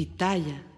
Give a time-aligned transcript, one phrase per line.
[0.00, 0.69] Pitaya.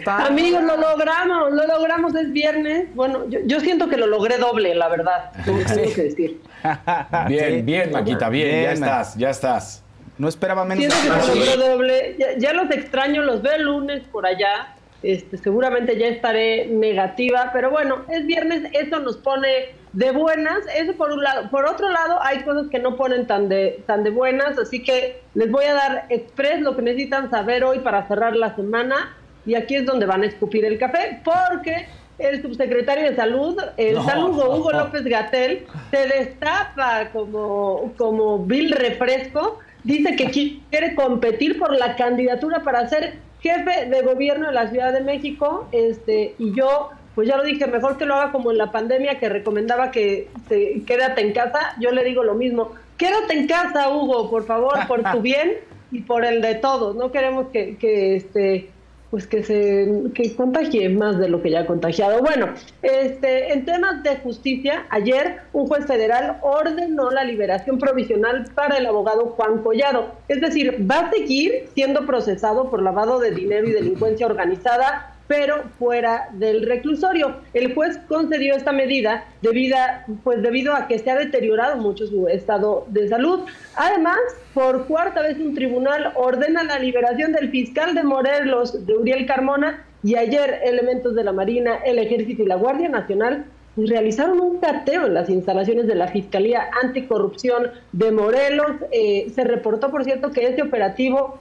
[0.00, 0.26] Está?
[0.26, 2.94] Amigos, lo logramos, lo logramos, es viernes.
[2.94, 5.30] Bueno, yo, yo siento que lo logré doble, la verdad.
[5.44, 6.40] Tengo tengo que decir.
[7.28, 9.82] Bien, bien, Maquita, bien, ya Bien, estás, ya estás.
[10.18, 10.92] No esperaba menos.
[10.92, 12.16] Siento que se logró doble.
[12.18, 14.74] Ya, ya los extraño, los veo el lunes por allá.
[15.02, 19.48] Este, seguramente ya estaré negativa, pero bueno, es viernes, eso nos pone
[19.94, 21.48] de buenas, eso por un lado.
[21.50, 25.22] Por otro lado, hay cosas que no ponen tan de, tan de buenas, así que
[25.34, 29.16] les voy a dar express lo que necesitan saber hoy para cerrar la semana.
[29.46, 31.86] Y aquí es donde van a escupir el café, porque
[32.18, 34.04] el subsecretario de Salud, el No.
[34.04, 39.58] saludo Hugo López Gatel, se destapa como, como vil refresco.
[39.82, 40.30] Dice que
[40.70, 45.66] quiere competir por la candidatura para ser jefe de gobierno de la Ciudad de México.
[45.72, 49.18] Este, y yo, pues ya lo dije, mejor que lo haga como en la pandemia
[49.18, 51.74] que recomendaba que se, quédate en casa.
[51.80, 52.72] Yo le digo lo mismo.
[52.98, 55.54] Quédate en casa, Hugo, por favor, por tu bien
[55.90, 56.94] y por el de todos.
[56.96, 58.68] No queremos que, que este
[59.10, 62.20] pues que se que contagie más de lo que ya ha contagiado.
[62.20, 68.78] Bueno, este, en temas de justicia, ayer un juez federal ordenó la liberación provisional para
[68.78, 70.12] el abogado Juan Collado.
[70.28, 75.62] Es decir, va a seguir siendo procesado por lavado de dinero y delincuencia organizada, pero
[75.78, 77.36] fuera del reclusorio.
[77.54, 82.26] El juez concedió esta medida debida, pues debido a que se ha deteriorado mucho su
[82.26, 83.42] estado de salud.
[83.76, 84.18] Además,
[84.54, 89.86] por cuarta vez un tribunal ordena la liberación del fiscal de Morelos, de Uriel Carmona,
[90.02, 93.44] y ayer elementos de la Marina, el Ejército y la Guardia Nacional
[93.76, 98.72] pues, realizaron un cateo en las instalaciones de la Fiscalía Anticorrupción de Morelos.
[98.90, 101.38] Eh, se reportó, por cierto, que este operativo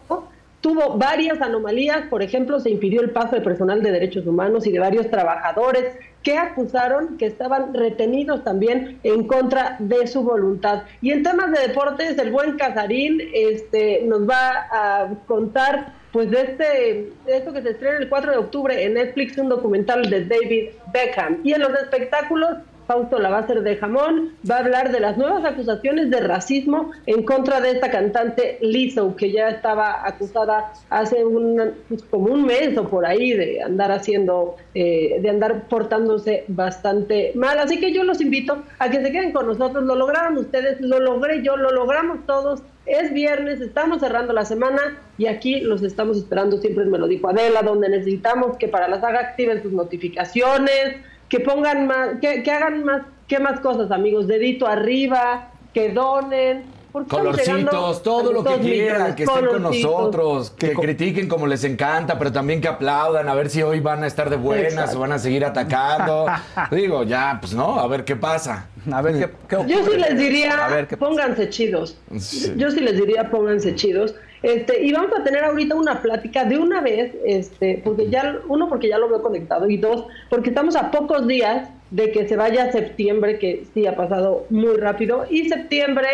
[0.62, 4.72] tuvo varias anomalías, por ejemplo, se impidió el paso de personal de derechos humanos y
[4.72, 10.84] de varios trabajadores que acusaron que estaban retenidos también en contra de su voluntad.
[11.02, 16.42] Y en temas de deportes, el buen Casarín este, nos va a contar pues de
[16.42, 20.26] este de esto que se estrena el 4 de octubre en Netflix, un documental de
[20.26, 21.40] David Beckham.
[21.44, 22.58] Y en los espectáculos,
[22.90, 27.62] Fausto Lavázar de Jamón va a hablar de las nuevas acusaciones de racismo en contra
[27.62, 32.90] de esta cantante Lizzo, que ya estaba acusada hace un, pues, como un mes o
[32.90, 37.60] por ahí de andar haciendo, eh, de andar portándose bastante mal.
[37.60, 39.84] Así que yo los invito a que se queden con nosotros.
[39.84, 42.64] Lo lograron ustedes, lo logré yo, lo logramos todos.
[42.88, 46.58] Es viernes, estamos cerrando la semana y aquí los estamos esperando.
[46.58, 50.96] Siempre me lo dijo Adela, donde necesitamos que para la saga activen sus notificaciones,
[51.29, 56.79] que pongan más, que, que hagan más, que más cosas, amigos, dedito arriba, que donen.
[57.07, 62.31] Colorcitos, todo lo que quieran, que estén con nosotros, que critiquen como les encanta, pero
[62.31, 64.97] también que aplaudan, a ver si hoy van a estar de buenas Exacto.
[64.97, 66.25] o van a seguir atacando.
[66.72, 68.69] Digo, ya, pues no, a ver qué pasa.
[68.91, 71.96] A ver qué, qué Yo sí les diría, A ver pónganse chidos.
[72.17, 72.53] Sí.
[72.57, 74.16] Yo sí les diría, pónganse chidos.
[74.42, 78.70] Este, y vamos a tener ahorita una plática de una vez, este, porque ya, uno,
[78.70, 82.36] porque ya lo veo conectado, y dos, porque estamos a pocos días de que se
[82.36, 86.08] vaya septiembre, que sí ha pasado muy rápido, y septiembre,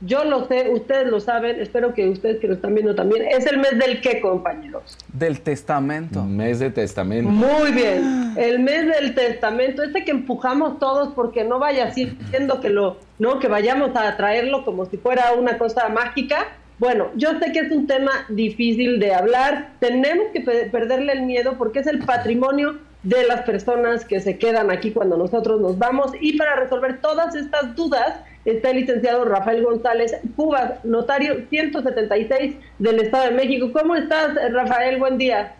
[0.00, 3.46] yo lo sé, ustedes lo saben, espero que ustedes que lo están viendo también, es
[3.46, 4.96] el mes del qué, compañeros.
[5.12, 6.22] Del testamento.
[6.22, 7.28] Mes de testamento.
[7.28, 12.68] Muy bien, el mes del testamento, este que empujamos todos porque no vaya siendo que
[12.68, 16.46] lo, no, que vayamos a traerlo como si fuera una cosa mágica.
[16.78, 21.22] Bueno, yo sé que es un tema difícil de hablar, tenemos que pe- perderle el
[21.22, 25.78] miedo porque es el patrimonio de las personas que se quedan aquí cuando nosotros nos
[25.78, 32.54] vamos y para resolver todas estas dudas está el licenciado Rafael González Cubas, notario 176
[32.78, 33.70] del Estado de México.
[33.72, 34.98] ¿Cómo estás, Rafael?
[34.98, 35.54] Buen día.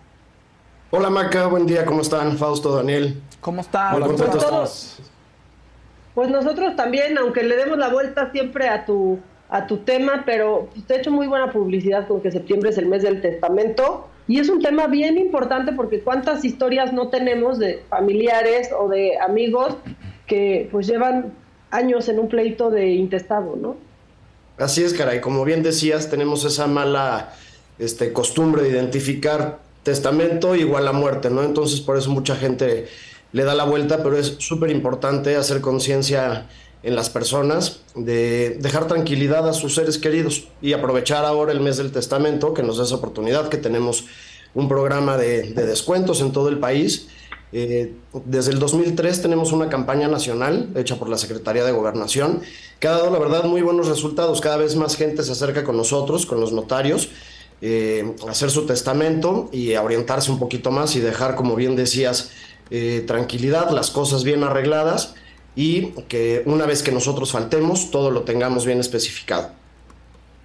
[0.91, 2.39] Hola Maca, buen día, ¿cómo están?
[2.39, 3.21] Fausto, Daniel.
[3.41, 3.95] ¿Cómo está?
[3.95, 4.45] Hola, ¿Cómo ¿cómo está?
[4.47, 4.99] estás?
[6.15, 10.69] Pues nosotros también, aunque le demos la vuelta siempre a tu a tu tema, pero
[10.87, 14.41] te he hecho muy buena publicidad con que septiembre es el mes del testamento y
[14.41, 19.77] es un tema bien importante porque cuántas historias no tenemos de familiares o de amigos
[20.27, 21.33] que pues llevan
[21.71, 23.77] años en un pleito de intestado, ¿no?
[24.59, 27.33] Así es, caray, como bien decías, tenemos esa mala
[27.79, 31.43] este, costumbre de identificar testamento igual a muerte, ¿no?
[31.43, 32.89] Entonces por eso mucha gente
[33.33, 36.47] le da la vuelta, pero es súper importante hacer conciencia
[36.83, 41.77] en las personas de dejar tranquilidad a sus seres queridos y aprovechar ahora el mes
[41.77, 44.05] del testamento que nos da esa oportunidad que tenemos
[44.55, 47.09] un programa de, de descuentos en todo el país.
[47.51, 47.95] Eh,
[48.27, 52.43] desde el 2003 tenemos una campaña nacional hecha por la Secretaría de Gobernación
[52.79, 54.41] que ha dado, la verdad, muy buenos resultados.
[54.41, 57.09] Cada vez más gente se acerca con nosotros, con los notarios,
[57.61, 61.75] eh, a hacer su testamento y a orientarse un poquito más y dejar, como bien
[61.75, 62.31] decías,
[62.71, 65.15] eh, tranquilidad, las cosas bien arregladas
[65.59, 69.51] y que una vez que nosotros faltemos, todo lo tengamos bien especificado.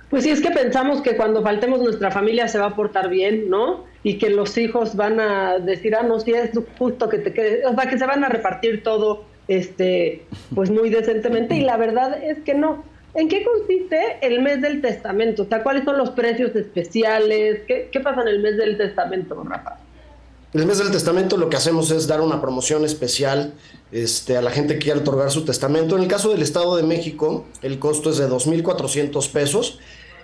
[0.10, 3.48] Pues sí, es que pensamos que cuando faltemos nuestra familia se va a portar bien,
[3.48, 3.84] ¿no?
[4.02, 6.50] Y que los hijos van a decir, ah, no, si es
[6.80, 10.26] justo que te quede, o sea, que se van a repartir todo, este,
[10.56, 11.58] pues muy decentemente.
[11.58, 12.84] Y la verdad es que no.
[13.14, 15.44] ¿En qué consiste el mes del testamento?
[15.44, 17.62] O sea, ¿cuáles son los precios especiales?
[17.68, 19.78] ¿Qué, qué pasa en el mes del testamento, Rafa?
[20.54, 23.54] En el mes del testamento lo que hacemos es dar una promoción especial
[23.94, 25.96] este, a la gente que quiere otorgar su testamento.
[25.96, 29.80] En el caso del Estado de México, el costo es de 2.400 pesos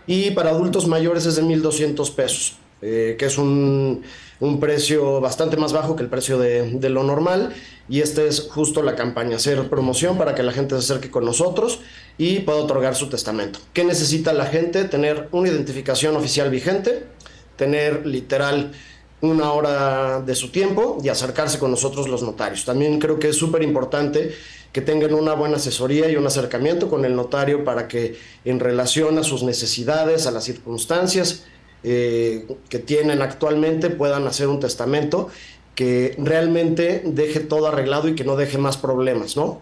[0.07, 4.01] y para adultos mayores es de 1.200 pesos, eh, que es un,
[4.39, 7.54] un, precio bastante más bajo que el precio de, de lo normal.
[7.88, 11.25] Y esta es justo la campaña, hacer promoción para que la gente se acerque con
[11.25, 11.80] nosotros
[12.18, 13.60] y pueda otorgar su testamento.
[13.74, 14.86] ¿Qué necesita la gente?
[14.86, 17.04] Tener una identificación oficial vigente,
[17.56, 18.71] tener literal
[19.21, 22.66] una hora de su tiempo y acercarse con nosotros los notarios.
[22.66, 24.31] También creo que es súper importante
[24.71, 29.18] que tengan una buena asesoría y un acercamiento con el notario para que en relación
[29.18, 31.45] a sus necesidades, a las circunstancias
[31.83, 35.30] eh, que tienen actualmente, puedan hacer un testamento
[35.75, 39.62] que realmente deje todo arreglado y que no deje más problemas, ¿no?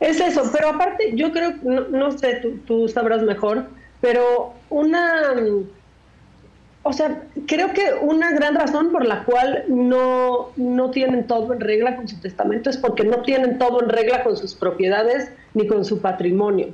[0.00, 3.66] Es eso, pero aparte yo creo, no, no sé, tú, tú sabrás mejor,
[4.00, 5.34] pero una
[6.82, 11.60] o sea, creo que una gran razón por la cual no, no tienen todo en
[11.60, 15.66] regla con su testamento es porque no tienen todo en regla con sus propiedades ni
[15.66, 16.68] con su patrimonio.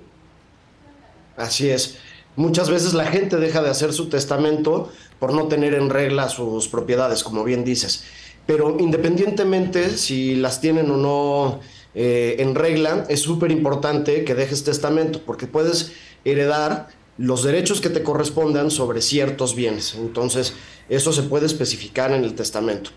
[1.37, 1.99] Así es.
[2.37, 6.69] Muchas veces la gente deja de hacer su testamento por no tener en regla sus
[6.69, 8.05] propiedades, como bien dices.
[8.47, 11.61] Pero independientemente si las tienen o no
[11.95, 15.93] eh, en regla, es súper importante que dejes testamento, porque puedes
[16.25, 19.95] heredar los derechos que te correspondan sobre ciertos bienes.
[19.95, 20.55] Entonces,
[20.89, 22.91] eso se puede especificar en el testamento.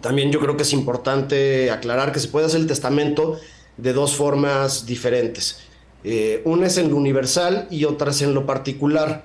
[0.00, 3.38] También yo creo que es importante aclarar que se puede hacer el testamento
[3.76, 5.60] de dos formas diferentes.
[6.04, 9.24] Eh, una es en lo universal y otra es en lo particular.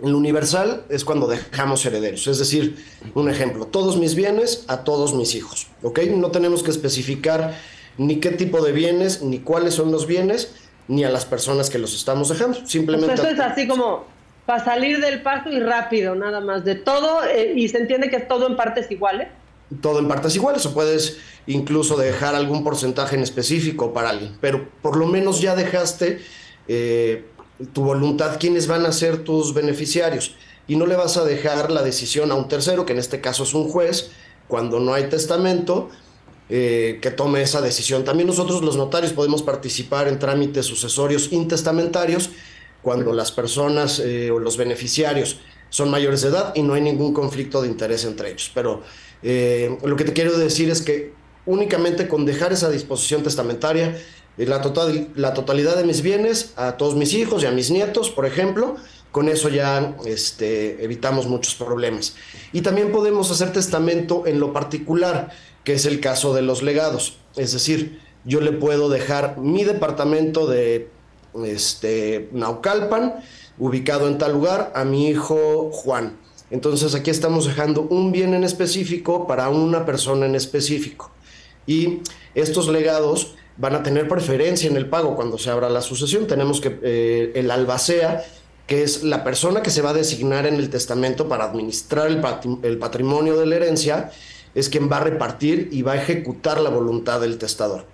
[0.00, 2.84] En lo universal es cuando dejamos herederos, es decir,
[3.14, 6.00] un ejemplo, todos mis bienes a todos mis hijos, ¿ok?
[6.16, 7.56] No tenemos que especificar
[7.96, 10.52] ni qué tipo de bienes, ni cuáles son los bienes,
[10.88, 12.66] ni a las personas que los estamos dejando.
[12.66, 13.14] Simplemente.
[13.14, 14.04] eso es así como
[14.46, 18.16] para salir del paso y rápido, nada más, de todo, eh, y se entiende que
[18.16, 19.28] es todo en partes iguales.
[19.80, 24.68] Todo en partes iguales, o puedes incluso dejar algún porcentaje en específico para alguien, pero
[24.82, 26.20] por lo menos ya dejaste
[26.68, 27.24] eh,
[27.72, 30.36] tu voluntad quiénes van a ser tus beneficiarios
[30.66, 33.44] y no le vas a dejar la decisión a un tercero, que en este caso
[33.44, 34.10] es un juez,
[34.48, 35.90] cuando no hay testamento,
[36.50, 38.04] eh, que tome esa decisión.
[38.04, 42.30] También nosotros los notarios podemos participar en trámites sucesorios intestamentarios
[42.82, 45.38] cuando las personas eh, o los beneficiarios
[45.70, 48.50] son mayores de edad y no hay ningún conflicto de interés entre ellos.
[48.54, 48.82] Pero
[49.22, 51.14] eh, lo que te quiero decir es que
[51.46, 53.96] únicamente con dejar esa disposición testamentaria,
[54.36, 58.10] la, total, la totalidad de mis bienes a todos mis hijos y a mis nietos,
[58.10, 58.76] por ejemplo,
[59.12, 62.16] con eso ya este, evitamos muchos problemas.
[62.52, 65.30] Y también podemos hacer testamento en lo particular
[65.64, 67.16] que es el caso de los legados.
[67.36, 70.88] Es decir, yo le puedo dejar mi departamento de
[71.44, 73.16] este, Naucalpan,
[73.58, 76.18] ubicado en tal lugar, a mi hijo Juan.
[76.50, 81.10] Entonces aquí estamos dejando un bien en específico para una persona en específico.
[81.66, 82.00] Y
[82.34, 86.26] estos legados van a tener preferencia en el pago cuando se abra la sucesión.
[86.26, 88.24] Tenemos que eh, el albacea,
[88.66, 92.22] que es la persona que se va a designar en el testamento para administrar el,
[92.62, 94.10] el patrimonio de la herencia,
[94.54, 97.86] es quien va a repartir y va a ejecutar la voluntad del testador.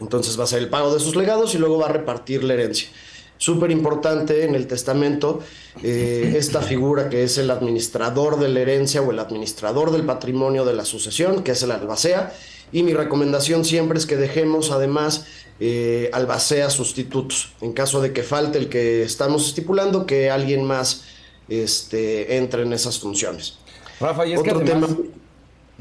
[0.00, 2.54] Entonces va a ser el pago de sus legados y luego va a repartir la
[2.54, 2.88] herencia.
[3.36, 5.40] Súper importante en el testamento
[5.82, 10.64] eh, esta figura que es el administrador de la herencia o el administrador del patrimonio
[10.64, 12.32] de la sucesión, que es el albacea.
[12.72, 15.26] Y mi recomendación siempre es que dejemos además
[15.60, 17.52] eh, albacea sustitutos.
[17.60, 21.04] En caso de que falte el que estamos estipulando, que alguien más
[21.48, 23.58] este, entre en esas funciones.
[24.00, 24.52] Rafa, y es que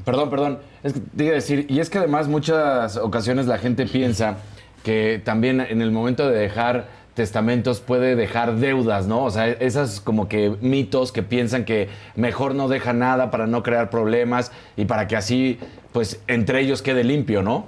[0.08, 0.60] Perdón, perdón.
[0.84, 4.38] Es que te iba a decir, y es que además muchas ocasiones la gente piensa
[4.82, 9.26] que también en el momento de dejar testamentos puede dejar deudas, ¿no?
[9.26, 13.64] O sea, esas como que mitos que piensan que mejor no deja nada para no
[13.64, 15.60] crear problemas y para que así,
[15.92, 17.66] pues, entre ellos quede limpio, ¿no?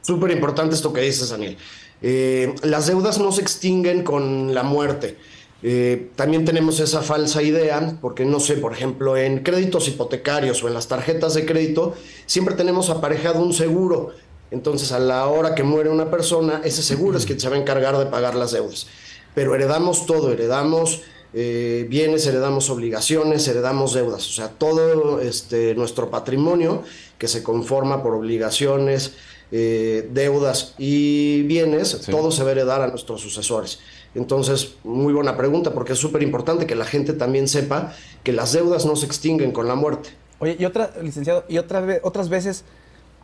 [0.00, 1.58] Súper importante esto que dices, Daniel.
[2.00, 5.18] Eh, las deudas no se extinguen con la muerte.
[5.62, 10.68] Eh, también tenemos esa falsa idea, porque no sé, por ejemplo, en créditos hipotecarios o
[10.68, 11.94] en las tarjetas de crédito,
[12.26, 14.12] siempre tenemos aparejado un seguro.
[14.50, 17.60] Entonces, a la hora que muere una persona, ese seguro es quien se va a
[17.60, 18.86] encargar de pagar las deudas.
[19.34, 21.02] Pero heredamos todo, heredamos
[21.34, 24.26] eh, bienes, heredamos obligaciones, heredamos deudas.
[24.28, 26.82] O sea, todo este, nuestro patrimonio
[27.18, 29.12] que se conforma por obligaciones,
[29.50, 33.80] eh, deudas y bienes, todo se va a heredar a nuestros sucesores.
[34.14, 38.52] Entonces, muy buena pregunta, porque es súper importante que la gente también sepa que las
[38.52, 40.10] deudas no se extinguen con la muerte.
[40.40, 42.64] Oye, y otra, licenciado, y otra, otras veces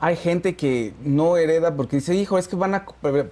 [0.01, 2.87] hay gente que no hereda porque dice, hijo, es que van a...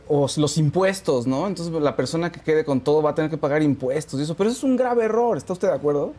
[0.09, 1.47] o los impuestos, ¿no?
[1.47, 4.35] Entonces la persona que quede con todo va a tener que pagar impuestos y eso.
[4.37, 6.15] Pero eso es un grave error, ¿está usted de acuerdo?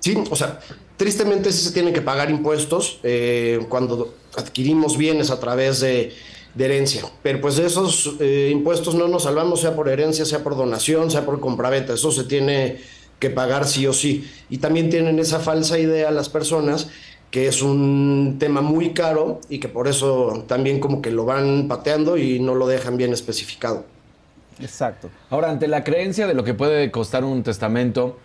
[0.00, 0.60] Sí, o sea,
[0.96, 6.12] tristemente sí se tienen que pagar impuestos eh, cuando adquirimos bienes a través de
[6.56, 7.02] de herencia.
[7.22, 11.10] Pero pues de esos eh, impuestos no nos salvamos, sea por herencia, sea por donación,
[11.10, 11.92] sea por compraventa.
[11.92, 12.78] Eso se tiene
[13.18, 14.28] que pagar sí o sí.
[14.48, 16.88] Y también tienen esa falsa idea las personas
[17.30, 21.68] que es un tema muy caro y que por eso también como que lo van
[21.68, 23.84] pateando y no lo dejan bien especificado.
[24.60, 25.10] Exacto.
[25.28, 28.16] Ahora, ante la creencia de lo que puede costar un testamento,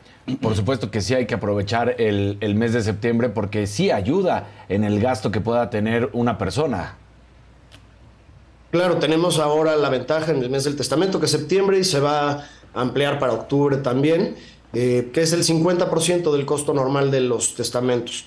[0.42, 4.48] por supuesto que sí hay que aprovechar el, el mes de septiembre porque sí ayuda
[4.70, 6.96] en el gasto que pueda tener una persona.
[8.72, 12.00] Claro, tenemos ahora la ventaja en el mes del testamento, que es septiembre, y se
[12.00, 14.36] va a ampliar para octubre también,
[14.74, 18.26] eh, que es el 50% del costo normal de los testamentos.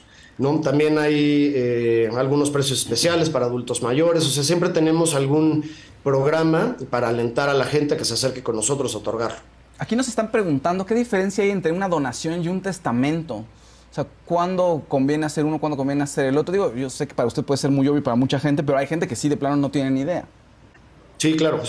[0.62, 5.64] También hay eh, algunos precios especiales para adultos mayores, o sea, siempre tenemos algún
[6.02, 9.38] programa para alentar a la gente a que se acerque con nosotros a otorgar.
[9.78, 13.44] Aquí nos están preguntando qué diferencia hay entre una donación y un testamento.
[13.94, 16.52] O sea, ¿cuándo conviene hacer uno, cuándo conviene hacer el otro?
[16.52, 18.88] Digo, yo sé que para usted puede ser muy obvio para mucha gente, pero hay
[18.88, 20.24] gente que sí de plano no tiene ni idea.
[21.18, 21.62] Sí, claro.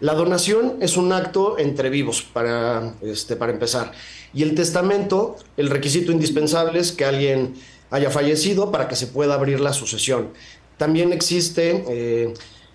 [0.00, 3.92] La donación es un acto entre vivos, para, este, para empezar.
[4.32, 7.56] Y el testamento, el requisito indispensable es que alguien
[7.90, 10.30] haya fallecido para que se pueda abrir la sucesión.
[10.78, 12.32] También existe eh,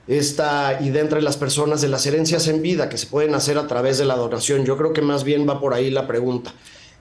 [0.07, 3.65] esta idea entre las personas de las herencias en vida que se pueden hacer a
[3.65, 4.63] través de la donación.
[4.63, 6.53] Yo creo que más bien va por ahí la pregunta.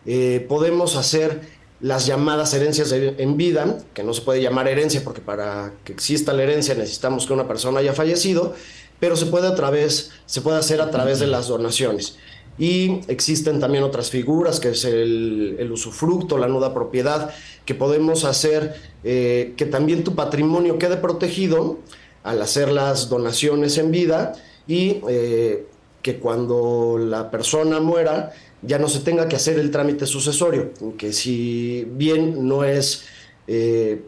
[0.07, 5.21] Eh, podemos hacer las llamadas herencias en vida, que no se puede llamar herencia porque
[5.21, 8.55] para que exista la herencia necesitamos que una persona haya fallecido,
[8.99, 12.17] pero se puede a través, se puede hacer a través de las donaciones.
[12.59, 17.31] Y existen también otras figuras, que es el, usufructo, la nuda propiedad,
[17.65, 21.79] que podemos hacer eh, que también tu patrimonio quede protegido
[22.23, 24.35] al hacer las donaciones en vida
[24.67, 25.67] y eh,
[26.03, 31.13] que cuando la persona muera ya no se tenga que hacer el trámite sucesorio, que
[31.13, 33.05] si bien no es
[33.47, 34.03] eh,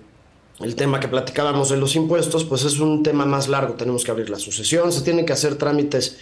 [0.61, 4.11] el tema que platicábamos de los impuestos, pues es un tema más largo, tenemos que
[4.11, 6.19] abrir la sucesión, se tienen que hacer trámites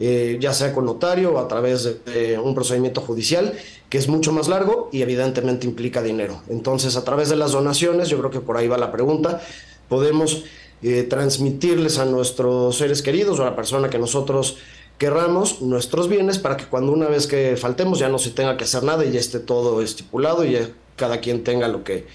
[0.00, 3.52] eh, ya sea con notario o a través de, un procedimiento judicial,
[3.88, 6.42] que es mucho más largo y evidentemente implica dinero.
[6.48, 9.40] Entonces, a través de las donaciones, yo creo que por ahí va la pregunta,
[9.88, 10.44] podemos
[10.82, 14.56] eh, transmitirles a nuestros seres queridos o a la persona que nosotros
[14.98, 18.64] querramos nuestros bienes para que cuando una vez que faltemos ya no se tenga que
[18.64, 22.06] hacer nada y ya esté todo estipulado y ya cada quien tenga lo que,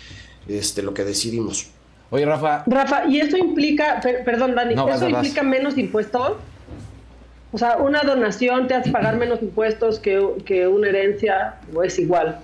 [0.48, 1.68] este, lo que decidimos.
[2.12, 2.64] Oye, Rafa.
[2.66, 6.38] Rafa, ¿y eso implica, perdón, Dani, ¿eso implica menos impuestos?
[7.52, 11.98] O sea, ¿una donación te hace pagar menos impuestos que, que una herencia o es
[12.00, 12.40] igual?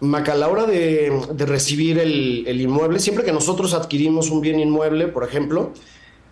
[0.00, 4.60] Maca, a la hora de, recibir el, el, inmueble, siempre que nosotros adquirimos un bien
[4.60, 5.72] inmueble, por ejemplo,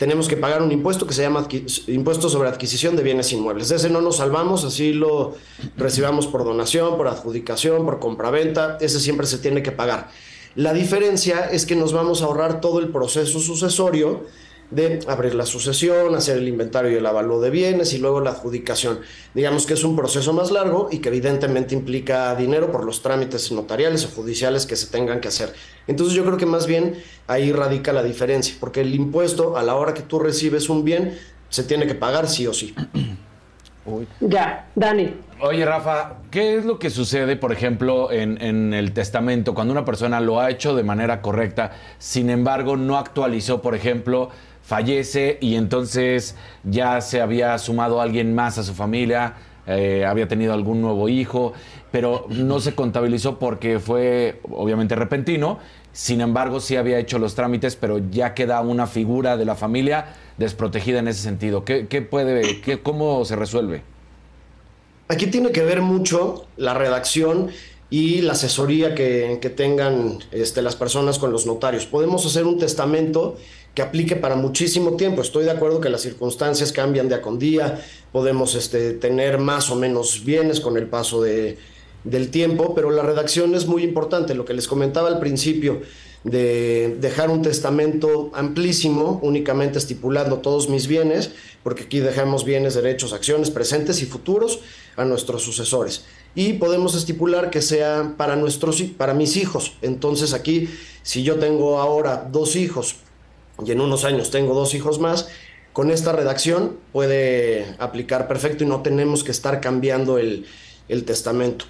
[0.02, 1.47] tenemos que pagar un impuesto que se llama
[1.87, 3.71] impuesto sobre adquisición de bienes inmuebles.
[3.71, 5.37] ese no nos salvamos, así lo
[5.76, 10.11] recibamos por donación, por adjudicación, por compraventa, ese siempre se tiene que pagar.
[10.56, 14.26] La diferencia es que nos vamos a ahorrar todo el proceso sucesorio
[14.73, 18.31] de abrir la sucesión, hacer el inventario y el avalúo de bienes y luego la
[18.31, 19.00] adjudicación.
[19.35, 23.52] Digamos que es un proceso más largo y que evidentemente implica dinero por los trámites
[23.52, 25.52] notariales o judiciales que se tengan que hacer.
[25.87, 29.75] Entonces yo creo que más bien ahí radica la diferencia, porque el impuesto a la
[29.75, 31.19] hora que tú recibes un bien
[31.50, 32.75] se tiene que pagar sí o sí.
[34.21, 35.12] Ya, Dani.
[35.41, 39.85] Oye, Rafa, ¿qué es lo que sucede, por ejemplo, en, en, el testamento cuando una
[39.85, 44.31] persona lo ha hecho de manera correcta, sin embargo no actualizó, por ejemplo,
[44.73, 49.35] fallece y entonces ya se había sumado alguien más a su familia,
[49.67, 51.52] eh, había tenido algún nuevo hijo,
[51.91, 55.59] pero no se contabilizó porque fue obviamente repentino.
[55.93, 60.14] Sin embargo, sí había hecho los trámites, pero ya queda una figura de la familia
[60.38, 61.67] desprotegida en ese sentido.
[61.67, 63.83] ¿Qué, puede, qué, cómo se resuelve?
[65.09, 67.50] Aquí tiene que ver mucho la redacción
[67.91, 71.85] y la asesoría que, tengan este, las personas con los notarios.
[71.85, 73.37] Podemos hacer un testamento
[73.75, 75.23] que aplique para muchísimo tiempo.
[75.23, 79.76] Estoy de acuerdo que las circunstancias cambian día con día, podemos este, tener más o
[79.76, 81.59] menos bienes con el paso de,
[82.05, 84.35] del tiempo, pero la redacción es muy importante.
[84.35, 85.81] Lo que les comentaba al principio,
[86.25, 93.12] de dejar un testamento amplísimo, únicamente estipulando todos mis bienes, porque aquí dejamos bienes, derechos,
[93.12, 94.61] acciones presentes y futuros
[94.97, 96.05] a nuestros sucesores.
[96.35, 99.75] Y podemos estipular que sea para, nuestros, para mis hijos.
[99.83, 100.69] Entonces aquí,
[101.02, 102.97] si yo tengo ahora dos hijos
[103.64, 105.28] y en unos años tengo dos hijos más,
[105.73, 110.47] con esta redacción puede aplicar perfecto y no tenemos que estar cambiando el,
[110.88, 111.64] el testamento.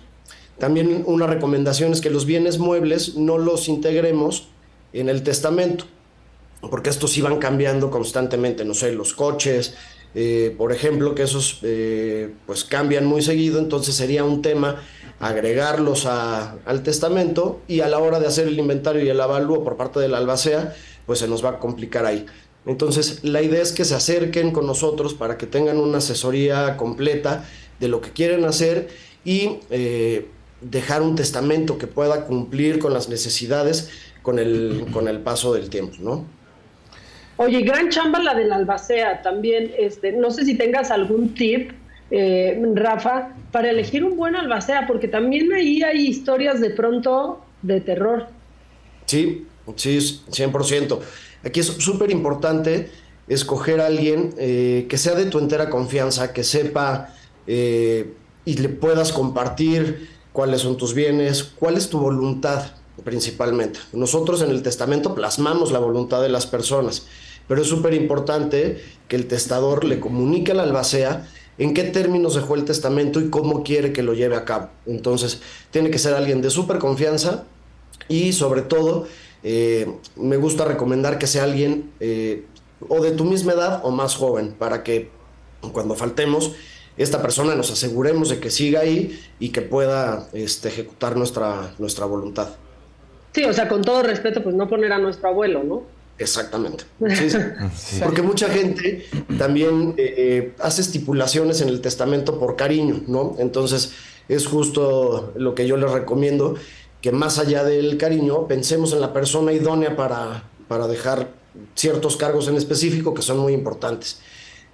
[0.58, 4.48] También una recomendación es que los bienes muebles no los integremos
[4.92, 5.86] en el testamento,
[6.70, 9.74] porque estos iban cambiando constantemente, no sé, los coches,
[10.14, 14.82] eh, por ejemplo, que esos eh, pues cambian muy seguido, entonces sería un tema
[15.18, 19.76] agregarlos al testamento y a la hora de hacer el inventario y el avalúo por
[19.76, 20.74] parte de la albacea,
[21.06, 22.26] pues se nos va a complicar ahí.
[22.64, 27.44] Entonces, la idea es que se acerquen con nosotros para que tengan una asesoría completa
[27.80, 28.88] de lo que quieren hacer
[29.24, 30.28] y eh,
[30.60, 33.90] dejar un testamento que pueda cumplir con las necesidades
[34.22, 36.24] con el, con el paso del tiempo, ¿no?
[37.36, 39.72] Oye, gran chamba la del albacea también.
[39.76, 41.72] Este, no sé si tengas algún tip,
[42.10, 47.80] eh, Rafa, para elegir un buen albacea, porque también ahí hay historias de pronto de
[47.80, 48.28] terror.
[49.06, 49.98] Sí, sí,
[50.30, 50.98] 100%.
[51.44, 52.90] Aquí es súper importante
[53.28, 57.14] escoger a alguien eh, que sea de tu entera confianza, que sepa
[57.46, 58.12] eh,
[58.44, 62.64] y le puedas compartir cuáles son tus bienes, cuál es tu voluntad
[63.04, 63.80] principalmente.
[63.92, 67.06] Nosotros en el testamento plasmamos la voluntad de las personas,
[67.48, 71.28] pero es súper importante que el testador le comunique a la albacea
[71.58, 74.70] en qué términos dejó el testamento y cómo quiere que lo lleve a cabo.
[74.86, 75.40] Entonces,
[75.70, 77.44] tiene que ser alguien de súper confianza
[78.08, 79.06] y sobre todo,
[79.42, 82.44] eh, me gusta recomendar que sea alguien eh,
[82.88, 85.10] o de tu misma edad o más joven, para que
[85.72, 86.52] cuando faltemos,
[86.96, 92.06] esta persona nos aseguremos de que siga ahí y que pueda este, ejecutar nuestra, nuestra
[92.06, 92.48] voluntad.
[93.32, 95.84] Sí, o sea, con todo respeto, pues no poner a nuestro abuelo, ¿no?
[96.18, 96.84] Exactamente.
[98.04, 99.06] Porque mucha gente
[99.38, 103.36] también eh, hace estipulaciones en el testamento por cariño, ¿no?
[103.38, 103.92] Entonces,
[104.28, 106.54] es justo lo que yo les recomiendo,
[107.02, 111.30] que más allá del cariño, pensemos en la persona idónea para, para dejar
[111.74, 114.20] ciertos cargos en específico que son muy importantes.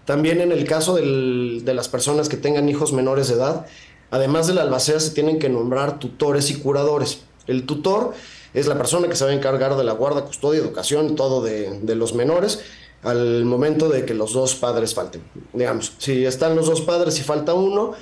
[0.04, 3.66] También en el caso de las personas que tengan hijos menores de edad,
[4.10, 7.20] además de la albacea se tienen que nombrar tutores y curadores.
[7.46, 8.12] El tutor
[8.54, 11.94] es la persona que se va a encargar de la guarda, custodia, educación, todo de,
[11.94, 12.60] los menores
[13.02, 15.22] al momento de que los dos padres falten.
[15.52, 17.92] Digamos, si están los dos padres y falta uno,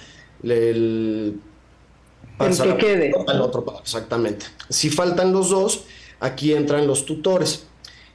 [0.42, 1.40] el,
[2.38, 3.12] que quede.
[3.27, 4.46] Al otro exactamente.
[4.68, 5.85] Si faltan los dos,
[6.20, 7.66] aquí entran los tutores.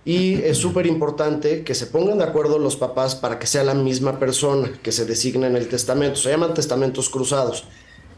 [0.04, 3.76] Y es súper importante que se pongan de acuerdo los papás para que sea la
[3.76, 6.16] misma persona que se designa en el testamento.
[6.16, 7.66] Se llaman testamentos cruzados.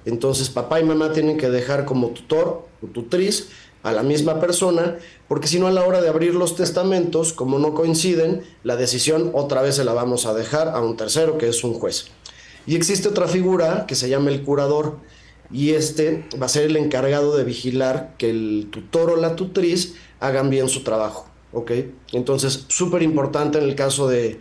[0.05, 3.49] Entonces papá y mamá tienen que dejar como tutor o tutriz
[3.83, 7.59] a la misma persona, porque si no a la hora de abrir los testamentos, como
[7.59, 11.49] no coinciden, la decisión otra vez se la vamos a dejar a un tercero, que
[11.49, 12.07] es un juez.
[12.65, 14.99] Y existe otra figura que se llama el curador,
[15.51, 19.95] y este va a ser el encargado de vigilar que el tutor o la tutriz
[20.19, 21.27] hagan bien su trabajo.
[21.53, 21.71] ¿ok?
[22.11, 24.39] Entonces, súper importante en el caso de,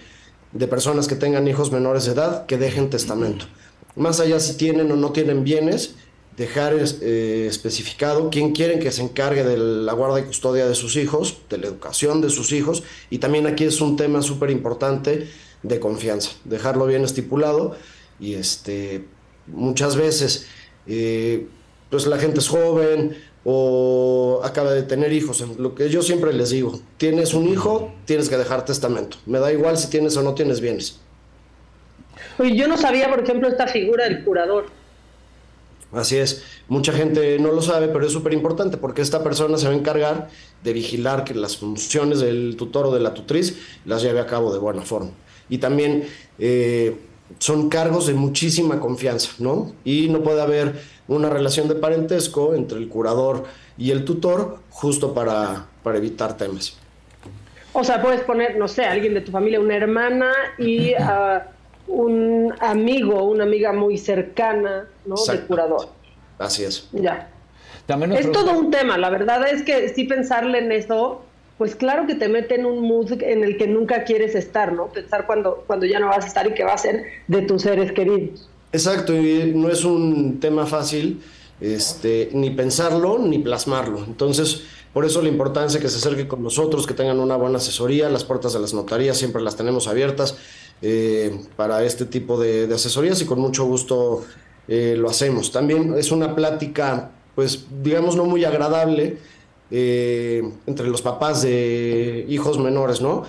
[0.68, 3.46] personas que tengan hijos menores de edad, que dejen testamento.
[3.94, 5.94] Más allá si tienen o no tienen bienes,
[6.36, 10.96] dejar eh, especificado quién quieren que se encargue de la guarda y custodia de sus
[10.96, 15.28] hijos, de la educación de sus hijos, y también aquí es un tema súper importante
[15.62, 17.76] de confianza, dejarlo bien estipulado,
[18.18, 19.04] y este,
[19.46, 20.46] muchas veces,
[20.86, 21.46] eh,
[21.90, 25.44] pues la gente es joven, o acaba de tener hijos.
[25.58, 29.16] Lo que yo siempre les digo, tienes un hijo, tienes que dejar testamento.
[29.26, 31.00] Me da igual si tienes o no tienes bienes.
[32.38, 34.66] Oye, yo no sabía, por ejemplo, esta figura del curador.
[35.92, 39.66] Así es, mucha gente no lo sabe, pero es súper importante porque esta persona se
[39.66, 40.30] va a encargar
[40.64, 44.54] de vigilar que las funciones del tutor o de la tutriz las lleve a cabo
[44.54, 45.10] de buena forma.
[45.50, 46.04] Y también
[46.38, 46.96] eh,
[47.38, 49.72] son cargos de muchísima confianza, ¿no?
[49.84, 53.44] Y no puede haber una relación de parentesco entre el curador
[53.76, 56.76] y el tutor justo para, para evitar temas.
[57.72, 60.92] O sea, puedes poner, no sé, alguien de tu familia, una hermana y
[61.86, 65.14] un amigo, una amiga muy cercana, ¿no?
[65.26, 65.88] Del curador.
[66.38, 66.88] Así es.
[66.92, 67.28] Ya.
[67.86, 71.22] También es todo un tema, la verdad es que sí pensarle en eso,
[71.62, 74.88] pues claro que te mete en un mood en el que nunca quieres estar, ¿no?
[74.88, 77.62] Pensar cuando, cuando ya no vas a estar y que va a ser de tus
[77.62, 78.48] seres queridos.
[78.72, 81.22] Exacto, y no es un tema fácil.
[81.60, 84.02] este, ni pensarlo ni plasmarlo.
[84.04, 88.08] Entonces, por eso la importancia que se acerque con nosotros, que tengan una buena asesoría.
[88.08, 90.36] Las puertas de las notarías siempre las tenemos abiertas
[90.82, 94.24] eh, para este tipo de, asesorías y con mucho gusto
[94.66, 95.52] eh, lo hacemos.
[95.52, 99.18] También es una plática, pues digamos, no muy agradable
[99.72, 103.24] eh, entre los papás de hijos menores, ¿no?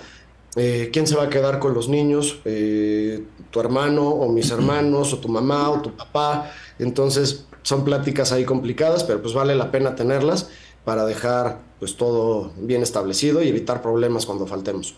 [0.54, 2.38] ¿Quién se va a quedar con los niños?
[2.44, 6.52] ¿Tu hermano o mis hermanos o tu mamá o tu papá?
[6.78, 10.50] Entonces son pláticas ahí complicadas, pero pues vale la pena tenerlas
[10.84, 14.94] para dejar pues todo bien establecido y evitar problemas cuando faltemos.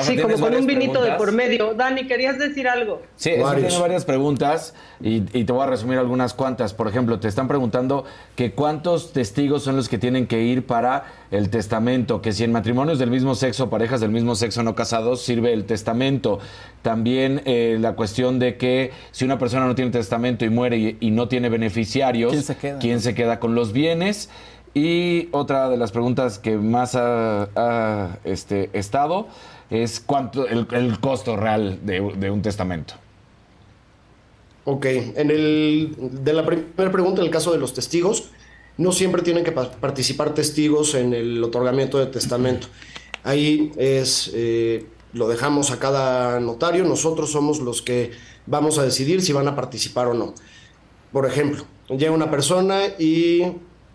[0.00, 1.74] Sí, como con un vinito de por medio.
[1.74, 3.02] Dani, querías decir algo.
[3.16, 6.72] Sí, tiene varias preguntas y, te voy a resumir algunas cuantas.
[6.72, 11.04] Por ejemplo, te están preguntando que cuántos testigos son los que tienen que ir para
[11.30, 15.22] el testamento, que si en matrimonios del mismo sexo, parejas del mismo sexo no casados,
[15.22, 16.38] sirve el testamento.
[16.82, 21.10] También eh, la cuestión de que si una persona no tiene testamento y muere y,
[21.10, 24.30] no tiene beneficiarios, ¿quién se queda con los bienes?
[24.74, 29.28] Y otra de las preguntas que más ha, este, estado
[29.72, 32.94] es cuánto el, costo real de, un testamento.
[34.64, 38.30] Ok, en el, de la primera pregunta, en el caso de los testigos,
[38.76, 42.68] no siempre tienen que participar testigos en el otorgamiento de testamento.
[43.24, 48.12] Ahí es, eh, lo dejamos a cada notario, nosotros somos los que
[48.46, 50.34] vamos a decidir si van a participar o no.
[51.12, 53.42] Por ejemplo, llega una persona y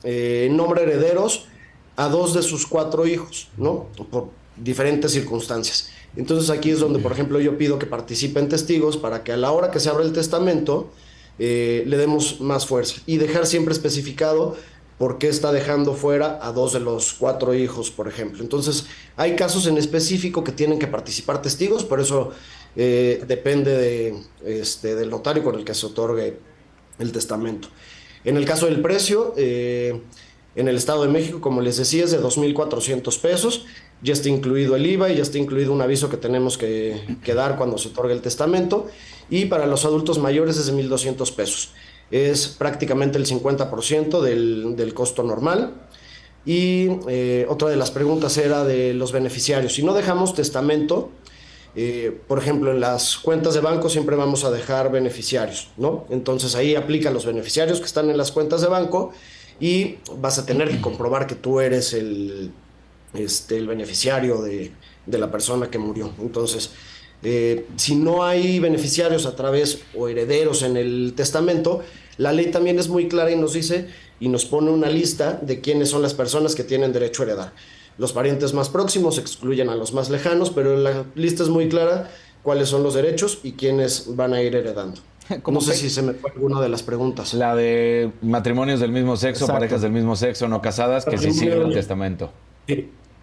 [0.03, 1.47] eh, nombra herederos
[1.95, 3.87] a dos de sus cuatro hijos, ¿no?
[4.11, 4.29] Por
[4.61, 5.89] diferentes circunstancias.
[6.15, 9.51] Entonces aquí es donde, por ejemplo, yo pido que participen testigos para que a la
[9.51, 10.91] hora que se abra el testamento
[11.39, 14.57] eh, le demos más fuerza y dejar siempre especificado
[14.97, 18.41] por qué está dejando fuera a dos de los cuatro hijos, por ejemplo.
[18.41, 22.31] Entonces hay casos en específico que tienen que participar testigos, por eso
[22.75, 26.39] eh, depende de, este, del notario con el que se otorgue
[26.97, 27.67] el testamento.
[28.23, 30.01] En el caso del precio, eh,
[30.55, 33.65] en el Estado de México, como les decía, es de 2.400 pesos.
[34.01, 37.57] Ya está incluido el IVA y ya está incluido un aviso que tenemos que, dar
[37.57, 38.87] cuando se otorga el testamento.
[39.29, 41.71] Y para los adultos mayores es de 1.200 pesos.
[42.11, 45.73] Es prácticamente el 50% del, del, costo normal.
[46.45, 49.73] Y eh, otra de las preguntas era de los beneficiarios.
[49.73, 51.11] Si no dejamos testamento,
[51.79, 56.05] eh, por ejemplo, en las cuentas de banco siempre vamos a dejar beneficiarios, ¿no?
[56.09, 59.11] Entonces ahí aplican los beneficiarios que están en las cuentas de banco
[59.59, 62.51] y vas a tener que comprobar que tú eres el,
[63.13, 64.71] este, el beneficiario de,
[65.07, 66.11] la persona que murió.
[66.19, 66.71] Entonces,
[67.23, 71.81] eh, si no hay beneficiarios a través o herederos en el testamento,
[72.17, 73.87] la ley también es muy clara y nos dice
[74.19, 77.53] y nos pone una lista de quiénes son las personas que tienen derecho a heredar.
[77.97, 82.09] Los parientes más próximos excluyen a los más lejanos, pero la lista es muy clara
[82.43, 85.01] cuáles son los derechos y quiénes van a ir heredando.
[85.51, 87.33] no sé si se me fue alguna de las preguntas.
[87.33, 91.63] La de matrimonios del mismo sexo, parejas del mismo sexo no casadas, que sí sirve
[91.63, 92.31] el testamento.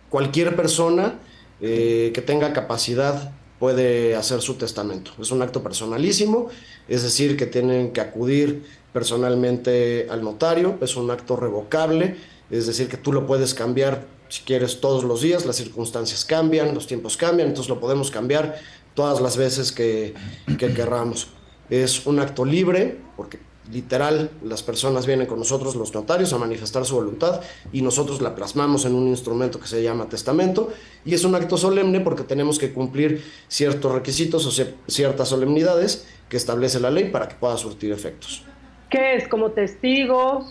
[0.08, 1.18] Cualquier persona
[1.60, 5.12] eh, que tenga capacidad puede hacer su testamento.
[5.20, 6.48] Es un acto personalísimo,
[6.88, 12.16] es decir, que tienen que acudir personalmente al notario, es un acto revocable,
[12.50, 16.74] es decir, que tú lo puedes cambiar si quieres todos los días, las circunstancias cambian,
[16.74, 18.58] los tiempos cambian, entonces lo podemos cambiar
[18.94, 20.14] todas las veces que,
[20.58, 21.28] que querramos.
[21.70, 23.38] Es un acto libre, porque
[23.72, 27.40] literal las personas vienen con nosotros, los notarios, a manifestar su voluntad
[27.72, 30.72] y nosotros la plasmamos en un instrumento que se llama testamento
[31.04, 36.36] y es un acto solemne porque tenemos que cumplir ciertos requisitos o ciertas solemnidades que
[36.36, 38.44] establece la ley para que pueda surtir efectos.
[38.90, 39.28] ¿Qué es?
[39.28, 40.44] ¿Como testigos?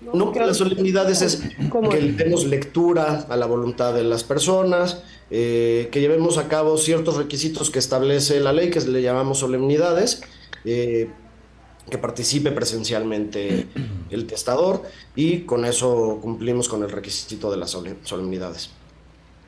[0.00, 1.42] No, que las solemnidades es
[1.90, 6.78] que le demos lectura a la voluntad de las personas, eh, que llevemos a cabo
[6.78, 10.22] ciertos requisitos que establece la ley, que le llamamos solemnidades,
[10.64, 11.10] eh,
[11.90, 13.66] que participe presencialmente
[14.10, 14.82] el testador
[15.14, 18.70] y con eso cumplimos con el requisito de las solemnidades.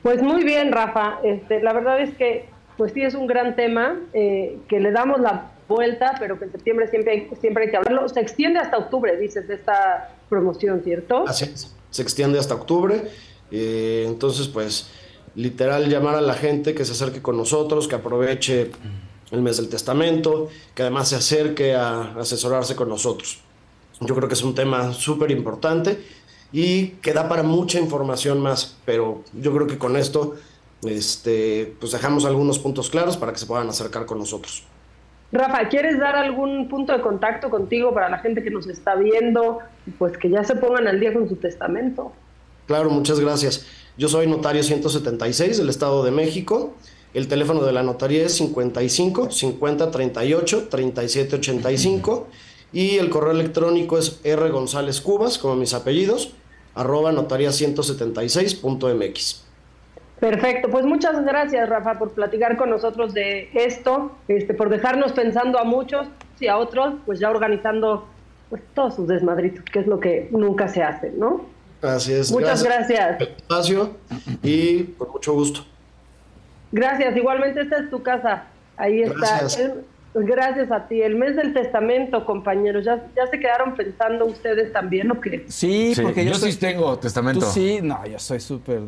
[0.03, 1.19] Pues muy bien, Rafa.
[1.23, 5.19] Este, la verdad es que pues sí es un gran tema eh, que le damos
[5.19, 8.07] la vuelta, pero que en septiembre siempre hay, siempre hay que hablarlo.
[8.09, 11.25] Se extiende hasta octubre, dices, de esta promoción, ¿cierto?
[11.27, 13.03] Así es, se extiende hasta octubre.
[13.51, 14.91] Eh, entonces, pues,
[15.35, 18.71] literal, llamar a la gente que se acerque con nosotros, que aproveche
[19.33, 23.39] el mes del testamento, que además se acerque a asesorarse con nosotros.
[23.99, 25.99] Yo creo que es un tema súper importante
[26.51, 30.35] y que da para mucha información más, pero yo creo que con esto
[30.83, 34.63] este, pues dejamos algunos puntos claros para que se puedan acercar con nosotros.
[35.31, 39.59] Rafa, ¿quieres dar algún punto de contacto contigo para la gente que nos está viendo?
[39.97, 42.11] Pues que ya se pongan al día con su testamento.
[42.67, 43.65] Claro, muchas gracias.
[43.97, 46.75] Yo soy notario 176 del Estado de México.
[47.13, 52.27] El teléfono de la notaría es 55 50 38 37 85
[52.71, 56.33] Y el correo electrónico es R González Cubas, como mis apellidos,
[56.73, 59.43] arroba notaria176.mx.
[60.19, 65.59] Perfecto, pues muchas gracias Rafa por platicar con nosotros de esto, este, por dejarnos pensando
[65.59, 66.07] a muchos
[66.39, 68.07] y a otros, pues ya organizando
[68.49, 71.45] pues todos sus desmadritos, que es lo que nunca se hace, ¿no?
[71.81, 72.31] Así es.
[72.31, 73.19] Muchas gracias.
[73.19, 73.97] Espacio
[74.41, 75.65] y con mucho gusto.
[76.73, 78.45] Gracias, igualmente esta es tu casa,
[78.77, 79.39] ahí está.
[79.41, 79.71] Gracias.
[80.15, 81.03] gracias a ti.
[81.03, 82.83] El mes del testamento, compañeros.
[82.83, 85.45] ¿Ya, ¿Ya se quedaron pensando ustedes también o qué?
[85.47, 87.45] Sí, porque yo, sí tengo testamento.
[87.45, 88.81] Tú sí, no, yo soy súper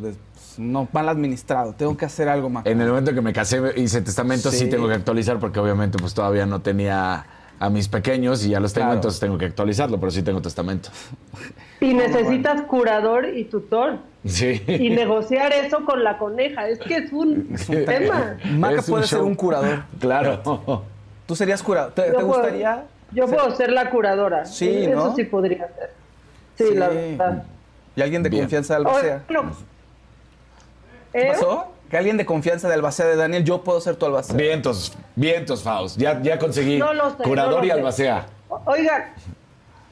[0.58, 2.66] no mal administrado, tengo que hacer algo más.
[2.66, 4.68] En el momento que me casé hice testamento, sí.
[4.68, 7.24] tengo que actualizar porque obviamente pues todavía no tenía
[7.58, 10.90] a mis pequeños y ya los tengo, entonces tengo que actualizarlo, pero sí tengo testamento.
[11.80, 13.98] Y necesitas curador y tutor.
[14.24, 14.62] Sí.
[14.66, 18.36] Y negociar eso con la coneja, es que es un, tema.
[18.44, 19.84] Maca puede ser un curador.
[20.00, 20.84] Claro.
[21.26, 21.92] ¿Tú serías curador?
[21.92, 22.84] ¿Te, gustaría?
[23.12, 24.44] Yo puedo ser la curadora.
[24.44, 25.90] Sí, Eso sí podría ser.
[26.56, 27.44] Sí, la verdad.
[27.94, 29.22] ¿Y alguien de confianza de Albacea?
[31.12, 31.75] ¿Qué pasó?
[31.90, 34.36] Que alguien de confianza de Albacea de Daniel, yo puedo ser tu Albacea.
[34.36, 35.98] Vientos, vientos, Faust.
[35.98, 36.80] Ya, ya conseguí
[37.22, 38.26] curador y Albacea.
[38.64, 39.04] Oigan,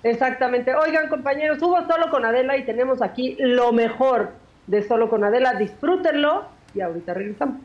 [0.03, 0.75] exactamente.
[0.75, 4.33] Oigan, compañeros, hubo solo con Adela y tenemos aquí lo mejor
[4.67, 5.55] de solo con Adela.
[5.55, 7.59] Disfrútenlo y ahorita regresamos.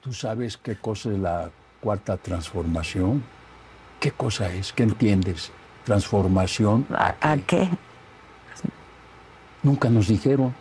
[0.00, 1.50] ¿Tú sabes qué cosa es la
[1.80, 3.22] cuarta transformación?
[4.00, 4.72] ¿Qué cosa es?
[4.72, 5.52] ¿Qué entiendes?
[5.84, 6.86] Transformación.
[6.92, 7.68] ¿A, a qué?
[9.62, 10.54] Nunca nos dijeron.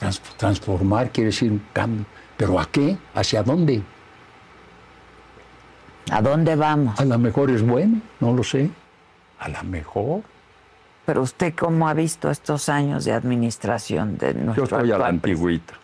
[0.00, 2.06] Trans transformar quiere decir un cambio.
[2.36, 2.96] ¿Pero a qué?
[3.14, 3.82] ¿Hacia dónde?
[6.10, 6.98] ¿A dónde vamos?
[6.98, 8.70] A lo mejor es bueno, no lo sé.
[9.38, 10.22] A lo mejor.
[11.04, 15.08] Pero usted, ¿cómo ha visto estos años de administración de nuestro Yo estoy a la
[15.08, 15.74] antigüita.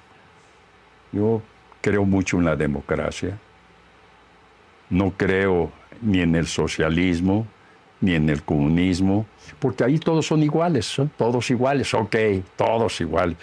[1.12, 1.42] Yo
[1.82, 3.38] creo mucho en la democracia.
[4.88, 7.46] No creo ni en el socialismo,
[8.00, 9.26] ni en el comunismo,
[9.58, 12.16] porque ahí todos son iguales, son todos iguales, ok,
[12.56, 13.36] todos iguales,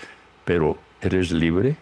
[0.45, 1.75] pero ¿eres libre?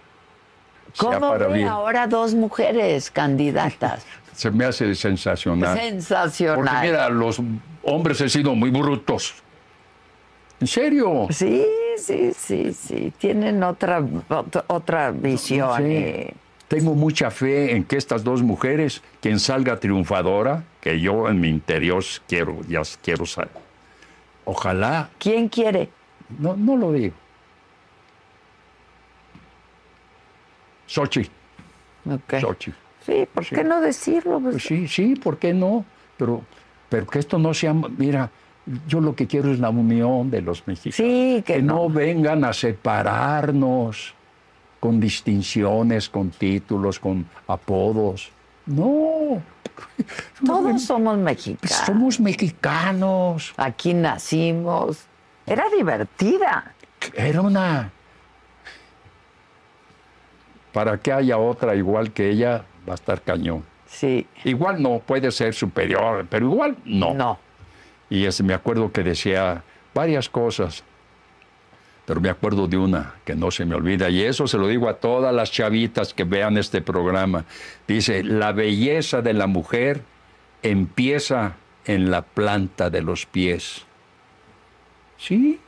[0.97, 4.06] ¿Cómo ve ahora dos mujeres candidatas?
[4.34, 5.78] Se me hace sensacional.
[5.78, 6.56] Sensacional.
[6.56, 7.39] Porque mira, los
[7.84, 9.36] hombres han sido muy brutos.
[10.60, 11.28] ¿En serio?
[11.32, 11.65] Sí,
[11.97, 13.13] sí, sí, sí.
[13.17, 15.78] Tienen otra, otra, otra visión.
[15.78, 15.84] Sí.
[15.86, 16.34] eh.
[16.67, 21.50] Tengo mucha fe en que estas dos mujeres, quien salga triunfadora, que yo en mi
[21.50, 23.52] interior quiero, ya quiero saber.
[24.45, 25.10] Ojalá.
[25.19, 25.89] ¿Quién quiere?
[26.39, 27.13] No, no lo digo.
[30.91, 31.21] Sochi.
[32.06, 32.39] Ok.
[32.41, 32.73] Sochi.
[33.06, 34.39] Sí, ¿por qué no decirlo?
[34.41, 35.86] Pues, Pues sí, sí, ¿por qué no?
[36.17, 36.41] Pero,
[36.89, 38.30] pero que esto no sea, mira,
[38.88, 40.95] yo lo que quiero es la unión de los mexicanos.
[40.97, 41.89] Sí, que no no.
[41.89, 44.13] vengan a separarnos
[44.82, 48.30] con distinciones, con títulos, con apodos.
[48.65, 49.41] No.
[50.45, 51.86] Todos somos mexicanos.
[51.86, 53.54] Somos mexicanos.
[53.56, 55.06] Aquí nacimos.
[55.45, 56.73] Era divertida.
[57.15, 57.91] Era una...
[60.74, 63.64] Para que haya otra igual que ella, va a estar cañón.
[63.86, 64.26] Sí.
[64.46, 67.14] Igual no, puede ser superior, pero igual no.
[67.14, 67.40] No.
[68.10, 70.84] Y es, me acuerdo que decía varias cosas,
[72.06, 74.90] pero me acuerdo de una que no se me olvida, y eso se lo digo
[74.90, 77.46] a todas las chavitas que vean este programa.
[77.88, 80.02] Dice, la belleza de la mujer
[80.64, 81.56] empieza
[81.86, 83.86] en la planta de los pies.
[85.18, 85.60] ¿Sí?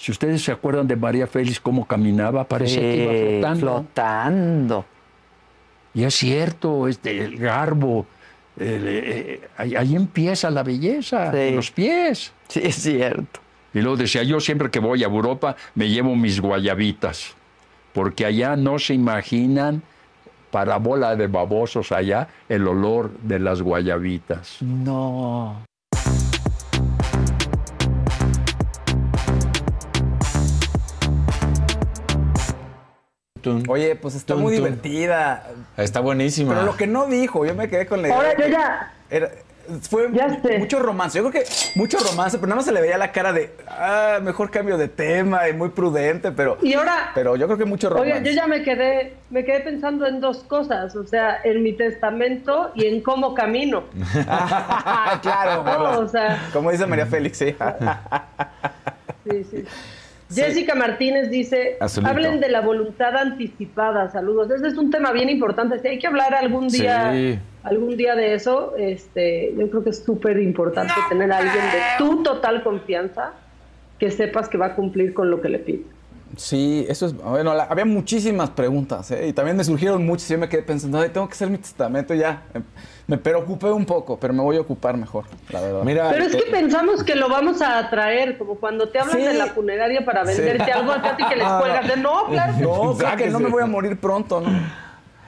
[0.00, 3.60] Si ustedes se acuerdan de María Félix, cómo caminaba, parecía que iba Eh, flotando.
[3.60, 4.84] flotando.
[5.92, 8.06] Y es cierto, este, el garbo,
[8.58, 11.36] el, eh, ahí, ahí empieza la belleza, Sí.
[11.38, 12.32] en los pies.
[12.48, 13.40] Sí, es cierto.
[13.74, 17.34] Y luego decía, yo siempre que voy a Europa me llevo mis guayabitas,
[17.92, 19.82] porque allá no se imaginan,
[20.50, 24.56] para bola de babosos allá, el olor de las guayabitas.
[24.62, 25.60] No.
[33.68, 34.64] Oye, pues está Tun, muy tun.
[34.64, 35.48] divertida.
[35.76, 36.54] Está buenísima.
[36.54, 38.16] Pero lo que no dijo, yo me quedé con la idea.
[38.16, 38.92] Ahora yo ya.
[39.10, 39.30] era-
[39.88, 40.58] fue Ya sé.
[40.58, 41.16] mucho romance.
[41.18, 44.18] Yo creo que mucho romance, pero nada más se le veía la cara de, ah,
[44.20, 47.88] mejor cambio de tema y muy prudente, pero, Y ahora, pero yo creo que mucho
[47.88, 48.12] romance.
[48.14, 51.72] oiga, yo ya me quedé, me quedé pensando en dos cosas, o sea, en mi
[51.74, 53.84] testamento y en cómo camino.
[55.22, 55.98] Claro, No, Carla.
[56.00, 57.54] o sea, Como dice María Félix, sí.
[59.30, 59.64] sí, sí.
[60.34, 62.10] Jessica Martínez dice, Azulito.
[62.10, 64.50] hablen de la voluntad anticipada, saludos.
[64.50, 65.78] Ese es un tema bien importante.
[65.80, 67.38] Si hay que hablar algún día, Sí.
[67.62, 71.80] algún día de eso, este, yo creo que es súper importante tener a alguien de
[71.98, 73.32] tu total confianza
[73.98, 75.82] que sepas que va a cumplir con lo que le pides.
[76.36, 77.14] Sí, eso es.
[77.16, 79.26] Bueno, la- había muchísimas preguntas, ¿eh?
[79.26, 80.30] Y también me surgieron muchas.
[80.30, 82.44] Y yo me quedé pensando, "Ay, tengo que hacer mi testamento ya.
[83.10, 85.82] Me, preocupé un poco, pero me voy a ocupar mejor, la verdad.
[85.82, 89.16] Mira, Pero es que eh, pensamos que lo vamos a atraer, como cuando te hablan
[89.18, 89.22] Sí.
[89.24, 92.54] de la funeraria para venderte algo acá y que les cuelgas de no, claro.
[92.56, 94.50] que no, creo que no me voy a morir pronto, ¿no?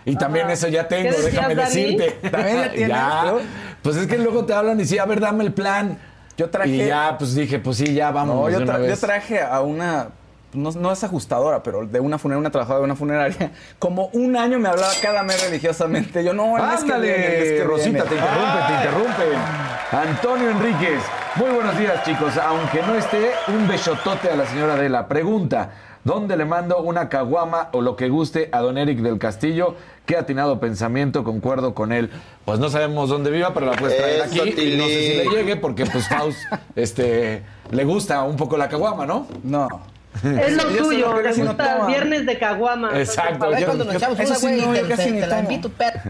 [0.04, 0.52] y también Ah.
[0.54, 1.74] eso ya tengo, ¿Qué decías, déjame Dani?
[1.74, 2.28] decirte.
[2.30, 2.88] ¿También ya tienes?
[2.88, 3.22] Ya.
[3.26, 3.40] ¿Yo?
[3.82, 5.98] Pues es que luego te hablan y sí, a ver, dame el plan.
[6.36, 6.70] Yo traje.
[6.70, 8.34] Y ya, pues dije, pues sí, ya vamos.
[8.36, 10.08] No, yo, tra- traje a una,
[10.54, 13.52] no, no es ajustadora, pero de una funeraria, una trabajadora de una funeraria.
[13.78, 16.22] Como un año me hablaba cada mes religiosamente.
[16.22, 18.08] Yo no, el mes que viene, el mes que Rosita, viene.
[18.08, 19.22] te interrumpe, te interrumpe.
[19.92, 21.02] Antonio Enríquez,
[21.36, 22.36] muy buenos días, chicos.
[22.36, 25.70] Aunque no esté, un besotote a la señora de la pregunta.
[26.04, 29.76] ¿Dónde le mando una caguama o lo que guste a don Eric del Castillo?
[30.04, 32.10] Qué atinado pensamiento, concuerdo con él.
[32.44, 34.50] Pues no sabemos dónde viva, pero la puedes traer Eso, aquí.
[34.60, 36.38] Y no sé si le llegue, porque pues Faust
[36.74, 39.28] este, le gusta un poco la caguama, ¿no?
[39.44, 39.68] No.
[40.22, 41.87] Es lo Yo tuyo, le no gusta toma.
[41.87, 42.98] viernes de caguama.
[42.98, 43.59] Exacto.
[43.59, 45.27] Yo- cuando nos yo- echamos eso una, sí, güey, no, te, casi te- ni te
[45.27, 45.51] la tomo.
[45.51, 46.01] invito, perro.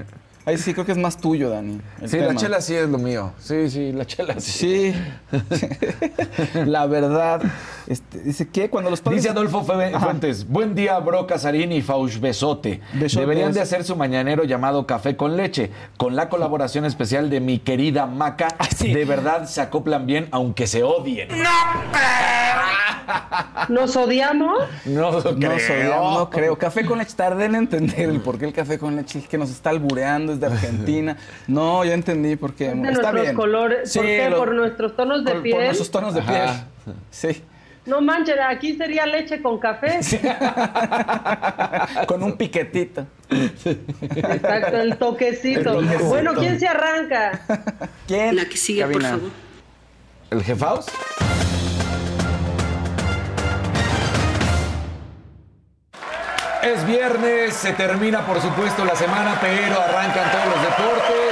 [0.44, 1.80] Ahí sí creo que es más tuyo, Dani.
[2.00, 3.32] el Sí, la chela sí es lo mío.
[3.38, 4.92] Sí, sí, la chela sí.
[4.92, 4.94] Sí.
[6.66, 7.42] la verdad.
[7.86, 9.22] Este, dice que cuando los padres.
[9.22, 12.80] Dice Adolfo Fe- Fuentes, buen día, bro Casarín y Fauch Besote.
[12.92, 17.58] Deberían de hacer su mañanero llamado Café con Leche, con la colaboración especial de mi
[17.60, 18.48] querida Maca.
[18.76, 18.92] sí.
[18.92, 21.28] De verdad se acoplan bien, aunque se odien.
[23.68, 24.58] Nos odiamos.
[24.86, 25.52] No, No, creo.
[25.52, 26.56] odiamos, no creo.
[26.58, 29.38] Café con leche, tardé en entender el por qué el café con leche es que
[29.38, 31.16] nos está albureando, es de Argentina.
[31.46, 32.64] No, ya entendí por qué.
[32.66, 33.34] De Está nuestros bien.
[33.36, 33.92] colores.
[33.94, 34.30] ¿Por Sí, qué?
[34.30, 35.54] lo- Por nuestros tonos de por, piel.
[35.56, 36.48] por nuestros tonos de piel.
[37.10, 37.42] Sí.
[37.84, 39.98] No manches, aquí sería leche con café.
[42.06, 43.06] con un piquetito.
[43.28, 45.80] Exacto, el toquecito.
[45.80, 46.04] El toquecito.
[46.08, 47.40] Bueno, ¿quién se arranca?
[48.06, 48.36] ¿Quién?
[48.36, 49.30] La que sigue, por favor.
[50.30, 50.86] ¿El jefaus?
[56.62, 61.31] Es viernes, se termina por supuesto la semana, pero arrancan todos los deportes.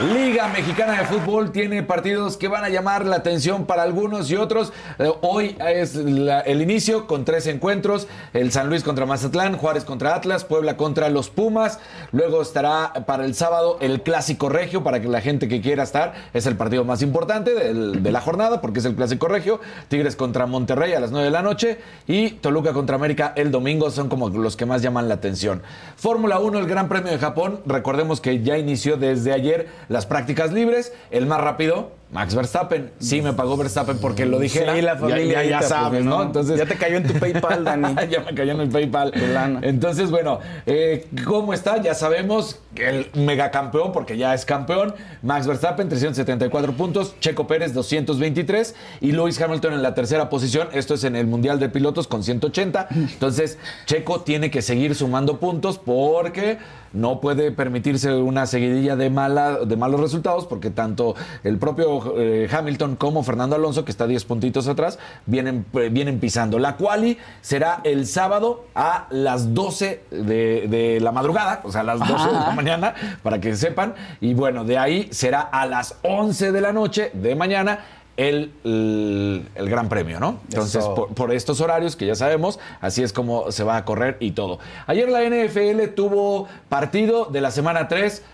[0.00, 4.36] Liga Mexicana de Fútbol tiene partidos que van a llamar la atención para algunos y
[4.36, 4.72] otros.
[5.00, 10.14] Eh, hoy es el inicio con tres encuentros: el San Luis contra Mazatlán, Juárez contra
[10.14, 11.80] Atlas, Puebla contra los Pumas.
[12.12, 16.14] Luego estará para el sábado el Clásico Regio para que la gente que quiera estar
[16.32, 19.60] es el partido más importante de la jornada porque es el Clásico Regio.
[19.88, 23.90] Tigres contra Monterrey a las 9 de la noche y Toluca contra América el domingo
[23.90, 25.60] son como los que más llaman la atención.
[25.96, 27.62] Fórmula 1, el Gran Premio de Japón.
[27.66, 30.92] Recordemos que ya inició desde ayer las prácticas libres.
[31.10, 32.90] El más rápido, Max Verstappen.
[32.98, 34.74] Sí me pagó Verstappen porque lo dijera.
[34.74, 35.42] Sí, la familia.
[35.42, 36.22] Ya, ya ahorita, sabes, pues, ¿no?
[36.22, 37.94] Entonces Ya te cayó en tu PayPal, Dani.
[38.10, 39.12] ya me cayó en el PayPal.
[39.34, 39.60] Lana.
[39.62, 41.82] Entonces, bueno, eh, ¿cómo está?
[41.82, 47.74] Ya sabemos que el megacampeón, porque ya es campeón, Max Verstappen, 374 puntos, Checo Pérez,
[47.74, 50.68] 223, y Lewis Hamilton en la tercera posición.
[50.72, 52.88] Esto es en el Mundial de Pilotos con 180.
[52.90, 56.58] Entonces, Checo tiene que seguir sumando puntos porque
[56.92, 62.48] no puede permitirse una seguidilla de, mala, de malos resultados, porque tanto el propio eh,
[62.50, 66.58] Hamilton como Fernando Alonso, que está 10 puntitos atrás, vienen, eh, vienen pisando.
[66.58, 71.84] La quali será el sábado a las 12 de, de la madrugada, o sea, a
[71.84, 73.94] las 12 de la mañana, para que sepan.
[74.20, 77.80] Y bueno, de ahí será a las 11 de la noche de mañana.
[78.16, 80.40] El, el, el Gran Premio, ¿no?
[80.48, 84.16] Entonces, por, por estos horarios que ya sabemos, así es como se va a correr
[84.18, 84.58] y todo.
[84.88, 88.24] Ayer la NFL tuvo partido de la semana 3.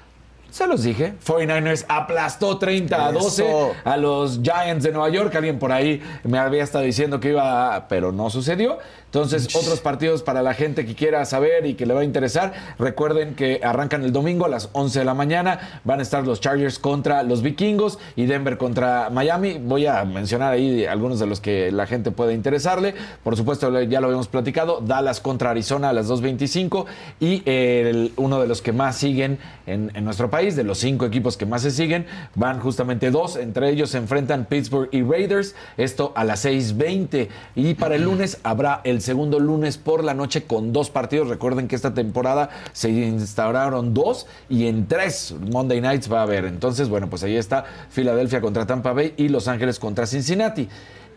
[0.55, 3.73] Se los dije, 49ers aplastó 30 a 12 Eso.
[3.85, 5.35] a los Giants de Nueva York.
[5.35, 8.79] Alguien por ahí me había estado diciendo que iba, a- pero no sucedió.
[9.14, 12.53] Entonces, otros partidos para la gente que quiera saber y que le va a interesar.
[12.81, 15.81] Recuerden que arrancan el domingo a las 11 de la mañana.
[15.85, 19.61] Van a estar los Chargers contra los Vikingos y Denver contra Miami.
[19.62, 22.96] Voy a mencionar ahí algunos de los que la gente puede interesarle.
[23.22, 24.81] Por supuesto, ya lo habíamos platicado.
[24.81, 26.87] Dallas contra Arizona a las 2.25
[27.20, 31.07] y el- uno de los que más siguen en, en nuestro país, de los cinco
[31.07, 33.37] equipos que más se siguen, van justamente dos.
[33.37, 35.55] Entre ellos se enfrentan Pittsburgh y Raiders.
[35.77, 37.29] Esto a las 6.20.
[37.55, 41.29] Y para el lunes habrá el segundo lunes por la noche con dos partidos.
[41.29, 46.45] Recuerden que esta temporada se instauraron dos y en tres Monday Nights va a haber.
[46.47, 50.69] Entonces, bueno, pues ahí está Filadelfia contra Tampa Bay y Los Ángeles contra Cincinnati.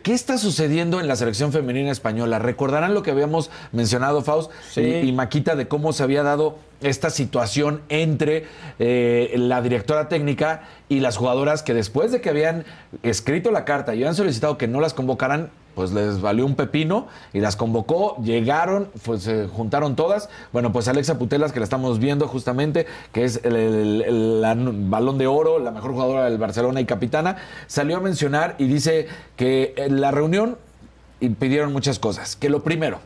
[0.03, 2.39] ¿Qué está sucediendo en la selección femenina española?
[2.39, 4.81] Recordarán lo que habíamos mencionado, Faust Sí.
[4.81, 8.45] y, y Maquita, de cómo se había dado esta situación entre
[8.79, 12.63] eh, la directora técnica y las jugadoras que después de que habían
[13.03, 17.05] escrito la carta y habían solicitado que no las convocaran, pues les valió un pepino
[17.33, 20.27] y las convocó, llegaron, pues se juntaron todas.
[20.51, 24.55] Bueno, pues Alexa Putelas, que la estamos viendo justamente, que es el, el- el- la
[24.57, 29.07] balón de oro, la mejor jugadora del Barcelona y capitana, salió a mencionar y dice
[29.35, 30.57] que en la reunión
[31.37, 32.35] pidieron muchas cosas.
[32.35, 32.97] Que lo primero,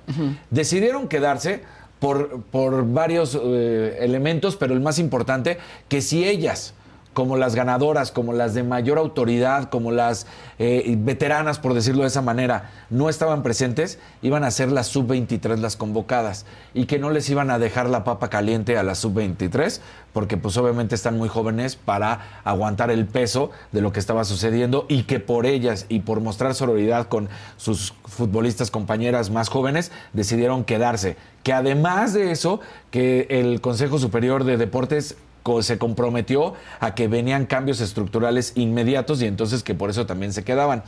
[0.50, 1.64] decidieron quedarse
[2.00, 5.58] por, por varios eh, elementos, pero el más importante,
[5.90, 6.74] que si ellas
[7.14, 10.28] como las ganadoras, como las de mayor autoridad, como las
[10.60, 15.58] eh, veteranas, por decirlo de esa manera, no estaban presentes, iban a ser las sub-23
[15.58, 19.82] las convocadas y que no les iban a dejar la papa caliente a las sub-23,
[20.14, 24.86] porque pues obviamente están muy jóvenes para aguantar el peso de lo que estaba sucediendo
[24.88, 30.64] y que por ellas y por mostrar sororidad con sus futbolistas compañeras más jóvenes decidieron
[30.64, 31.18] quedarse.
[31.44, 32.60] Que además de eso,
[32.92, 35.18] que el Consejo Superior de Deportes
[35.62, 40.44] se comprometió a que venían cambios estructurales inmediatos y entonces que por eso también se
[40.44, 40.84] quedaban.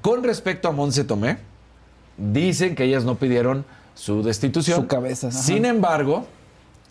[0.00, 1.38] Con respecto a Monse Tomé,
[2.16, 4.82] dicen que ellas no pidieron su destitución.
[4.82, 5.30] Su cabeza.
[5.30, 6.26] Sin embargo,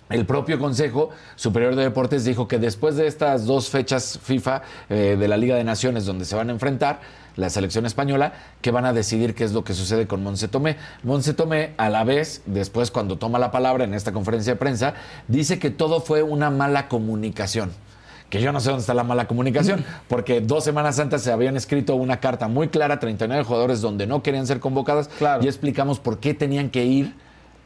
[0.10, 5.18] el propio Consejo Superior de Deportes dijo que después de estas dos fechas FIFA eh,
[5.20, 7.02] de la Liga de Naciones donde se van a enfrentar,
[7.38, 10.76] la selección española, que van a decidir qué es lo que sucede con Monse Tomé.
[11.04, 14.96] Monse Tomé, a la vez, después cuando toma la palabra en esta conferencia de prensa,
[15.30, 17.72] dice que todo fue una mala comunicación
[18.30, 21.56] que yo no sé dónde está la mala comunicación, porque dos semanas antes se habían
[21.56, 25.42] escrito una carta muy clara, 39 jugadores donde no querían ser convocadas, Claro.
[25.42, 27.16] y explicamos por qué tenían que ir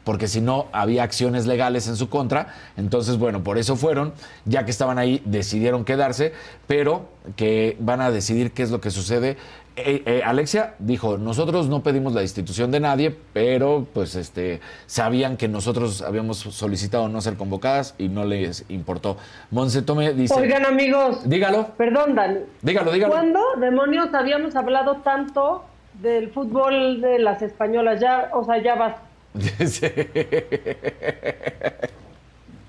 [0.04, 2.54] porque si no había acciones legales en su contra.
[2.76, 4.12] Entonces, bueno, por eso fueron,
[4.44, 6.32] ya que estaban ahí, decidieron quedarse,
[6.66, 9.36] pero que van a decidir qué es lo que sucede.
[9.74, 15.38] Eh, eh, Alexia dijo, nosotros no pedimos la destitución de nadie, pero pues este sabían
[15.38, 19.16] que nosotros habíamos solicitado no ser convocadas y no les importó.
[19.50, 22.40] Monse Tome dice, Oigan, amigos, dígalo, perdón, Dani.
[22.60, 23.14] dígalo, dígalo.
[23.14, 25.64] ¿Cuándo demonios habíamos hablado tanto
[26.02, 27.98] del fútbol de las españolas?
[27.98, 28.96] Ya, o sea, ya vas.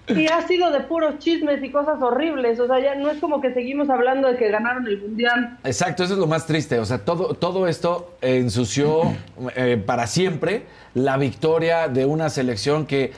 [0.07, 2.59] Y ha sido de puros chismes y cosas horribles.
[2.59, 5.57] O sea, ya no es como que seguimos hablando de que ganaron el mundial.
[5.63, 6.79] Exacto, eso es lo más triste.
[6.79, 9.03] O sea, todo, todo esto ensució
[9.55, 13.13] eh, para siempre la victoria de una selección que,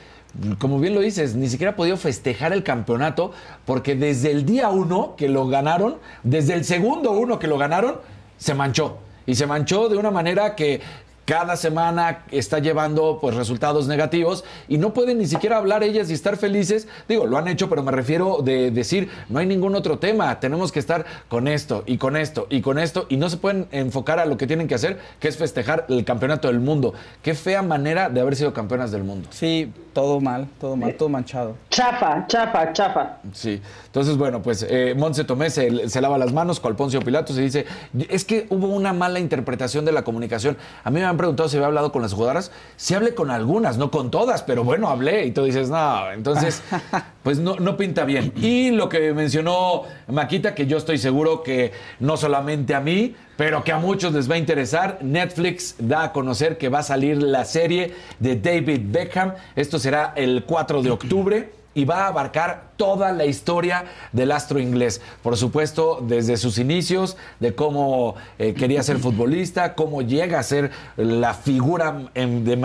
[0.58, 3.32] como bien lo dices, ni siquiera ha podido festejar el campeonato
[3.64, 7.96] porque desde el día uno que lo ganaron, desde el segundo uno que lo ganaron,
[8.36, 8.98] se manchó.
[9.26, 10.80] Y se manchó de una manera que
[11.26, 16.12] cada semana está llevando pues resultados negativos y no pueden ni siquiera hablar ellas y
[16.12, 16.86] estar felices.
[17.08, 20.70] Digo, lo han hecho, pero me refiero de decir, no hay ningún otro tema, tenemos
[20.70, 24.20] que estar con esto y con esto y con esto y no se pueden enfocar
[24.20, 26.94] a lo que tienen que hacer, que es festejar el campeonato del mundo.
[27.22, 29.28] Qué fea manera de haber sido campeonas del mundo.
[29.32, 31.56] Sí, todo mal, todo mal, todo manchado.
[31.70, 33.16] Chafa, chafa, chafa.
[33.32, 37.36] Sí, entonces bueno, pues eh, Montse Tomé se, se lava las manos con Poncio Pilatos
[37.36, 37.66] y dice,
[38.08, 40.56] es que hubo una mala interpretación de la comunicación.
[40.84, 43.78] A mí me han preguntado si había hablado con las jugadoras, sí hablé con algunas,
[43.78, 46.62] no con todas, pero bueno, hablé y tú dices, no, entonces,
[47.22, 48.32] pues no, no pinta bien.
[48.36, 53.64] Y lo que mencionó Maquita, que yo estoy seguro que no solamente a mí, pero
[53.64, 54.98] que a muchos les va a interesar.
[55.02, 59.34] Netflix da a conocer que va a salir la serie de David Beckham.
[59.54, 64.58] Esto será el 4 de octubre y va a abarcar toda la historia del astro
[64.58, 65.00] inglés.
[65.22, 70.70] Por supuesto, desde sus inicios, de cómo eh, quería ser futbolista, cómo llega a ser
[70.96, 72.56] la figura em, de,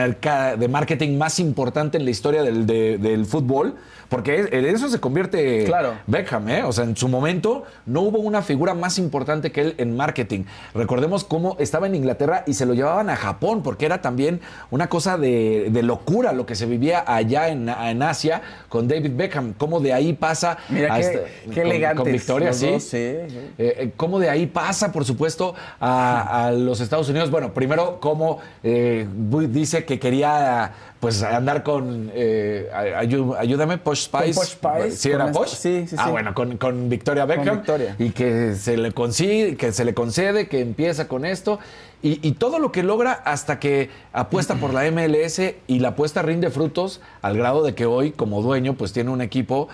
[0.57, 3.75] de marketing más importante en la historia del, de- del fútbol.
[4.11, 5.93] Porque en eso se convierte Claro.
[6.05, 6.63] Beckham, ¿eh?
[6.63, 10.43] O sea, en su momento no hubo una figura más importante que él en marketing.
[10.75, 14.89] Recordemos cómo estaba en Inglaterra y se lo llevaban a Japón, porque era también una
[14.89, 19.53] cosa de, de locura lo que se vivía allá en, en Asia con David Beckham.
[19.53, 20.57] Cómo de ahí pasa.
[20.67, 21.61] Mira a qué, este- qué
[21.95, 22.03] con-.
[22.03, 22.69] Con Victoria, sí.
[22.69, 22.97] dos, sí.
[22.97, 27.31] Eh, eh, cómo de ahí pasa, por supuesto, a, a los Estados Unidos.
[27.31, 29.07] Bueno, primero, cómo eh,
[29.49, 34.33] dice que quería pues andar con eh, ayú- ayúdame, Posh Spice.
[34.35, 35.49] Posh Spice, ¿Sí era Posh?
[35.49, 36.11] sí, sí, Ah, sí.
[36.11, 37.57] bueno, con, con Victoria Beckham.
[37.57, 37.95] Victoria.
[37.99, 41.57] Y que se le consigue, que se le concede, que empieza con esto.
[42.03, 46.21] Y, y todo lo que logra hasta que apuesta por la MLS y la apuesta
[46.21, 49.69] rinde frutos al grado de que hoy, como dueño, pues tiene un equipo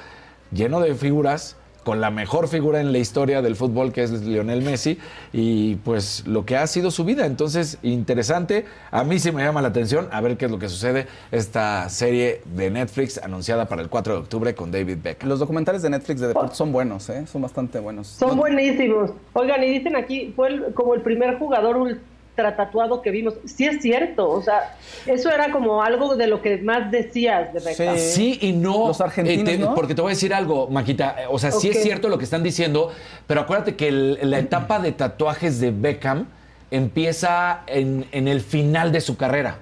[0.53, 1.56] lleno de figuras,
[1.87, 4.97] con la mejor figura en la historia del fútbol, que es Lionel Messi,
[5.31, 7.25] y pues lo que ha sido su vida.
[7.25, 8.65] Entonces, interesante.
[8.91, 11.87] A mí sí me llama la atención a ver qué es lo que sucede esta
[11.87, 15.29] serie de Netflix anunciada para el 4 de octubre con David Beckham.
[15.29, 17.25] Los documentales de Netflix de deportes son buenos, ¿eh?
[17.25, 18.07] Son bastante buenos.
[18.07, 19.11] Son buenísimos.
[19.31, 21.97] Oigan, y dicen aquí, fue el- como el primer jugador
[22.37, 23.33] ultra tatuado que vimos.
[23.45, 24.75] Sí es cierto, o sea,
[25.07, 27.97] eso era como algo de lo que más decías de Beckham.
[27.97, 28.11] Sí.
[28.11, 28.87] Sí y no.
[28.87, 29.73] Los argentinos, te- ¿no?
[29.73, 31.15] Porque te voy a decir algo, Maquita.
[31.19, 32.91] eh, O sea, sí es cierto lo que están diciendo,
[33.25, 36.27] pero acuérdate que el- la etapa de tatuajes de Beckham
[36.69, 39.57] empieza en, en el final de su carrera.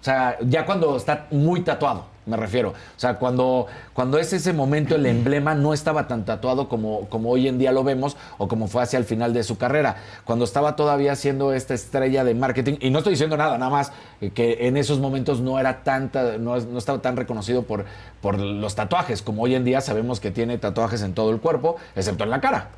[0.00, 2.06] O sea, ya cuando está muy tatuado.
[2.28, 2.70] Me refiero.
[2.70, 7.30] O sea, cuando, cuando es ese momento el emblema no estaba tan tatuado como, como
[7.30, 9.96] hoy en día lo vemos o como fue hacia el final de su carrera.
[10.24, 13.92] Cuando estaba todavía siendo esta estrella de marketing, y no estoy diciendo nada, nada más
[14.20, 17.84] eh, que en esos momentos no era tanta, no, no estaba tan reconocido por,
[18.20, 21.76] por los tatuajes, como hoy en día sabemos que tiene tatuajes en todo el cuerpo,
[21.96, 22.68] excepto en la cara.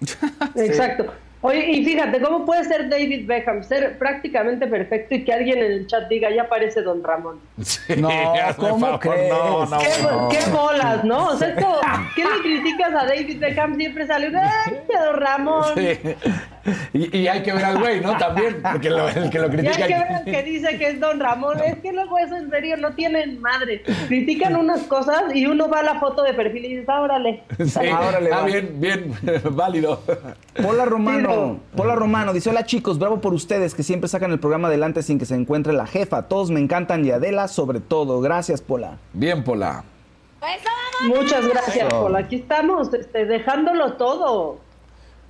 [0.54, 1.06] Exacto.
[1.46, 5.70] Oye, y fíjate, ¿cómo puede ser David Beckham ser prácticamente perfecto y que alguien en
[5.72, 7.38] el chat diga, ya parece Don Ramón?
[7.98, 8.08] No,
[8.56, 9.32] ¿cómo crees?
[9.32, 10.28] No, no, ¿Qué, no.
[10.28, 11.28] qué bolas, ¿no?
[11.28, 11.76] O sea, es como,
[12.16, 13.76] ¿qué le criticas a David Beckham?
[13.76, 15.64] Siempre sale, ¡ay, Don Ramón!
[15.76, 15.98] Sí.
[16.92, 18.16] Y, y hay que ver al güey, ¿no?
[18.18, 19.84] También, porque lo- el que lo Y critica.
[19.84, 21.60] hay que ver al que dice que es Don Ramón.
[21.64, 23.84] Es que luego eso en serio no tienen madre.
[24.08, 27.44] Critican unas cosas y uno va a la foto de perfil y dices, ah, órale.
[27.64, 28.44] Sí, Ahora le ah, va.
[28.46, 29.12] bien, bien,
[29.52, 30.02] válido.
[30.60, 31.60] Pola Sí, Romano, no.
[31.76, 35.18] Pola Romano dice, hola chicos, bravo por ustedes que siempre sacan el programa adelante sin
[35.18, 36.22] que se encuentre la jefa.
[36.22, 38.20] Todos me encantan y Adela sobre todo.
[38.20, 38.98] Gracias, Pola.
[39.12, 39.84] Bien, Pola.
[41.08, 42.16] Muchas gracias, Paul.
[42.16, 44.60] Aquí estamos, este, dejándolo todo.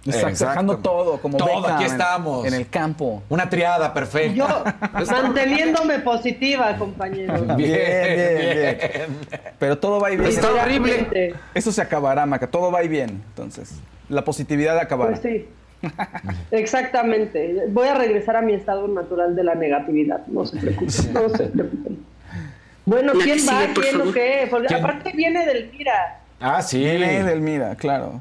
[0.07, 2.47] Exacto, dejando todo, como Todo, Beckham aquí estamos.
[2.47, 3.23] En, el campo.
[3.29, 4.35] Una triada perfecta.
[4.35, 4.47] Yo
[5.11, 7.41] manteniéndome positiva, compañeros.
[7.57, 9.19] Bien, bien, bien.
[9.59, 10.31] Pero todo va y bien.
[10.31, 11.35] Está horrible.
[11.55, 12.47] Eso se acabará, Maca.
[12.49, 13.23] Todo va y bien.
[13.29, 13.75] Entonces,
[14.09, 15.19] la positividad acabará.
[15.19, 15.49] Pues sí.
[16.51, 17.65] Exactamente.
[17.69, 20.27] Voy a regresar a mi estado natural de la negatividad.
[20.27, 21.13] No se preocupen.
[21.13, 21.99] No se preocupen.
[22.85, 23.63] Bueno, ¿quién va?
[23.63, 24.15] sigue, ¿Quién o favor.
[24.15, 24.47] qué?
[24.51, 24.81] Porque ¿Quién?
[24.85, 26.21] aparte viene del Mira.
[26.41, 26.79] Ah, sí.
[26.79, 28.21] Viene Edelmira, claro.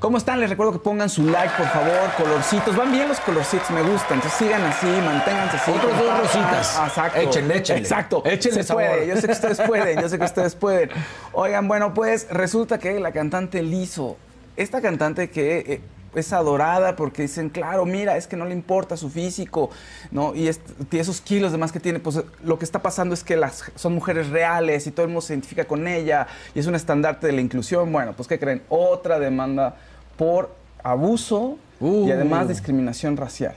[0.00, 0.38] ¿Cómo están?
[0.38, 2.76] Les recuerdo que pongan su like, por favor, colorcitos.
[2.76, 4.14] Van bien los colorcitos, me gustan.
[4.18, 5.70] Entonces sigan así, manténganse así.
[5.72, 6.22] Otros dos compartan.
[6.22, 6.76] rositas.
[6.78, 7.18] Ah, Exacto.
[7.20, 7.82] Échenle, échenle.
[7.82, 8.22] Exacto.
[8.24, 9.06] Échenle Se puede.
[9.08, 10.90] Yo sé que ustedes pueden, yo sé que ustedes pueden.
[11.32, 14.16] Oigan, bueno, pues resulta que la cantante Lizo,
[14.56, 15.80] esta cantante que eh,
[16.14, 19.70] es adorada porque dicen, claro, mira, es que no le importa su físico,
[20.10, 20.34] ¿no?
[20.34, 20.60] Y es-
[20.92, 23.94] esos kilos de más que tiene, pues lo que está pasando es que las, son
[23.94, 27.32] mujeres reales y todo el mundo se identifica con ella y es un estandarte de
[27.34, 27.92] la inclusión.
[27.92, 28.62] Bueno, pues ¿qué creen?
[28.68, 29.76] Otra demanda
[30.16, 32.10] por abuso y Uh.
[32.12, 33.54] además discriminación racial,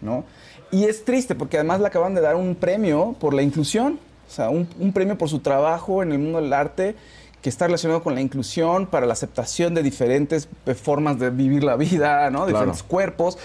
[0.00, 0.24] ¿no?
[0.70, 4.32] Y es triste porque además le acaban de dar un premio por la inclusión, o
[4.32, 6.94] sea, un, un premio por su trabajo en el mundo del arte
[7.42, 11.64] que está relacionado con la inclusión para la aceptación de diferentes eh, formas de vivir
[11.64, 12.40] la vida, ¿no?
[12.40, 12.46] Claro.
[12.46, 13.38] diferentes cuerpos.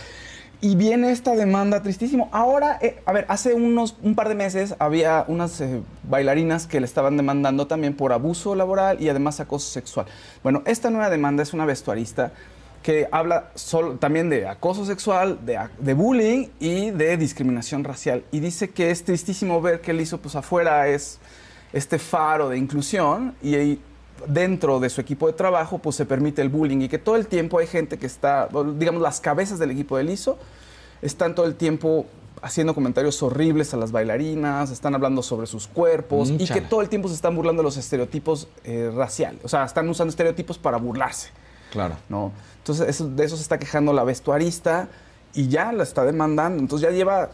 [0.62, 2.30] Y viene esta demanda tristísimo.
[2.32, 6.80] Ahora, eh, a ver, hace unos un par de meses había unas eh, bailarinas que
[6.80, 10.08] le estaban demandando también por abuso laboral y además acoso sexual.
[10.44, 12.32] Bueno, esta nueva demanda es una vestuarista
[12.82, 18.24] que habla solo, también de acoso sexual, de, de bullying y de discriminación racial.
[18.32, 21.20] Y dice que es tristísimo ver que él hizo, pues afuera es
[21.76, 23.82] este faro de inclusión y ahí
[24.28, 27.28] dentro de su equipo de trabajo pues se permite el bullying y que todo el
[27.28, 28.48] tiempo hay gente que está,
[28.78, 30.38] digamos, las cabezas del equipo de Liso
[31.02, 32.06] están todo el tiempo
[32.42, 36.90] haciendo comentarios horribles a las bailarinas, están hablando sobre sus cuerpos y que todo el
[36.90, 40.78] tiempo se están burlando de los estereotipos eh, raciales, o sea, están usando estereotipos para
[40.78, 41.30] burlarse.
[41.72, 41.96] Claro.
[42.08, 42.32] ¿no?
[42.60, 44.88] Entonces, eso- de eso se está quejando la vestuarista
[45.34, 46.60] y ya la está demandando.
[46.62, 47.32] Entonces, ya lleva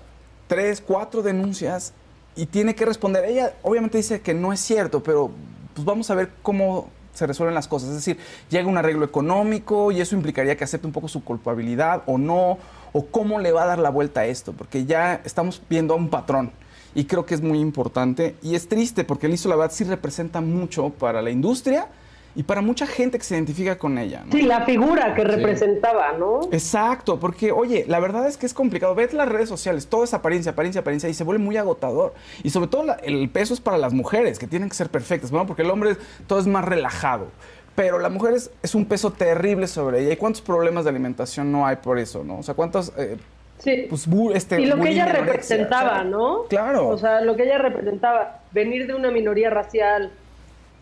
[0.47, 1.93] tres, cuatro denuncias
[2.35, 3.25] y tiene que responder.
[3.25, 5.31] Ella obviamente dice que no es cierto, pero
[5.73, 7.89] pues vamos a ver cómo se resuelven las cosas.
[7.89, 8.17] Es decir,
[8.49, 12.57] llega un arreglo económico y eso implicaría que acepte un poco su culpabilidad o no,
[12.93, 16.09] o cómo le va a dar la vuelta a esto, porque ya estamos viendo un
[16.09, 16.51] patrón.
[16.93, 18.35] Y creo que es muy importante.
[18.41, 21.87] Y es triste porque el ISO, la verdad, sí representa mucho para la industria
[22.35, 24.23] y para mucha gente que se identifica con ella.
[24.25, 24.31] ¿no?
[24.31, 26.41] Sí, la figura que representaba, ¿no?
[26.51, 28.95] Exacto, porque oye, la verdad es que es complicado.
[28.95, 32.13] Ves las redes sociales, todo es apariencia, apariencia, apariencia y se vuelve muy agotador.
[32.43, 35.31] Y sobre todo la- el peso es para las mujeres, que tienen que ser perfectas,
[35.31, 35.45] ¿no?
[35.45, 35.95] Porque el hombre
[36.27, 37.27] todo es más relajado.
[37.75, 40.13] Pero la mujer es, es un peso terrible sobre ella.
[40.13, 42.39] ¿Y cuántos problemas de alimentación no hay por eso, no?
[42.39, 42.91] O sea, cuántos...
[42.97, 43.17] eh,
[43.59, 43.85] Sí.
[43.89, 46.03] pues, este, y lo que ella representaba.
[46.03, 46.45] ¿no?
[46.49, 46.87] Claro.
[46.87, 50.11] O sea, lo que ella representaba, venir de una minoría racial,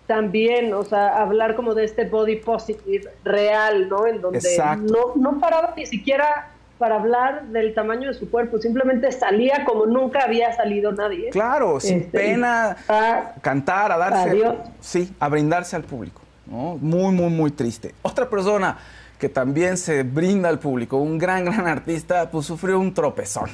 [0.10, 4.07] también, o sea, hablar como de este body positive real, ¿no?
[4.07, 4.91] En donde Exacto.
[4.91, 6.49] no, no paraba ni siquiera
[6.80, 11.30] para hablar del tamaño de su cuerpo, simplemente salía como nunca había salido nadie.
[11.30, 14.30] Claro, sin Este, pena, ah, cantar, a darse.
[14.32, 14.55] Adiós.
[14.80, 16.22] Sí, a brindarse al público.
[16.47, 16.80] ¿no?
[16.82, 17.93] Muy, muy, muy triste.
[18.01, 18.80] Otra persona
[19.20, 23.51] que también se brinda al público, un gran, gran artista, pues sufrió un tropezón.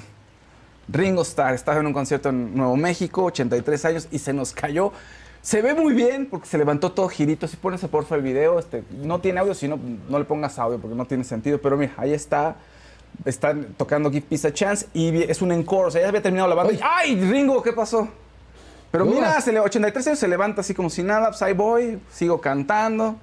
[0.87, 4.93] Ringo Starr estaba en un concierto en Nuevo México, 83 años, y se nos cayó.
[5.45, 7.47] Se ve muy bien porque se levantó todo girito.
[7.47, 9.79] Si pones porfa el video, este, no tiene audio, si no,
[10.09, 11.59] no le pongas audio porque no tiene sentido.
[11.61, 12.55] Pero mira, ahí está.
[13.25, 15.89] Están tocando Give Peace a Chance y es un encore.
[15.89, 16.73] O sea, ya había terminado la banda.
[16.73, 18.09] y, ¡Ay, Ringo, qué pasó!
[18.89, 21.27] Pero mira, se le, 83 años se levanta así como si nada.
[21.27, 23.15] Pues ahí voy, sigo cantando.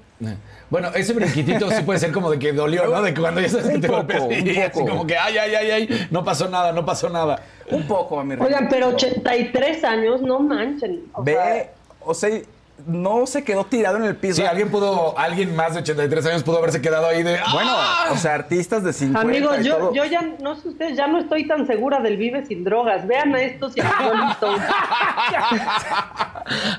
[0.70, 3.02] Bueno, ese brinquitito sí puede ser como de que dolió, ¿no?
[3.02, 4.90] De que cuando ya sabes que te poco, golpeas y un así poco.
[4.90, 7.42] como que ay, ay, ay, ay, no pasó nada, no pasó nada.
[7.68, 8.34] Un poco, a mi.
[8.34, 11.02] Oigan, pero 83 años, no manchen.
[11.14, 11.70] O Ve,
[12.14, 12.42] sea,
[12.86, 14.36] no se quedó tirado en el piso.
[14.36, 17.38] Sí, alguien pudo, alguien más de 83 años pudo haberse quedado ahí de.
[17.52, 18.08] Bueno, ¡ah!
[18.12, 19.94] o sea, artistas de 50 Amigos, y yo, todo.
[19.94, 23.06] yo ya, no sé ustedes, ya no estoy tan segura del Vive sin drogas.
[23.06, 23.92] Vean a estos y a.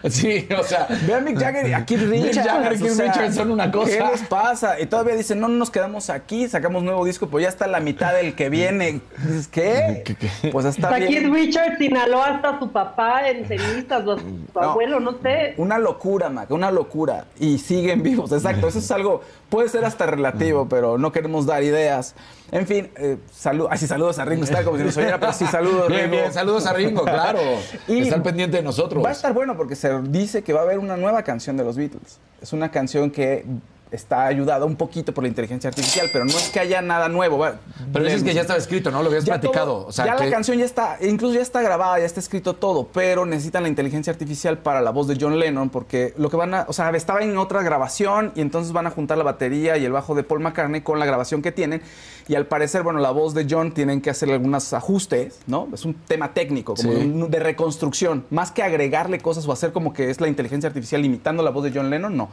[0.10, 0.88] Sí, o sea.
[1.08, 2.36] Ve a Mick Jagger a Richards.
[2.48, 3.92] Jagger y Keith o sea, Richards son una cosa.
[3.92, 4.80] ¿Qué les pasa?
[4.80, 7.80] Y todavía dicen, no, no nos quedamos aquí, sacamos nuevo disco, pues ya está la
[7.80, 9.02] mitad del que viene.
[9.18, 10.04] Dices, ¿qué?
[10.06, 10.50] ¿Qué, qué?
[10.52, 11.34] Pues Hasta Keith bien.
[11.34, 14.62] Richards inhaló hasta su papá en cenizas, o su No.
[14.62, 15.54] abuelo, no sé.
[15.58, 15.93] Una locura,
[16.32, 17.26] Mac, una locura.
[17.40, 18.68] Y siguen vivos, exacto.
[18.68, 22.16] Eso es algo, puede ser hasta relativo, pero no queremos dar ideas.
[22.52, 25.46] En fin, eh, salud, así saludos a Ringo Starr como si nos oyera, pero sí,
[25.48, 26.18] saludos, Bien, Ringo.
[26.18, 27.40] bien, saludos a Ringo, claro.
[27.88, 29.04] Y Está al pendiente de nosotros.
[29.04, 31.64] Va a estar bueno porque se dice que va a haber una nueva canción de
[31.64, 32.20] los Beatles.
[32.42, 33.46] Es una canción que
[33.94, 37.38] está ayudada un poquito por la inteligencia artificial, pero no es que haya nada nuevo.
[37.38, 37.56] va-
[37.94, 39.02] Pero dices que ya estaba escrito, ¿no?
[39.02, 39.66] Lo habías ya platicado.
[39.80, 42.20] todo- o sea, ya que- la canción ya está, incluso ya está grabada, ya está
[42.20, 46.30] escrito todo, pero necesitan la inteligencia artificial para la voz de John Lennon, porque lo
[46.30, 49.24] que van a, o sea, estaba en otra grabación y entonces van a juntar la
[49.24, 51.82] batería y el bajo de Paul McCartney con la grabación que tienen
[52.28, 55.68] y al parecer, bueno, la voz de John tienen que hacer algunos ajustes, ¿no?
[55.74, 56.96] Es un tema técnico, como Sí.
[57.00, 60.68] de, un- de reconstrucción, más que agregarle cosas o hacer como que es la inteligencia
[60.68, 62.30] artificial imitando la voz de John Lennon, no.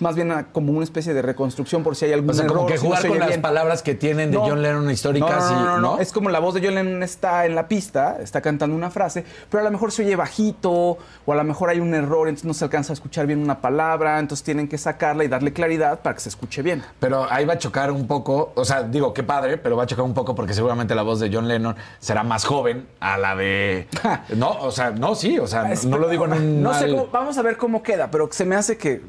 [0.00, 2.78] Más bien como una especie de reconstrucción por si hay algún O sea, como que
[2.78, 3.42] si no jugar con las bien.
[3.42, 4.44] palabras que tienen de No.
[4.46, 5.80] John Lennon históricas no, no, no, y.
[5.96, 6.00] no.
[6.00, 9.24] Es como la voz de John Lennon está en la pista, está cantando una frase,
[9.50, 12.44] pero a lo mejor se oye bajito, o a lo mejor hay un error, entonces
[12.46, 16.00] no se alcanza a escuchar bien una palabra, entonces tienen que sacarla y darle claridad
[16.00, 16.82] para que se escuche bien.
[16.98, 19.86] Pero ahí va a chocar un poco, o sea, digo, qué padre, pero va a
[19.86, 23.36] chocar un poco porque seguramente la voz de John Lennon será más joven a la
[23.36, 23.86] de...
[24.36, 26.86] No, o sea, no, sí, o sea, Es- no lo digo en un No sé
[26.86, 29.00] mal- cómo, vamos a ver cómo queda, pero se me hace que,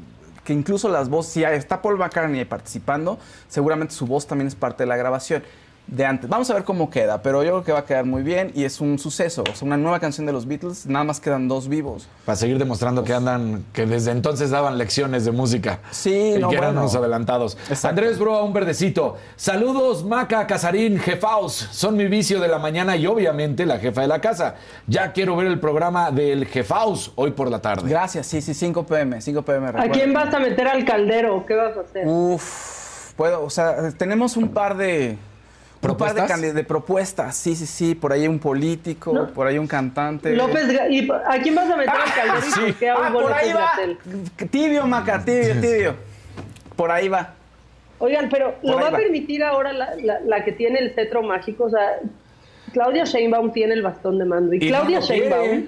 [0.46, 3.18] que incluso las voces, si está Paul McCartney participando,
[3.48, 5.42] seguramente su voz también es parte de la grabación
[5.86, 6.28] de antes.
[6.28, 8.64] Vamos a ver cómo queda, pero yo creo que va a quedar muy bien y
[8.64, 11.68] es un suceso, o sea, una nueva canción de los Beatles, nada más quedan dos
[11.68, 12.08] vivos.
[12.24, 15.80] Para seguir demostrando que andan, que desde entonces daban lecciones de música.
[15.90, 16.80] Sí, y no, que eran bueno.
[16.82, 17.56] unos adelantados.
[17.68, 17.88] Exacto.
[17.88, 19.16] Andrés Broa, un verdecito.
[19.36, 21.52] Saludos, Maca, Casarín, Jefaus.
[21.52, 24.56] Son mi vicio de la mañana y obviamente la jefa de la casa.
[24.86, 27.88] Ya quiero ver el programa del Jefaus hoy por la tarde.
[27.88, 29.68] Gracias, sí, sí, 5 pm, 5 pm.
[29.68, 29.92] ¿A recuerda.
[29.92, 31.44] quién vas a meter al caldero?
[31.46, 32.06] ¿Qué vas a hacer?
[32.06, 35.18] Uf, puedo, o sea, tenemos un par de...
[35.90, 36.54] Un par de, ¿Propuestas?
[36.54, 37.94] de propuestas, sí, sí, sí.
[37.94, 39.26] Por ahí un político, No.
[39.28, 40.34] por ahí un cantante.
[40.34, 43.32] López, ¿y ¿a quién vas a meter al caldero y por qué a Ah, por
[43.32, 43.70] ahí va.
[44.50, 45.94] Tibio, Maca, tibio, tibio.
[46.74, 47.34] Por ahí va.
[47.98, 51.22] Oigan, pero Por ¿lo va a permitir ahora la, la- la que tiene el cetro
[51.22, 51.64] mágico?
[51.64, 51.98] O sea,
[52.72, 55.00] Claudia Sheinbaum tiene el bastón de mando y, Y Claudia.
[55.00, 55.66] Sheinbaum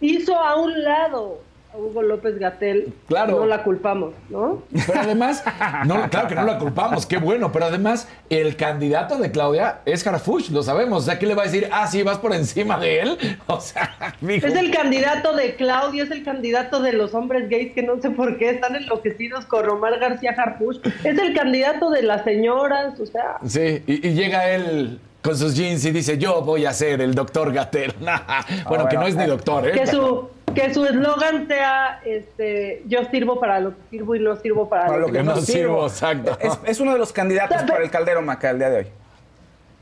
[0.00, 1.40] hizo a un lado
[1.76, 2.92] Hugo López Gatel.
[3.08, 3.40] Claro.
[3.40, 4.62] No la culpamos, ¿no?
[4.86, 5.42] Pero además,
[5.86, 10.06] no, claro que no la culpamos, qué bueno, pero además el candidato de Claudia es
[10.06, 11.02] Harfuch, lo sabemos.
[11.02, 11.68] O sea, ¿qué le va a decir?
[11.72, 13.18] Ah, sí, vas por encima de él.
[13.46, 14.46] O sea, mijo.
[14.46, 18.10] Es el candidato de Claudia, es el candidato de los hombres gays que no sé
[18.10, 20.78] por qué están enloquecidos con Romar García Harfuch.
[21.04, 25.54] Es el candidato de las señoras, o sea, Sí, y, y llega él con sus
[25.56, 27.94] jeans y dice, yo voy a ser el doctor Gatel.
[28.68, 29.72] bueno, que no es ni doctor, ¿eh?
[29.72, 34.20] que Pero- su que su eslogan sea este yo sirvo para lo que sirvo y
[34.20, 36.20] no sirvo para, Para lo que que no sirvo, sirvo.
[36.22, 36.38] exacto.
[36.40, 38.86] Es, es uno de los candidatos para el caldero, Maca, el día de hoy.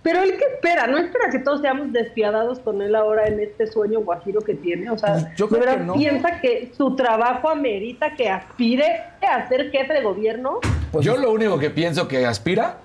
[0.03, 3.69] Pero él qué espera, no espera que todos seamos despiadados con él ahora en este
[3.69, 5.95] sueño guajiro que tiene, o sea, Yo ¿de creo verdad que no.
[5.95, 10.59] piensa que su trabajo amerita que aspire a ser jefe de gobierno.
[10.91, 12.79] Pues Yo lo único que pienso que aspira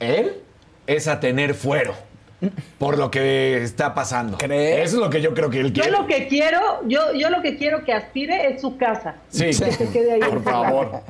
[0.00, 0.36] él
[0.86, 1.92] es a tener fuero
[2.78, 4.38] por lo que está pasando.
[4.38, 4.86] ¿Crees?
[4.88, 5.98] Eso es lo que yo creo que él Yo quiere.
[5.98, 9.16] lo que quiero, yo, yo lo que quiero que aspire es su casa.
[9.28, 11.00] Sí, Que se quede ahí por favor.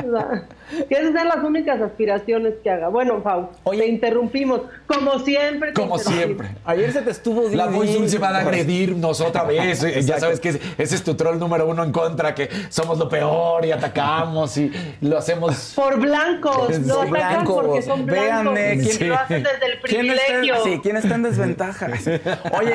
[0.88, 2.88] Que esas sean las únicas aspiraciones que haga.
[2.88, 3.80] Bueno, Fau, Oye.
[3.80, 4.62] te interrumpimos.
[4.86, 5.72] Como siempre.
[5.72, 6.48] te Como siempre.
[6.64, 9.80] Ayer se te estuvo La voz dulce va a agredirnos otra vez.
[10.06, 13.08] Ya sabes que ese- ese es tu troll número uno en contra, que somos lo
[13.08, 15.72] peor y atacamos y lo hacemos.
[15.76, 17.64] Por blancos, Sí, lo atacan blancos.
[17.64, 18.54] porque son blancos.
[18.54, 20.64] Véanme, ¿quién- lo hacen desde el ¿Quién está, privilegio.
[20.64, 21.86] sí, ¿quién está en desventaja?
[22.58, 22.74] Oye,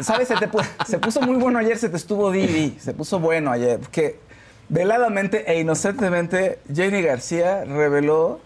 [0.00, 0.28] ¿sabes?
[0.28, 0.48] Se, te
[0.86, 2.76] se puso muy bueno ayer, se te estuvo Didi.
[2.78, 3.80] Se puso bueno ayer.
[3.90, 4.18] Que
[4.70, 8.40] veladamente e inocentemente, Jenny García reveló.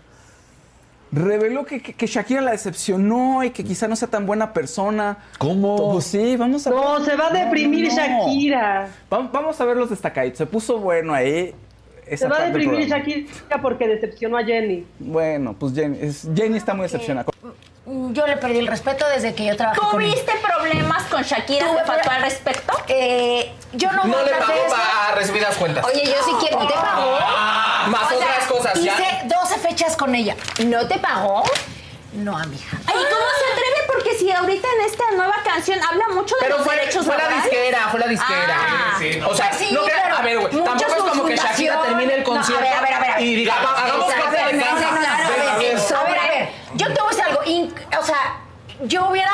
[1.12, 5.18] Reveló que, que- que Shakira la decepcionó y que quizá no sea tan buena persona.
[5.38, 5.92] ¿Cómo?
[5.92, 7.96] Pues sí, vamos a No, se va a deprimir no, no.
[8.26, 8.88] Shakira.
[9.12, 10.38] Va- Vamos a ver los destacaditos.
[10.38, 11.54] Se puso bueno ahí.
[12.16, 12.88] Se va a deprimir.
[12.88, 14.84] Shakira porque decepcionó a Jenny.
[14.98, 17.26] Bueno, pues Jenny, es- Jenny está muy decepcionada.
[17.86, 19.90] Yo le perdí el respeto desde que yo trabajé con.
[19.90, 21.66] ¿Tuviste problemas con Shakira?
[21.66, 22.72] Tuve ¿Te faltó al respecto?
[22.88, 24.74] Eh, yo no, No le pagó eso.
[24.74, 25.84] para recibir las cuentas.
[25.84, 26.66] Oye, yo sí quiero.
[26.66, 27.18] ¿Te pagó?
[27.88, 28.12] Más
[28.74, 30.34] hice 12 fechas con ella.
[30.64, 31.42] ¿No te pagó?
[32.14, 32.64] No, amiga.
[32.86, 33.86] Ay, ¿y cómo se atreve?
[33.88, 37.16] Porque si ahorita en esta nueva canción habla mucho de Pero los fue, derechos fue
[37.16, 37.50] la laborales.
[37.50, 38.56] disquera, fue la disquera.
[38.56, 38.96] Ah.
[39.00, 41.36] Sí, o sea, Pues sí, no crea- pero a ver, güey, tampoco es como que
[41.36, 43.20] Shakira termine el No, a ver, concierto a ver, a ver.
[43.20, 44.88] y diga, "Va- hagamos parte de Exactamente, casa".
[45.00, 47.40] claro, a ver, Sí, a ver, a ver, yo te voy a decir algo.
[47.46, 47.74] in-
[48.04, 48.36] o sea,
[48.82, 49.32] yo hubiera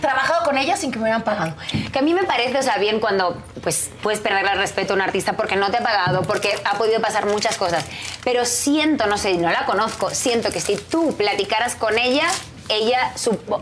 [0.00, 1.56] trabajado con ella sin que me hubieran pagado.
[1.92, 4.96] Que a mí me parece, o sea, bien cuando pues puedes perder el respeto a
[4.96, 7.84] un artista porque no te ha pagado, porque ha podido pasar muchas cosas.
[8.22, 12.28] Pero siento, no sé, no la conozco, siento que si tú platicaras con ella,
[12.76, 13.12] ella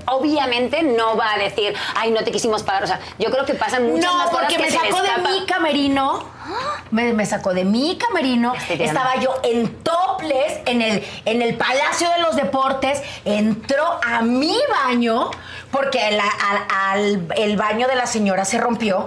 [0.07, 2.85] obviamente no va a decir, ay, no te quisimos pagar.
[2.85, 5.29] O sea, yo creo que pasan muchas No, más cosas porque que me sacó de
[5.31, 6.25] mi camerino.
[6.91, 8.55] Me, me sacó de mi camerino.
[8.69, 13.03] Estaba yo en topless en el, en el Palacio de los Deportes.
[13.25, 15.31] Entró a mi baño
[15.71, 19.07] porque el, al- al- el baño de la señora se rompió.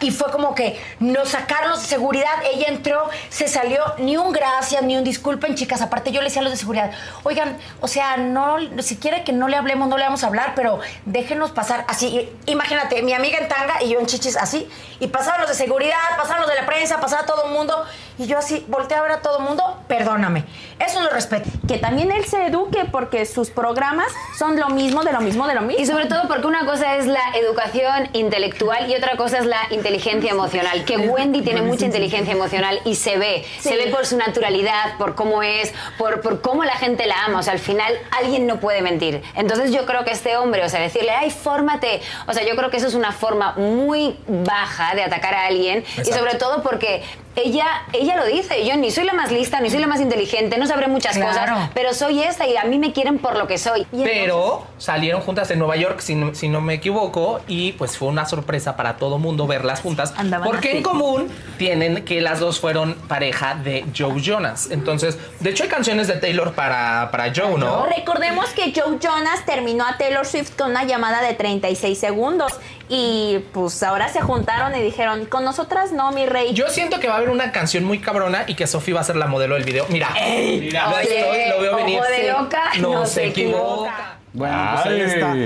[0.00, 4.82] Y fue como que nos sacaron de seguridad, ella entró, se salió, ni un gracias,
[4.82, 5.80] ni un disculpen, chicas.
[5.82, 6.90] Aparte, yo le decía a los de seguridad,
[7.22, 10.52] oigan, o sea, no, si quiere que no le hablemos, no le vamos a hablar,
[10.56, 12.28] pero déjenos pasar así.
[12.46, 14.68] Imagínate, mi amiga en tanga y yo en chichis así.
[14.98, 17.84] Y pasaban los de seguridad, pasaban los de la prensa, pasaba todo el mundo.
[18.16, 20.44] Y yo así, volteé a ver a todo el mundo, perdóname.
[20.78, 21.50] Eso lo respeto.
[21.66, 24.06] Que también él se eduque porque sus programas
[24.38, 25.82] son lo mismo, de lo mismo, de lo mismo.
[25.82, 29.60] Y sobre todo porque una cosa es la educación intelectual y otra cosa es la
[29.70, 30.84] inteligencia emocional.
[30.84, 33.44] Que Wendy tiene mucha inteligencia emocional y se ve.
[33.60, 37.40] Se ve por su naturalidad, por cómo es, por, por cómo la gente la ama.
[37.40, 39.22] O sea, al final alguien no puede mentir.
[39.34, 42.00] Entonces yo creo que este hombre, o sea, decirle, ay, fórmate.
[42.28, 45.84] O sea, yo creo que eso es una forma muy baja de atacar a alguien.
[45.98, 47.02] Y sobre todo porque
[47.36, 48.64] ella, ella lo dice.
[48.66, 51.52] Yo ni soy la más lista, ni soy la más inteligente, no sabré muchas Claro.
[51.54, 53.86] cosas, pero soy esta y a mí me quieren por lo que soy.
[53.92, 57.96] Y Pero salieron juntas en Nueva York, si no, si no me equivoco, y pues
[57.98, 60.76] fue una sorpresa para todo mundo verlas juntas, Andaban porque así.
[60.78, 61.28] en común
[61.58, 64.68] tienen que las dos fueron pareja de Joe Jonas.
[64.70, 67.86] Entonces, de hecho hay canciones de Taylor para, para Joe, ¿no?
[67.86, 72.52] Recordemos que Joe Jonas terminó a Taylor Swift con una llamada de 36 segundos
[72.88, 76.52] y pues ahora se juntaron y dijeron, con nosotras no, mi rey.
[76.54, 79.04] Yo siento que va a haber una canción muy cabrona y que Sophie va a
[79.04, 79.86] ser la modelo del video.
[79.88, 82.00] Mira, mira, Oye, estoy- lo veo ojo venir.
[82.02, 82.26] de Sí.
[82.38, 84.18] loca, no, no se equivoca.
[84.32, 85.36] Bueno, pues ahí está.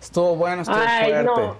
[0.00, 1.24] Estuvo bueno, estuvo Ay, fuerte.
[1.24, 1.56] no.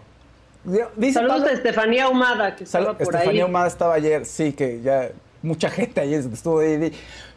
[0.96, 3.48] Dice Saludos Pablo- a Estefanía Humada, que Sal- estaba por Estefanía ahí.
[3.50, 5.08] Humada estaba ayer, sí, que ya
[5.42, 6.92] mucha gente ayer estuvo ahí.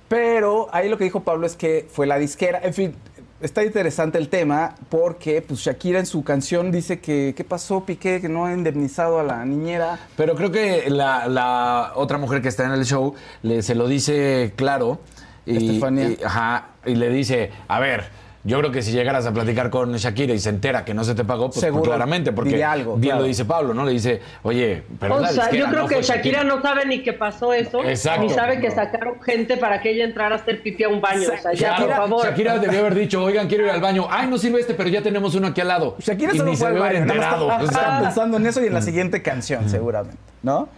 [0.07, 2.59] Pero ahí lo que dijo Pablo es que fue la disquera.
[2.63, 2.95] En fin,
[3.41, 8.19] está interesante el tema porque pues Shakira en su canción dice que ¿qué pasó Piqué
[8.21, 9.99] que no ha indemnizado a la niñera?
[10.15, 13.13] Pero creo que la, la otra mujer que está en el show
[13.43, 14.99] le, se lo dice claro.
[15.45, 16.09] Y, Estefanía.
[16.09, 18.09] y- ajá, y le dice, a ver,
[18.43, 21.15] yo creo que si llegaras a platicar con Shakira y se entera que no se
[21.15, 23.21] te pagó, pues, Seguro claramente, porque diría algo, bien claro.
[23.21, 23.83] lo dice Pablo, ¿no?
[23.85, 26.85] Le dice, oye, pero O la sea, disquera yo creo no que Shakira no sabe
[26.85, 28.21] ni que pasó eso, Exacto.
[28.21, 31.27] ni sabe que sacaron gente para que ella entrara a hacer pipí a un baño.
[31.27, 32.25] O sea, ya, Claro, por favor.
[32.25, 34.07] Shakira debió haber dicho, oigan, quiero ir al baño.
[34.09, 35.95] Ay, no sirve este, pero ya tenemos uno aquí al lado.
[35.99, 37.45] Shakira y solo ni fue se al baño, enterado.
[37.47, 38.03] estaba- estaba Exacto.
[38.05, 40.69] pensando en eso y en la siguiente canción, seguramente, ¿no?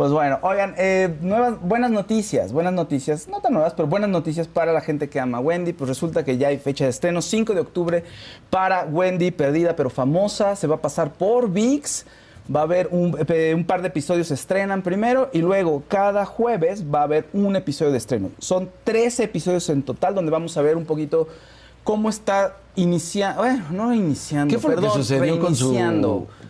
[0.00, 4.48] Pues bueno, oigan, eh, nuevas, buenas noticias, buenas noticias, no tan nuevas, pero buenas noticias
[4.48, 5.74] para la gente que ama a Wendy.
[5.74, 8.02] Pues resulta que ya hay fecha de estreno, 5 de octubre,
[8.48, 10.56] para Wendy, perdida pero famosa.
[10.56, 12.06] Se va a pasar por VIX.
[12.56, 16.24] Va a haber un, eh, un par de episodios se estrenan primero y luego cada
[16.24, 18.30] jueves va a haber un episodio de estreno.
[18.38, 21.28] Son 13 episodios en total donde vamos a ver un poquito
[21.84, 25.74] cómo está iniciando, bueno, no iniciando, ¿Qué fue lo que sucedió con su-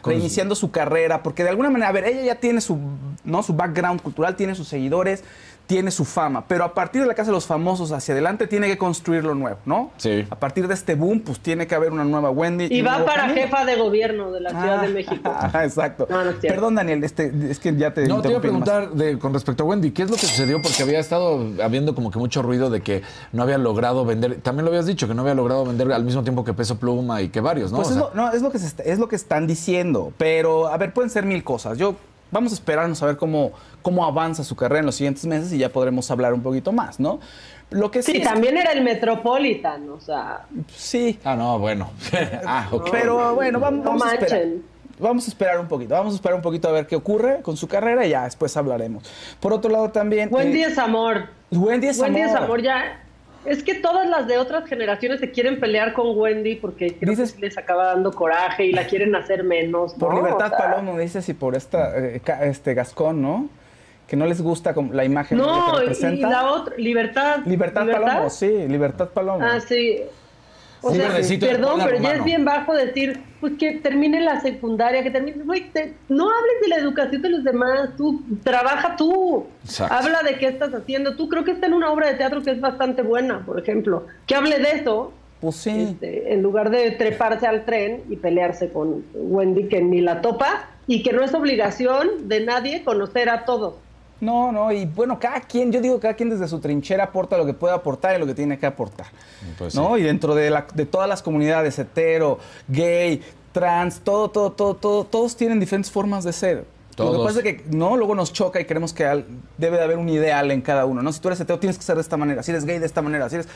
[0.05, 2.79] reiniciando, su carrera, porque de alguna manera, a ver, ella ya tiene su,
[3.25, 3.43] ¿no?
[3.43, 5.25] su background cultural, tiene sus seguidores,
[5.71, 8.67] tiene su fama, pero a partir de la casa de los famosos hacia adelante tiene
[8.67, 9.93] que construir lo nuevo, ¿no?
[9.99, 10.27] Sí.
[10.29, 12.67] A partir de este boom, pues tiene que haber una nueva Wendy.
[12.69, 13.41] Y va para camino.
[13.43, 15.33] jefa de gobierno de la Ciudad Ah, de México.
[15.63, 16.09] Exacto.
[16.11, 16.57] No, no es cierto.
[16.57, 19.63] Perdón, Daniel, este, es que ya te No, te iba a preguntar de- con respecto
[19.63, 20.61] a Wendy, ¿qué es lo que sucedió?
[20.61, 24.65] Porque había estado habiendo como que mucho ruido de que no había logrado vender, también
[24.65, 27.29] lo habías dicho, que no había logrado vender al mismo tiempo que Peso Pluma y
[27.29, 27.77] que varios, ¿no?
[27.77, 29.47] Pues O es, sea, lo, no, es, lo que se está- es lo que están
[29.47, 31.79] diciendo, pero a ver, pueden ser mil cosas.
[31.79, 31.95] Yo
[32.31, 33.53] vamos a esperarnos a ver cómo,
[33.83, 37.01] cómo avanza su carrera en los siguientes meses y ya podremos hablar un poquito más,
[37.01, 37.21] ¿no?
[37.71, 41.59] Lo que sí, Sí, es que- también era el Metropolitan, o sea, sí, Ah, no,
[41.59, 41.91] bueno.
[42.47, 42.89] ah, ok.
[42.91, 44.47] pero bueno, vamos, no vamos a esperar.
[44.99, 47.57] Vamos a esperar un poquito, vamos a esperar un poquito a ver qué ocurre con
[47.57, 49.05] su carrera y ya después hablaremos.
[49.41, 50.29] Por otro lado también...
[50.31, 51.29] Wendy eh, es amor.
[51.51, 52.37] Wendy es Wendy amor.
[52.37, 53.03] es amor ya.
[53.45, 57.31] Es que todas las de otras generaciones se quieren pelear con Wendy porque creo Dices-
[57.33, 59.95] que sí les acaba dando coraje y la quieren hacer menos.
[59.95, 60.21] Por ¿no?
[60.21, 63.49] Libertad O sea, Palomo, dices, y por esta, eh, este Gascón, ¿no?
[64.07, 66.29] Que no les gusta como la imagen No, que y representa.
[66.29, 67.39] la otra, Libertad.
[67.47, 69.45] Libertad, Palomo, sí, Libertad Palomo.
[69.45, 70.01] Ah, sí.
[70.83, 71.11] O sea,
[71.41, 75.43] perdón, pero ya es bien bajo decir, pues que termine la secundaria, que termine.
[75.45, 79.47] Güey, te- no hables de la educación de los demás, tú trabaja tú.
[79.65, 79.95] Exacto.
[79.95, 81.17] Habla de qué estás haciendo.
[81.17, 84.07] Tú creo que está en una obra de teatro que es bastante buena, por ejemplo.
[84.27, 85.13] Que hable de eso.
[85.41, 85.71] Pues sí.
[85.93, 90.69] este, en lugar de treparse al tren y pelearse con Wendy, que ni la topa
[90.87, 93.75] y que no es obligación de nadie conocer a todos.
[94.21, 97.47] No, no, y bueno, cada quien, yo digo cada quien desde su trinchera aporta lo
[97.47, 99.07] que puede aportar y lo que tiene que aportar.
[99.59, 99.97] Pues ¿No?
[99.97, 105.05] Y dentro de, la- de todas las comunidades, hetero, gay, trans, todo, todo, todo, todo,
[105.05, 106.57] todos tienen diferentes formas de ser.
[106.99, 107.27] Lo que Todos.
[107.29, 109.25] pasa es que no, luego nos choca y creemos que al-
[109.57, 111.13] debe de haber un ideal en cada uno, ¿no?
[111.15, 113.01] Si tú eres hetero, tienes que ser de esta manera, si eres gay, de esta
[113.01, 113.49] manera, si eres...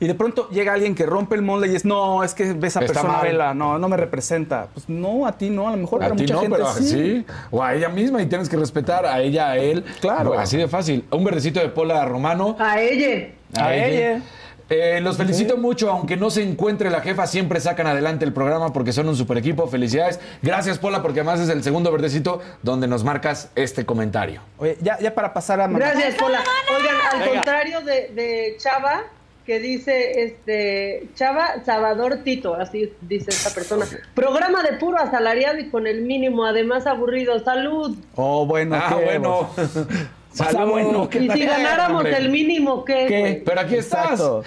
[0.00, 2.56] Y de pronto llega alguien que rompe el molde y es, no, es que esa
[2.66, 3.22] Está persona, mal.
[3.26, 4.68] vela, no, no me representa.
[4.72, 6.72] Pues no, a ti no, a lo mejor A para ti mucha no, gente pero
[6.74, 6.88] sí.
[6.88, 7.26] sí.
[7.50, 9.84] O a ella misma y tienes que respetar a ella, a él.
[10.00, 10.38] Claro.
[10.38, 11.04] Así de fácil.
[11.10, 12.56] Un verdecito de Pola Romano.
[12.58, 13.30] A ella.
[13.56, 14.22] A ella.
[14.70, 18.70] Eh, los felicito mucho, aunque no se encuentre la jefa, siempre sacan adelante el programa
[18.72, 19.66] porque son un super equipo.
[19.66, 20.20] Felicidades.
[20.42, 24.42] Gracias, Pola, porque además es el segundo verdecito donde nos marcas este comentario.
[24.58, 25.68] Oye, ya, ya para pasar a...
[25.68, 26.40] Gracias, Pola.
[26.76, 29.04] Oigan, al contrario de, de Chava,
[29.48, 33.86] que dice este Chava Salvador Tito, así dice esta persona.
[34.12, 37.42] Programa de puro asalariado y con el mínimo, además aburrido.
[37.42, 37.96] Salud.
[38.14, 39.48] Oh, bueno, Ah, qué bueno.
[40.32, 42.18] Sea, bueno, ¿qué Y si ganáramos hombre.
[42.18, 43.06] el mínimo, ¿qué?
[43.08, 43.42] ¿Qué?
[43.44, 44.20] Pero aquí estás.
[44.20, 44.44] O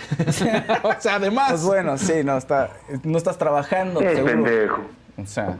[1.00, 1.50] sea, además.
[1.50, 2.70] Pues bueno, sí, no, está,
[3.04, 4.00] no estás trabajando.
[4.02, 4.86] seguro.
[5.18, 5.58] O sea,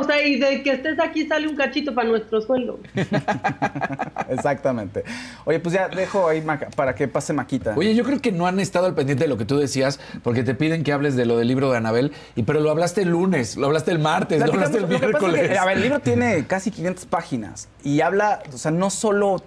[0.00, 2.78] O sea, y de que estés aquí sale un cachito para nuestro sueldo.
[4.28, 5.04] exactamente.
[5.44, 7.74] Oye, pues ya dejo ahí Maca- para que pase Maquita.
[7.76, 10.42] Oye, yo creo que no han estado al pendiente de lo que tú decías, porque
[10.42, 13.10] te piden que hables de lo del libro de Anabel, y pero lo hablaste el
[13.10, 15.58] lunes, lo hablaste el martes, lo hablaste el es que, miércoles.
[15.58, 19.42] a ver, el libro tiene casi 500 páginas y habla, o sea, no solo,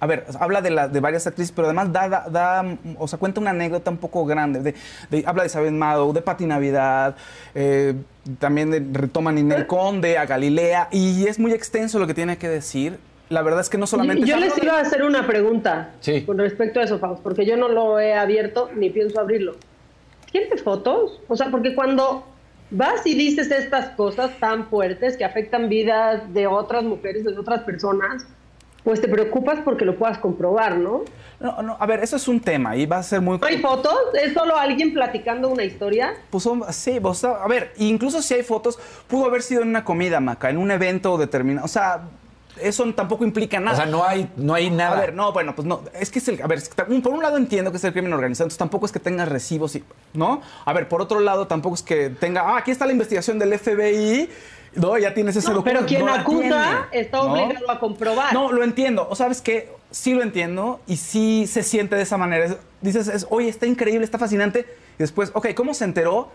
[0.00, 2.64] a ver, habla de, la, de varias actrices, pero además da, da, da,
[2.98, 4.60] o sea, cuenta una anécdota un poco grande.
[4.60, 4.74] De,
[5.10, 7.16] de- habla de Isabel Mado, de Pati Navidad,
[7.54, 7.94] eh,
[8.38, 12.38] también de, retoma a Ninel Conde, a Galilea, y es muy extenso lo que tiene
[12.38, 12.98] que decir.
[13.28, 14.26] La verdad es que no solamente...
[14.26, 16.22] Yo es les iba a hacer una pregunta Sí.
[16.22, 19.54] con respecto a eso, Faust, porque yo no lo he abierto ni pienso abrirlo.
[20.32, 21.20] ¿Tienes fotos?
[21.28, 22.24] O sea, porque cuando
[22.70, 27.62] vas y dices estas cosas tan fuertes que afectan vidas de otras mujeres, de otras
[27.62, 28.26] personas,
[28.84, 31.02] pues te preocupas porque lo puedas comprobar, ¿no?
[31.38, 33.38] No, no, a ver, eso es un tema y va a ser muy...
[33.38, 33.94] ¿No hay fotos?
[34.22, 36.14] ¿Es solo alguien platicando una historia?
[36.30, 38.78] Pues sí, o sea, a ver, incluso si hay fotos,
[39.08, 41.64] pudo haber sido en una comida, Maca, en un evento determinado.
[41.64, 42.02] O sea,
[42.60, 43.72] eso tampoco implica nada.
[43.72, 44.98] O sea, no hay, no hay nada.
[44.98, 45.80] A ver, no, bueno, pues no.
[45.98, 46.42] Es que es el.
[46.42, 48.58] A ver, es que ta- por un lado entiendo que es el crimen organizado, entonces
[48.58, 50.42] tampoco es que tenga recibos, y, ¿no?
[50.66, 52.42] A ver, por otro lado, tampoco es que tenga.
[52.42, 54.28] Ah, aquí está la investigación del FBI.
[54.74, 55.80] No, ya tienes ese No, documento.
[55.80, 57.32] pero quien no acusa está ¿no?
[57.32, 58.32] obligado a comprobar.
[58.32, 59.06] No, lo entiendo.
[59.10, 62.44] O sabes que sí lo entiendo y sí se siente de esa manera.
[62.46, 64.60] Es- dices, es, oye, está increíble, está fascinante.
[64.60, 66.30] Y después, ok, ¿cómo se enteró?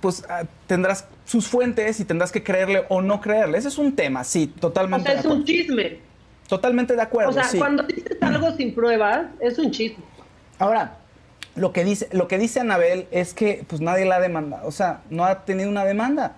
[0.00, 3.58] Pues ah, tendrás sus fuentes y tendrás que creerle o no creerle.
[3.58, 5.98] Ese es un tema, sí, o totalmente sea, de es un chisme.
[6.48, 7.58] Totalmente de acuerdo, O sea, sí.
[7.58, 10.02] cuando dices algo sin pruebas, es un chisme.
[10.58, 10.96] Ahora,
[11.54, 14.72] lo que dice, lo que dice Anabel es que pues nadie la ha demandado, o
[14.72, 16.36] sea, no ha tenido una demanda.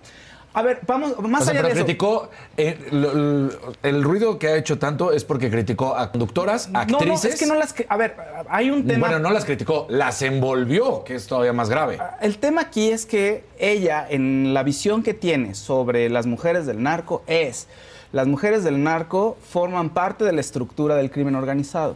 [0.59, 1.85] A ver, vamos, más O sea, allá pero de eso.
[1.85, 3.51] criticó, eh, lo- lo-
[3.85, 7.07] el ruido que ha hecho tanto es porque criticó a conductoras, No, actrices.
[7.25, 7.75] no, es que no las...
[7.89, 8.17] A ver,
[8.49, 9.07] hay un tema...
[9.07, 11.99] Bueno, no las criticó, las envolvió, que es todavía más grave.
[12.21, 16.83] El tema aquí es que ella, en la visión que tiene sobre las mujeres del
[16.83, 17.69] narco, es
[18.11, 21.95] las mujeres del narco forman parte de la estructura del crimen organizado.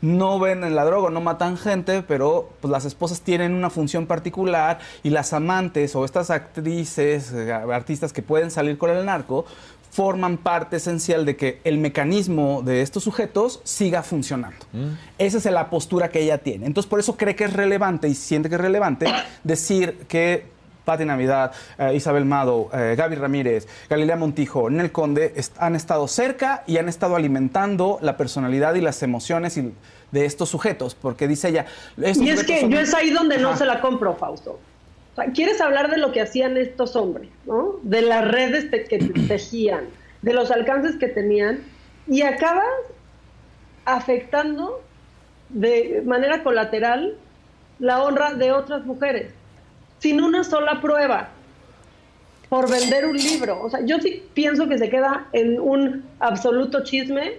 [0.00, 4.06] No ven en la droga, no matan gente, pero pues, las esposas tienen una función
[4.06, 9.46] particular y las amantes o estas actrices, eh, artistas que pueden salir con el narco,
[9.90, 14.58] forman parte esencial de que el mecanismo de estos sujetos siga funcionando.
[15.16, 16.66] Esa es la postura que ella tiene.
[16.66, 19.06] Entonces, por eso cree que es relevante y siente que es relevante
[19.42, 20.55] decir que
[20.86, 26.06] Pati Navidad, eh, Isabel Mado, eh, Gaby Ramírez, Galilea Montijo, Nel Conde est- han estado
[26.08, 29.74] cerca y han estado alimentando la personalidad y las emociones y-
[30.12, 31.66] de estos sujetos, porque dice ella...
[31.98, 34.60] Y es que son- yo es ahí donde no se la compro, Fausto.
[35.12, 37.80] O sea, quieres hablar de lo que hacían estos hombres, ¿no?
[37.82, 39.86] De las redes te- que tejían,
[40.22, 41.58] de los alcances que tenían,
[42.06, 42.64] y acabas
[43.84, 44.80] afectando
[45.48, 47.16] de manera colateral
[47.78, 49.32] la honra de otras mujeres,
[50.06, 51.30] sin una sola prueba,
[52.48, 53.60] por vender un libro.
[53.60, 57.38] O sea, yo sí pienso que se queda en un absoluto chisme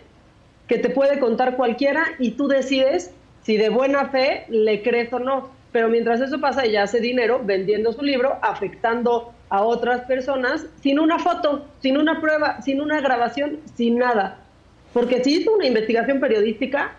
[0.68, 3.12] que te puede contar cualquiera y tú decides
[3.44, 5.50] si de buena fe le crees o no.
[5.72, 11.00] Pero mientras eso pasa, ella hace dinero vendiendo su libro, afectando a otras personas sin
[11.00, 14.40] una foto, sin una prueba, sin una grabación, sin nada.
[14.92, 16.92] Porque si hizo una investigación periodística,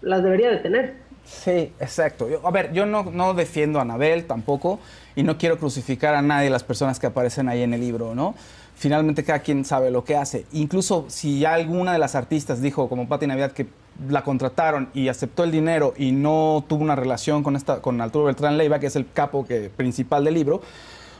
[0.00, 1.08] las debería de tener.
[1.24, 2.26] Sí, exacto.
[2.28, 4.78] Yo- a ver, yo no, no defiendo a Anabel tampoco
[5.18, 8.36] y no quiero crucificar a nadie las personas que aparecen ahí en el libro, ¿no?
[8.76, 10.46] Finalmente cada quien sabe lo que hace.
[10.52, 13.66] Incluso si alguna de las artistas dijo, como Patti Navidad, que
[14.08, 18.26] la contrataron y aceptó el dinero y no tuvo una relación con, esta, con Arturo
[18.26, 19.44] Beltrán Leiva, que es el capo
[19.76, 20.62] principal del libro,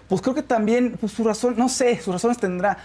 [0.08, 2.78] pues creo que también pues, su razón, no sé, sus razones tendrá.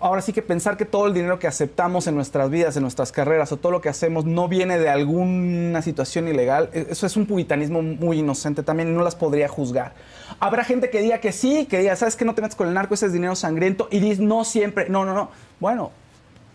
[0.00, 3.10] Ahora sí que pensar que todo el dinero que aceptamos en nuestras vidas, en nuestras
[3.12, 7.16] carreras o todo lo que hacemos no viene de alguna situación ilegal, e- eso es
[7.16, 9.94] un puritanismo muy inocente también no las podría juzgar.
[10.40, 12.74] Habrá gente que diga que sí, que diga, ¿sabes que no te metes con el
[12.74, 12.94] narco?
[12.94, 15.30] Ese es dinero sangriento y dices, no siempre, no, no, no.
[15.60, 15.90] Bueno,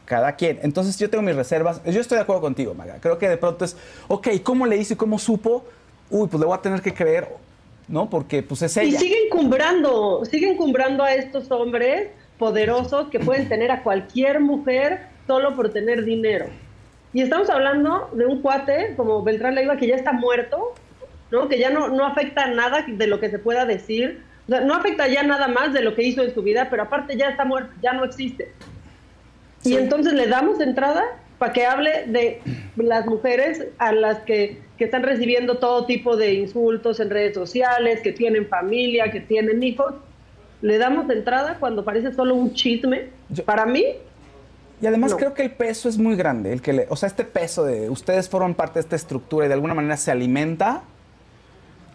[0.05, 0.60] cada quien.
[0.64, 1.82] Entonces yo tengo mis reservas.
[1.86, 2.97] Yo estoy de acuerdo contigo, Maga.
[2.99, 3.76] Creo que de pronto es,
[4.07, 5.66] ok, ¿cómo le hizo y cómo supo?
[6.10, 7.28] Uy, pues le voy a tener que creer,
[7.90, 8.10] ¿no?
[8.10, 9.00] Porque pues es Y ella.
[9.00, 15.56] siguen cumbrando, siguen cumbrando a estos hombres poderosos que pueden tener a cualquier mujer solo
[15.56, 16.46] por tener dinero.
[17.12, 20.74] Y estamos hablando de un cuate como Beltrán Leiva que ya está muerto,
[21.32, 21.50] ¿no?
[21.50, 24.24] Que ya no, no afecta nada de lo que se pueda decir.
[24.48, 26.84] O sea, no afecta ya nada más de lo que hizo en su vida, pero
[26.84, 28.54] aparte ya está muerto, ya no existe.
[29.64, 31.04] Y entonces le damos entrada
[31.38, 32.42] para que hable de
[32.78, 37.99] las mujeres a las que, que están recibiendo todo tipo de insultos en redes sociales,
[38.01, 39.93] que tienen familia, que tienen hijos.
[40.61, 43.09] Le damos entrada cuando parece solo un chisme.
[43.45, 43.84] Para mí,
[44.82, 45.17] Y además No.
[45.17, 47.89] creo que el peso es muy grande, el que le- o sea, este peso de
[47.89, 50.84] ustedes forman parte de esta estructura y de alguna manera se alimenta,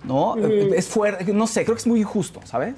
[0.05, 0.37] ¿no?
[0.37, 2.75] Es fuerte, no sé, creo que es muy injusto, ¿sabes?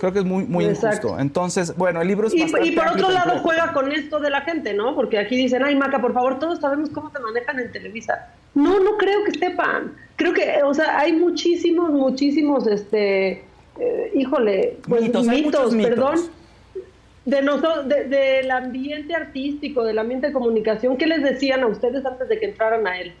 [0.00, 1.08] Creo que es muy, muy Exacto.
[1.08, 1.20] injusto.
[1.22, 4.40] Entonces, bueno, el libro es Y, y por otro lado juega con esto de la
[4.42, 4.94] gente, ¿no?
[4.94, 8.28] Porque aquí dicen, ay Maca, por favor, todos sabemos cómo te manejan en Televisa.
[8.54, 9.92] No, no creo que sepan.
[10.16, 13.44] Creo que, o sea, hay muchísimos, muchísimos, este,
[13.78, 15.74] eh, híjole, pues Mitos, mitos.
[15.74, 16.16] perdón,
[17.24, 20.96] de noso- de- del ambiente artístico, del ambiente de comunicación.
[20.96, 23.12] ¿Qué les decían a ustedes antes de que entraran a él?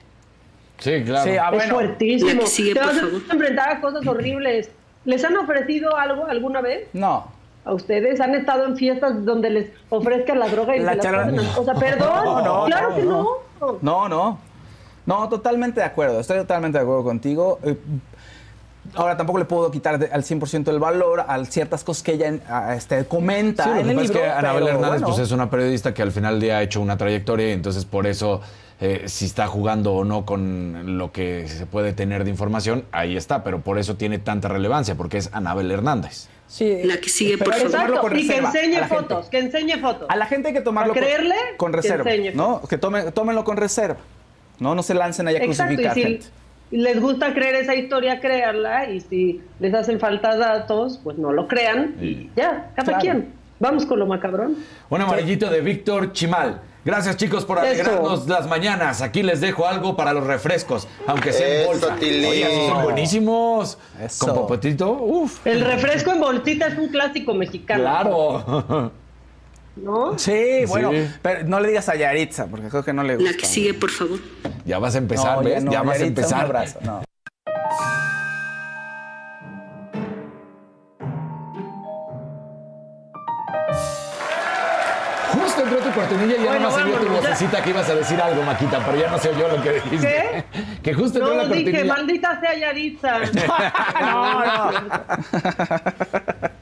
[0.78, 1.30] Sí, claro.
[1.30, 2.46] Sí, ah, es fuertísimo.
[2.46, 3.22] Sigue, Te vas a favor.
[3.30, 4.70] enfrentar a cosas horribles.
[5.04, 6.88] ¿Les han ofrecido algo alguna vez?
[6.92, 7.26] No.
[7.64, 11.04] ¿A ustedes han estado en fiestas donde les ofrezcan la droga y La se las
[11.06, 12.24] charla- pasen a- O sea, perdón.
[12.24, 13.28] No, no, claro no, que no.
[13.82, 14.38] No, no.
[15.06, 16.20] No, totalmente de acuerdo.
[16.20, 17.58] Estoy totalmente de acuerdo contigo.
[17.62, 17.76] Eh,
[18.94, 22.34] Ahora tampoco le puedo quitar de- al 100% el valor a ciertas cosas que ella
[22.50, 24.18] ah, este, comenta Sí, lo en que el pasa libro.
[24.20, 25.06] es que Anabel Hernández bueno.
[25.06, 27.86] pues, es una periodista que al final del día ha hecho una trayectoria y entonces
[27.86, 28.42] por eso
[28.84, 33.16] eh, si está jugando o no con lo que se puede tener de información, ahí
[33.16, 36.28] está, pero por eso tiene tanta relevancia, porque es Anabel Hernández.
[36.46, 37.72] Sí, La que sigue, pero por que favor.
[37.72, 38.12] tomarlo con.
[38.18, 38.94] Y que reserva a enseñe la gente.
[39.02, 40.06] fotos, que enseñe fotos.
[40.10, 41.34] A la gente hay que tomarlo ¿A creerle?
[41.56, 42.34] con, con Que reserva, enseñe.
[42.36, 42.60] ¿no?
[42.68, 43.96] Que tome, tómenlo con reserva.
[44.60, 45.80] No, no se lancen allá a Exacto.
[45.80, 46.26] Y si gente.
[46.70, 48.90] les gusta creer esa historia, créanla.
[48.90, 51.94] Y si les hacen falta datos, pues no lo crean.
[52.00, 53.00] Y ya, cada Claro.
[53.00, 53.32] quien.
[53.58, 54.56] Vamos con lo macabrón.
[54.90, 56.60] Un amarillito de Víctor Chimal.
[56.84, 57.66] Gracias chicos por Eso.
[57.66, 59.00] alegrarnos las mañanas.
[59.00, 61.96] Aquí les dejo algo para los refrescos, aunque sea en bolsa.
[61.96, 62.24] Tilín.
[62.28, 63.78] Oye, esos son buenísimos.
[64.02, 64.26] Eso.
[64.26, 65.46] Con popotito, uf.
[65.46, 67.80] El refresco en bolsita es un clásico mexicano.
[67.82, 68.92] Claro.
[69.76, 70.16] ¿No?
[70.18, 71.08] Sí, bueno, Sí.
[71.20, 73.32] pero no le digas a Yaritza, porque creo que no le gusta.
[73.32, 74.20] La que sigue, por favor.
[74.64, 75.64] Ya vas a empezar, No, ¿ves?
[75.64, 76.38] no, ya vas a empezar.
[76.38, 77.02] Un abrazo, no.
[85.64, 87.10] Entró tu cortinilla y ya Bueno, más se vio tu ya.
[87.20, 90.44] vocecita que ibas a decir algo, Maquita, pero ya no sé yo lo que dijiste.
[90.82, 91.70] Que justo entró la No, cortinilla.
[91.78, 93.18] dije, maldita sea Yaritza.
[94.00, 94.90] No, no.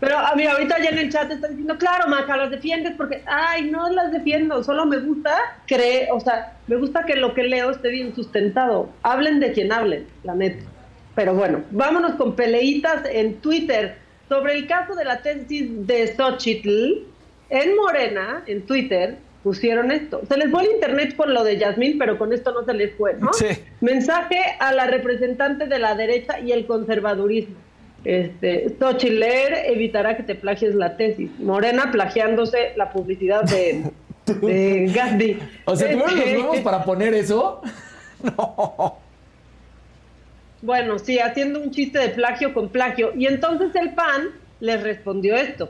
[0.00, 3.22] Pero a mí ahorita ya en el chat están diciendo, claro, Maca, las defiendes porque,
[3.26, 5.36] ay, no las defiendo, solo me gusta
[5.66, 8.90] creer, o sea, me gusta que lo que leo esté bien sustentado.
[9.03, 10.64] Hablen de quien hablen, la neta.
[11.14, 13.96] Pero bueno, vámonos con peleitas en Twitter
[14.28, 17.07] sobre el caso de la tesis de Xochitl.
[17.53, 20.22] En Morena, en Twitter, pusieron esto.
[20.26, 22.94] Se les fue el internet con lo de Yasmín, pero con esto no se les
[22.94, 23.30] fue, ¿no?
[23.34, 23.46] Sí.
[23.82, 27.57] Mensaje a la representante de la derecha y el conservadurismo.
[28.05, 31.30] Este, Xochitl, leer evitará que te plagies la tesis.
[31.38, 33.84] Morena plagiándose la publicidad de,
[34.26, 35.38] de Gandhi.
[35.66, 37.61] O sea, ¿tuvieron los Este, huevos para poner eso?
[40.64, 43.11] Bueno, sí, haciendo un chiste de plagio con plagio.
[43.16, 44.28] Y entonces el PAN
[44.61, 45.68] les respondió esto.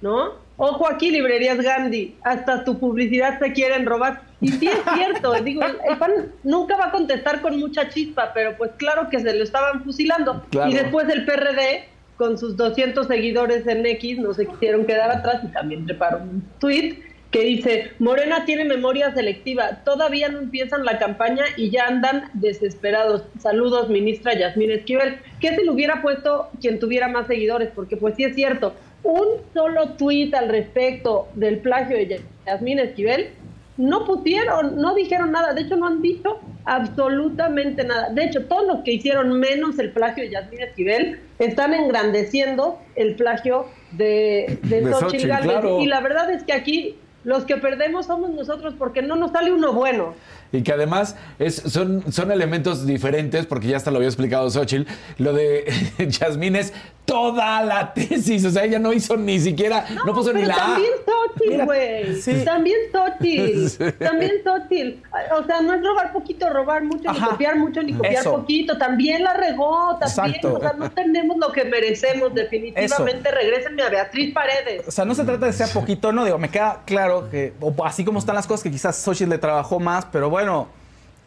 [0.00, 0.48] ¿No?
[0.56, 4.22] Ojo aquí, librerías Gandhi, hasta tu publicidad se quieren robar.
[4.40, 8.56] Y sí es cierto, digo, el PAN nunca va a contestar con mucha chispa, pero
[8.56, 10.44] pues claro que se lo estaban fusilando.
[10.50, 10.70] Claro.
[10.70, 11.84] Y después el PRD,
[12.16, 16.44] con sus 200 seguidores en X, no se quisieron quedar atrás y también treparon un
[16.58, 22.30] tweet que dice, Morena tiene memoria selectiva, todavía no empiezan la campaña y ya andan
[22.32, 23.22] desesperados.
[23.38, 25.18] Saludos, ministra Yasmín Esquivel.
[25.38, 27.68] ¿Qué se le hubiera puesto quien tuviera más seguidores?
[27.74, 33.30] Porque pues sí es cierto, un solo tweet al respecto del plagio de Yasmín Esquivel
[33.78, 38.10] no pusieron, no dijeron nada, de hecho no han dicho absolutamente nada.
[38.10, 43.14] De hecho, todos los que hicieron menos el plagio de Yasmín Esquivel están engrandeciendo el
[43.14, 45.80] plagio de, de, De Xochitl claro.
[45.80, 49.52] Y la verdad es que aquí los que perdemos somos nosotros porque no nos sale
[49.52, 50.14] uno bueno.
[50.52, 54.90] Y que además es, son, son elementos diferentes, porque ya hasta lo había explicado Xochitl.
[55.18, 55.64] Lo de
[56.08, 56.72] Yasmín es
[57.04, 58.44] toda la tesis.
[58.44, 60.58] O sea, ella no hizo ni siquiera, no, puso ni Pero la A.
[60.58, 62.20] también Xochitl, güey.
[62.20, 62.44] sí.
[62.44, 63.68] También Xochitl.
[63.68, 63.84] Sí.
[63.98, 65.02] También Xochitl.
[65.38, 68.32] O sea, no es robar poquito, robar mucho, ni copiar mucho, ni copiar Eso.
[68.32, 68.76] poquito.
[68.78, 70.36] También la regó, también.
[70.36, 70.54] Exacto.
[70.54, 72.34] O sea, no tenemos lo que merecemos.
[72.34, 74.86] Definitivamente, regrésenme a Beatriz Paredes.
[74.86, 77.74] O sea, no se trata de ser poquito, no, digo, me queda claro que, o
[77.84, 80.37] así como están las cosas, que quizás Xochitl le trabajó más, pero bueno,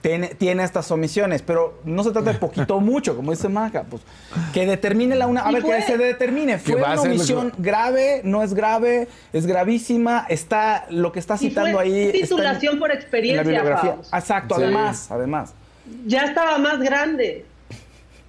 [0.02, 3.84] tiene, tiene estas omisiones, pero no se trata de poquito o mucho, como dice Maca,
[3.84, 4.02] pues
[4.54, 7.62] que determine la una, a ver, fue- que se determine, Que fue una omisión que-
[7.62, 12.00] grave, no es grave, es gravísima, está, lo que está citando fue ahí.
[12.06, 13.94] está en- titulación por en la experiencia, bibliografía.
[13.94, 14.14] Faust.
[14.14, 14.64] Exacto, Sí.
[14.64, 15.54] además, además.
[16.08, 17.46] ya estaba más grande.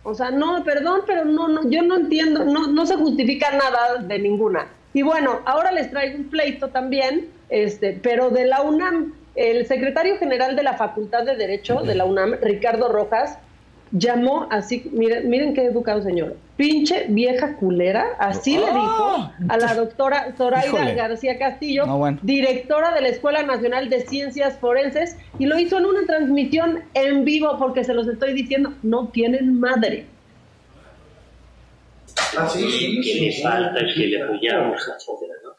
[0.05, 3.99] O sea, no, perdón, pero no, no, yo no entiendo, no, no se justifica nada
[4.03, 4.67] de ninguna.
[4.93, 9.15] Y bueno, ahora les traigo un pleito también, este, pero de la UNAM.
[9.35, 13.39] El secretario general de la Facultad de Derecho de la UNAM, Ricardo Rojas,
[13.93, 19.75] llamó así, miren, miren qué educado señor, pinche vieja culera, así le dijo a la
[19.75, 20.95] doctora Zoraida Híjole.
[20.95, 22.19] García Castillo, No, bueno.
[22.23, 27.25] directora de la Escuela Nacional de Ciencias Forenses, y lo hizo en una transmisión en
[27.25, 30.07] vivo, porque se los estoy diciendo, no tienen madre.
[33.03, 35.51] que le falta, que le apoyamos, etcétera, ¿no?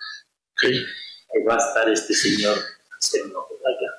[0.58, 2.56] Sí, ahí va a estar este señor
[2.96, 3.96] Anselmo Vargas.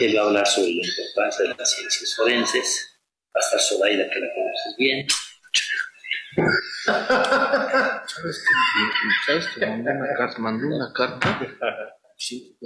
[0.00, 3.00] Él va a hablar sobre la importancia de las ciencias forenses.
[3.34, 5.06] Va a estar Zoraida, que la conoces bien.
[6.84, 8.52] ¿Sabes que,
[9.26, 10.38] ¿sabes que mandó una carta?
[10.38, 11.96] Mandó una carta.
[12.16, 12.56] Sí.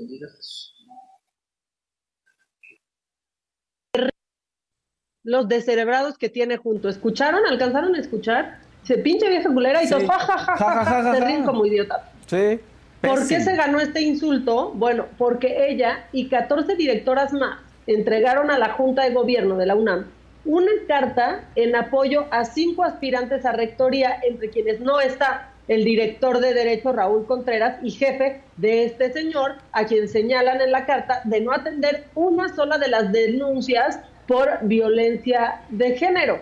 [5.23, 6.89] Los descerebrados que tiene junto.
[6.89, 7.47] ¿Escucharon?
[7.47, 8.61] ¿Alcanzaron a escuchar?
[8.83, 9.93] Se pinche vieja culera y Sí.
[9.95, 12.03] todos, ja, ja, ja, ja, ja, Ja, ja, ja, se ríen como idiotas.
[12.27, 12.61] Sí.
[13.07, 14.73] ¿Por qué se ganó este insulto?
[14.75, 19.75] Bueno, porque ella y 14 directoras más entregaron a la Junta de Gobierno de la
[19.75, 20.07] UNAM
[20.45, 26.41] una carta en apoyo a cinco aspirantes a rectoría, entre quienes no está el director
[26.41, 31.23] de Derecho Raúl Contreras y jefe de este señor, a quien señalan en la carta
[31.25, 36.41] de no atender una sola de las denuncias por violencia de género.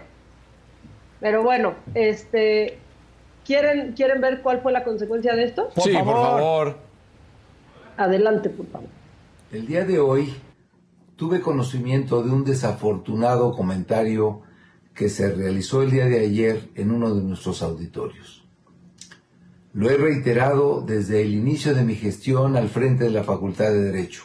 [1.20, 2.78] Pero bueno, este,
[3.44, 5.68] ¿quieren, ¿quieren ver cuál fue la consecuencia de esto?
[5.74, 6.14] Por sí, favor.
[6.14, 6.76] por favor.
[7.96, 8.88] Adelante, por favor.
[9.50, 10.34] El día de hoy
[11.16, 14.42] tuve conocimiento de un desafortunado comentario
[14.94, 18.44] que se realizó el día de ayer en uno de nuestros auditorios.
[19.74, 23.84] Lo he reiterado desde el inicio de mi gestión al frente de la Facultad de
[23.84, 24.24] Derecho.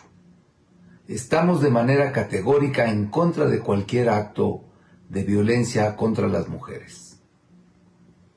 [1.08, 4.66] Estamos de manera categórica en contra de cualquier acto
[5.08, 7.07] de violencia contra las mujeres.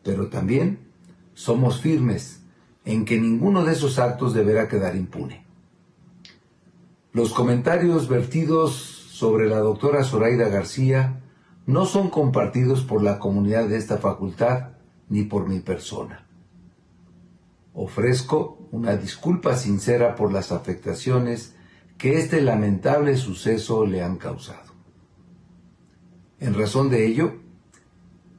[0.03, 0.79] Pero también
[1.35, 2.43] somos firmes
[2.85, 5.45] en que ninguno de esos actos deberá quedar impune.
[7.13, 8.73] Los comentarios vertidos
[9.11, 11.21] sobre la doctora Zoraida García
[11.67, 14.71] no son compartidos por la comunidad de esta facultad
[15.09, 16.27] ni por mi persona.
[17.75, 21.55] Ofrezco una disculpa sincera por las afectaciones
[21.99, 24.71] que este lamentable suceso le han causado.
[26.39, 27.35] En razón de ello,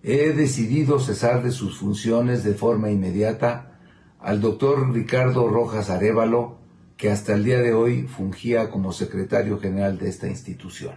[0.03, 3.71] he decidido cesar de sus funciones de forma inmediata
[4.19, 6.57] al doctor Ricardo Rojas Arevalo,
[6.97, 10.93] que hasta el día de hoy fungía como secretario general de esta institución.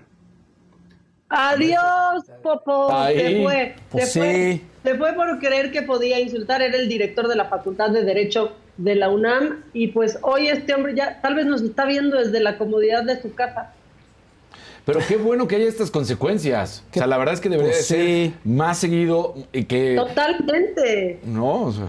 [1.29, 2.93] Adiós, Popo.
[2.93, 3.19] Ahí.
[3.19, 3.77] Se fue.
[3.91, 4.67] Pues se, fue sí.
[4.85, 6.63] se fue por creer que podía insultar.
[6.63, 9.65] Era el director de la Facultad de Derecho de la UNAM.
[9.73, 13.21] Y pues hoy este hombre ya tal vez nos está viendo desde la comodidad de
[13.21, 13.73] su casa.
[14.85, 16.85] Pero qué bueno que haya estas consecuencias.
[16.91, 18.35] O sea, la verdad es que debería Pues ser sí.
[18.45, 19.95] más seguido y que...
[19.97, 21.21] Totalmente.
[21.25, 21.87] No, o sea,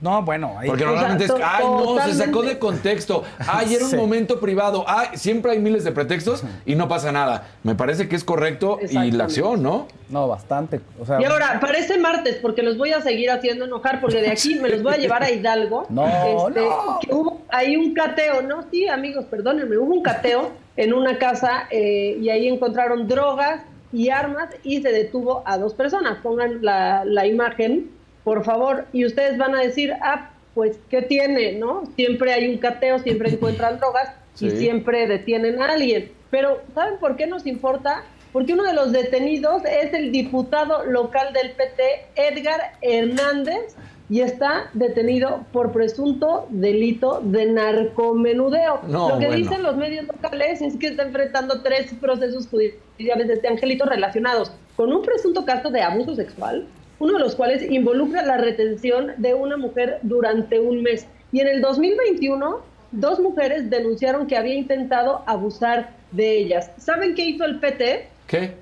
[0.00, 0.66] No, bueno, ahí.
[0.68, 3.22] porque normalmente es, ay, no, se sacó de contexto.
[3.38, 3.96] Ay, era un Sí.
[3.96, 4.84] momento privado.
[4.86, 7.48] Ay, siempre hay miles de pretextos y no pasa nada.
[7.64, 9.88] Me parece que es correcto y la acción, ¿no?
[10.08, 10.80] No, bastante.
[10.98, 14.30] O sea, Y ahora, parece martes, porque los voy a seguir haciendo enojar, porque de
[14.30, 15.86] aquí me los voy a llevar a Hidalgo.
[15.90, 16.98] No, no.
[17.00, 18.64] que hubo ahí un cateo, ¿no?
[18.70, 20.50] Sí, amigos, perdónenme, hubo un cateo
[20.80, 23.60] en una casa eh, y ahí encontraron drogas
[23.92, 26.16] y armas y se detuvo a dos personas.
[26.22, 27.90] Pongan la, la imagen,
[28.24, 31.84] por favor, y ustedes van a decir, ah, pues, ¿qué tiene, no?
[31.96, 36.12] Siempre hay un cateo, siempre encuentran drogas y siempre detienen a alguien.
[36.30, 38.02] Pero, ¿saben por qué nos importa?
[38.32, 41.82] Porque uno de los detenidos es el diputado local del PT,
[42.16, 43.76] Edgar Hernández,
[44.10, 48.80] y está detenido por presunto delito de narcomenudeo.
[48.88, 49.36] No, Lo que bueno.
[49.36, 54.50] dicen los medios locales es que está enfrentando tres procesos judiciales de este angelito relacionados
[54.74, 56.66] con un presunto caso de abuso sexual,
[56.98, 61.06] uno de los cuales involucra la retención de una mujer durante un mes.
[61.30, 66.72] Y en el 2021, dos mujeres denunciaron que había intentado abusar de ellas.
[66.78, 68.08] ¿Saben qué hizo el PT?
[68.26, 68.54] ¿Qué?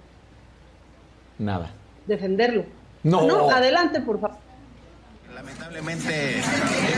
[1.38, 1.70] Nada.
[2.06, 2.64] Defenderlo.
[3.02, 3.26] No.
[3.26, 4.47] No, adelante, por favor.
[5.38, 6.42] Lamentablemente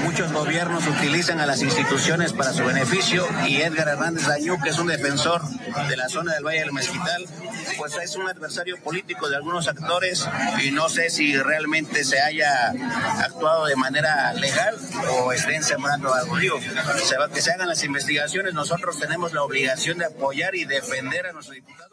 [0.05, 4.79] muchos gobiernos utilizan a las instituciones para su beneficio y Edgar Hernández Dañú, que es
[4.79, 5.43] un defensor
[5.91, 7.27] de la zona del Valle del Mezquital,
[7.77, 10.27] pues es un adversario político de algunos actores
[10.65, 12.73] y no sé si realmente se haya
[13.19, 14.75] actuado de manera legal
[15.19, 16.39] o estén sembrando algo.
[16.39, 16.59] Digo,
[17.35, 21.55] que se hagan las investigaciones, nosotros tenemos la obligación de apoyar y defender a nuestro
[21.57, 21.90] diputado.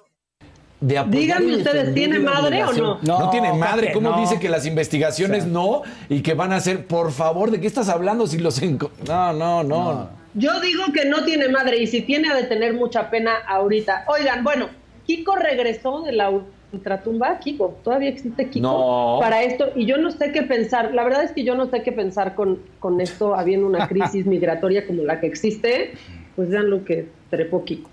[0.80, 2.98] De apoyar Díganme ustedes, ¿tiene madre o obligación.
[3.02, 3.20] no?
[3.20, 3.92] No, tiene No, madre.
[3.94, 4.20] ¿Cómo no.
[4.22, 7.90] dice que las investigaciones no y que van a ser, por favor, ¿de qué estás
[7.90, 10.10] hablando si los enco- No, no, no.
[10.36, 14.06] Yo digo que no tiene madre y si tiene ha de tener mucha pena ahorita.
[14.08, 14.68] Oigan, bueno,
[15.08, 16.32] Kiko regresó de la
[16.72, 17.40] ultratumba.
[17.40, 19.18] Kiko, todavía existe Kiko No.
[19.20, 20.94] para esto y yo no sé qué pensar.
[20.94, 24.26] La verdad es que yo no sé qué pensar con, con esto habiendo una crisis
[24.28, 25.94] migratoria como la que existe.
[26.36, 27.90] Pues vean lo que trepó Kiko.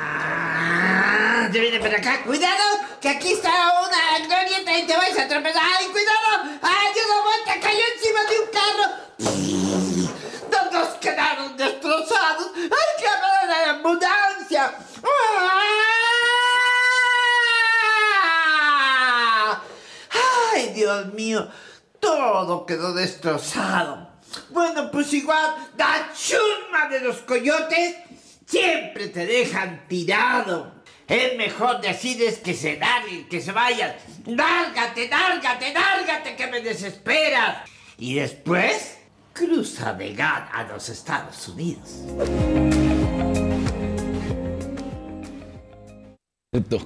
[0.00, 2.22] Ah, viene para acá.
[2.24, 5.62] Cuidado, que aquí está una glorieta y te vais a tropezar.
[5.64, 6.58] ¡Ay, cuidado!
[6.62, 8.86] ¡Ay, una vuelta cayó encima de un carro!
[10.50, 12.50] Todos quedaron destrozados.
[12.54, 14.74] ¡Hay que hablar la ambulancia!
[20.52, 21.48] ¡Ay, Dios mío!
[22.00, 24.08] Todo quedó destrozado.
[24.50, 27.96] Bueno, pues igual, la chusma de los coyotes
[28.46, 30.77] siempre te dejan tirado.
[31.08, 33.94] Es mejor decirles que se larguen, que se vayan.
[34.26, 37.66] ¡Lárgate, lárgate, lárgate, que me desesperas!
[37.96, 38.98] Y después,
[39.32, 42.02] cruza de gas a los Estados Unidos.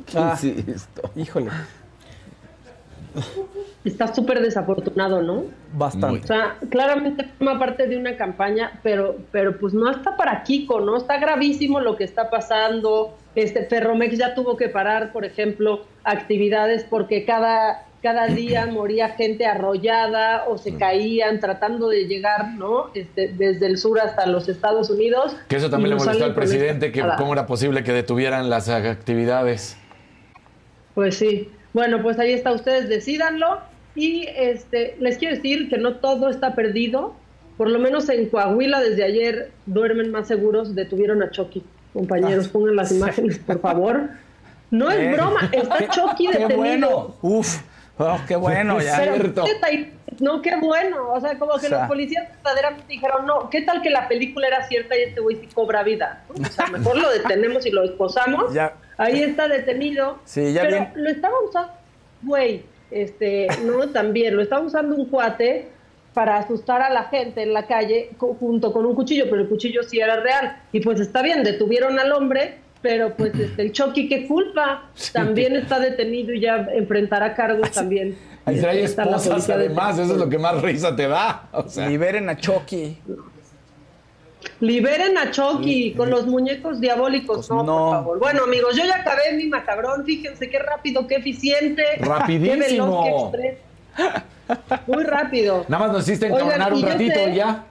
[0.06, 0.34] ¿Qué Ah.
[0.40, 1.10] es esto?
[1.16, 1.50] Híjole.
[3.84, 5.44] Está súper desafortunado, ¿no?
[5.72, 6.20] Bastante.
[6.22, 10.80] O sea, claramente forma parte de una campaña, pero, pero pues no está para Kiko,
[10.80, 10.96] ¿no?
[10.96, 13.16] Está gravísimo lo que está pasando.
[13.34, 19.46] Este Ferromex ya tuvo que parar, por ejemplo, actividades porque cada, cada día moría gente
[19.46, 22.90] arrollada o se caían tratando de llegar, ¿no?
[22.94, 25.34] Este, desde el sur hasta los Estados Unidos.
[25.48, 29.76] Que eso también le molestó al presidente, que cómo era posible que detuvieran las actividades.
[30.94, 31.50] Pues sí.
[31.72, 33.71] Bueno, pues ahí está, ustedes decidanlo.
[33.94, 37.14] Y este, les quiero decir que no todo está perdido.
[37.56, 41.62] Por lo menos en Coahuila desde ayer duermen más seguros, detuvieron a Chucky.
[41.92, 44.08] Compañeros, pongan las imágenes, por favor.
[44.70, 46.56] No es Eh, broma, está qué- Chucky Qué detenido.
[46.58, 47.14] bueno.
[47.20, 47.60] Uf.
[47.98, 48.80] Oh, qué bueno.
[48.80, 48.96] Ya.
[48.98, 49.32] Pero,
[50.20, 51.12] no, qué bueno.
[51.12, 51.78] O sea, como que O sea.
[51.80, 55.36] los policías verdaderamente dijeron, no, ¿qué tal que la película era cierta y este güey
[55.36, 56.24] sí cobra vida?
[56.30, 58.54] O sea, mejor lo detenemos y lo esposamos.
[58.54, 58.72] Ya.
[58.96, 60.18] Ahí está detenido.
[60.24, 60.92] Sí, ya Pero bien.
[60.94, 61.72] lo estaba usando,
[62.22, 62.62] güey,
[62.92, 65.68] este, no, también, lo estaba usando un cuate
[66.14, 69.48] para asustar a la gente en la calle co- junto con un cuchillo, pero el
[69.48, 70.58] cuchillo sí era real.
[70.72, 74.90] Y pues está bien, detuvieron al hombre, pero pues este, el Chucky, ¿qué culpa?
[75.12, 78.16] También está detenido y ya enfrentará cargos también.
[78.50, 81.48] Y trae Está la esposas además, eso es lo que más risa te da.
[81.52, 82.98] O sea, Liberen a Chucky.
[84.60, 87.64] Liberen a Chucky con los muñecos diabólicos, no, no.
[87.76, 88.18] por favor.
[88.18, 90.04] Bueno, amigos, yo ya acabé mi macabrón.
[90.04, 91.82] Fíjense qué rápido, qué eficiente.
[91.98, 92.54] Rapidísimo.
[92.64, 94.22] Qué veloz, qué express.
[94.86, 95.64] Muy rápido.
[95.68, 97.66] nada más nos hiciste encabronar un ratito sé- y ya.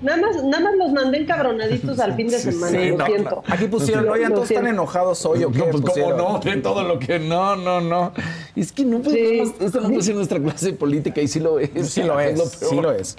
[0.00, 3.42] Nada más, nada más los mandé encabronaditos al fin de semana, Sí, lo no, siento.
[3.46, 5.58] Aquí pusieron, oigan, todos están enojados hoy o qué.
[5.58, 6.16] No, pues cómo pusieron?
[6.16, 8.12] no, de todo lo que no, no, no.
[8.54, 9.22] Es que no, pues, Sí.
[9.38, 11.70] nada más, esta no puede ser nuestra clase política y sí lo es.
[11.90, 13.16] Sí lo es, sí lo es.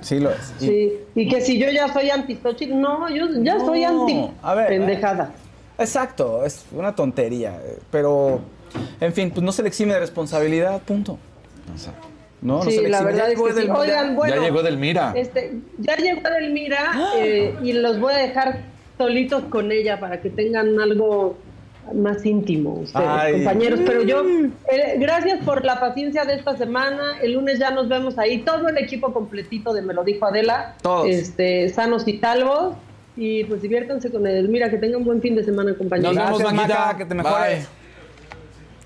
[0.00, 0.52] Sí lo es.
[0.60, 4.30] Y- Sí, y que si yo ya soy antistochil, no, yo ya No, soy anti
[4.42, 5.32] a ver, pendejada.
[5.78, 7.58] Exacto, es una tontería.
[7.90, 8.40] Pero,
[9.00, 11.18] en fin, pues no se le exime de responsabilidad, punto.
[12.42, 13.12] No, no sí, se le la exime.
[13.12, 13.58] verdad Ya es llegó que sí.
[13.58, 13.80] Edelmira.
[13.80, 15.12] Oigan, bueno, ya llegó Delmira.
[15.16, 18.60] Este, ya llegó Edelmira eh, y los voy a dejar
[18.98, 21.36] solitos con ella para que tengan algo
[21.94, 23.32] más íntimo ustedes, Ay.
[23.32, 23.80] compañeros.
[23.84, 27.18] Pero yo, eh, gracias por la paciencia de esta semana.
[27.22, 28.38] El lunes ya nos vemos ahí.
[28.38, 30.76] Todo el equipo completito de Me lo dijo Adela.
[30.82, 31.08] Todos.
[31.08, 32.74] Este, sanos y salvos.
[33.16, 34.70] Y pues diviértanse con Edelmira.
[34.70, 36.14] Que tengan un buen fin de semana, compañeros.
[36.14, 36.96] Nos vemos, Gracias, Maquita.
[36.96, 37.58] Que te mejores.
[37.58, 37.79] Bye.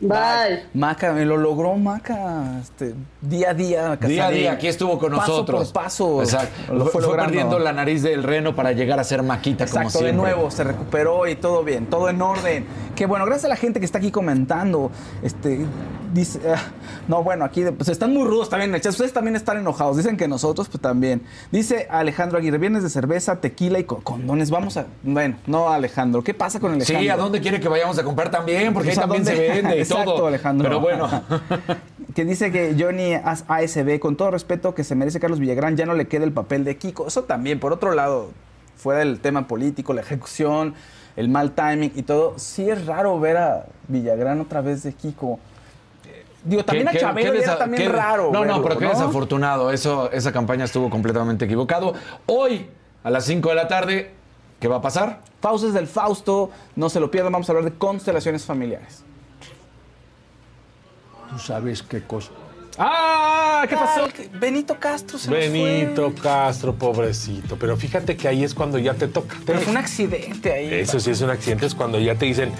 [0.08, 0.64] Bye.
[0.74, 3.96] Maca, me lo logró Maca, este, día a día.
[3.96, 5.72] Día a día, aquí estuvo con paso nosotros.
[5.72, 6.74] Por paso, Exacto.
[6.74, 10.04] Lo fue, fue, perdiendo la nariz del reno para llegar a ser maquita como Exacto,
[10.04, 10.34] de siempre.
[10.34, 12.66] nuevo, se recuperó y todo bien, todo en orden.
[12.96, 14.90] Qué bueno, gracias a la gente que está aquí comentando.
[15.22, 15.66] Este,
[16.14, 16.62] Dice, ah,
[17.08, 18.92] no, bueno, aquí pues están muy rudos también en el chat.
[18.92, 19.96] Ustedes también están enojados.
[19.96, 21.22] Dicen que nosotros, pues también.
[21.50, 24.48] Dice Alejandro Aguirre, viernes de cerveza, tequila y con- condones.
[24.50, 24.86] Vamos a.
[25.02, 26.22] Bueno, no, Alejandro.
[26.22, 27.02] ¿Qué pasa con Alejandro?
[27.02, 28.72] Sí, ¿a dónde quiere que vayamos a comprar también?
[28.72, 30.26] Porque Pues, ahí ¿a también se vende y Exacto, todo.
[30.28, 30.68] Alejandro.
[30.68, 31.08] Pero bueno.
[32.14, 35.84] que dice que Johnny As- ASB, con todo respeto que se merece Carlos Villagrán, ya
[35.84, 37.08] no le queda el papel de Kiko.
[37.08, 38.30] Eso también, por otro lado,
[38.76, 40.74] fuera del tema político, la ejecución,
[41.16, 45.38] el mal timing y todo, sí es raro ver a Villagrán otra vez de Kiko.
[46.44, 48.24] Digo, también Qué- a Chabelo qué era también qué- raro.
[48.32, 48.90] No, no, verlo, pero qué ¿no?
[48.90, 49.70] desafortunado.
[49.70, 51.94] Eso, esa campaña estuvo completamente equivocado.
[52.26, 52.68] Hoy,
[53.02, 54.10] a las 5 de la tarde,
[54.60, 55.20] ¿qué va a pasar?
[55.40, 59.02] Faustos del Fausto, no se lo pierdan, vamos a hablar de constelaciones familiares.
[61.30, 62.30] Tú sabes qué cosa.
[62.78, 63.66] ¡Ah!
[63.68, 64.08] ¿Qué pasó?
[64.38, 67.56] Benito Castro se nos Benito Castro, pobrecito.
[67.56, 69.36] Pero fíjate que ahí es cuando ya te toca.
[69.46, 70.74] Pero fue un accidente ahí.
[70.74, 72.50] Eso sí es un accidente, es cuando ya te dicen,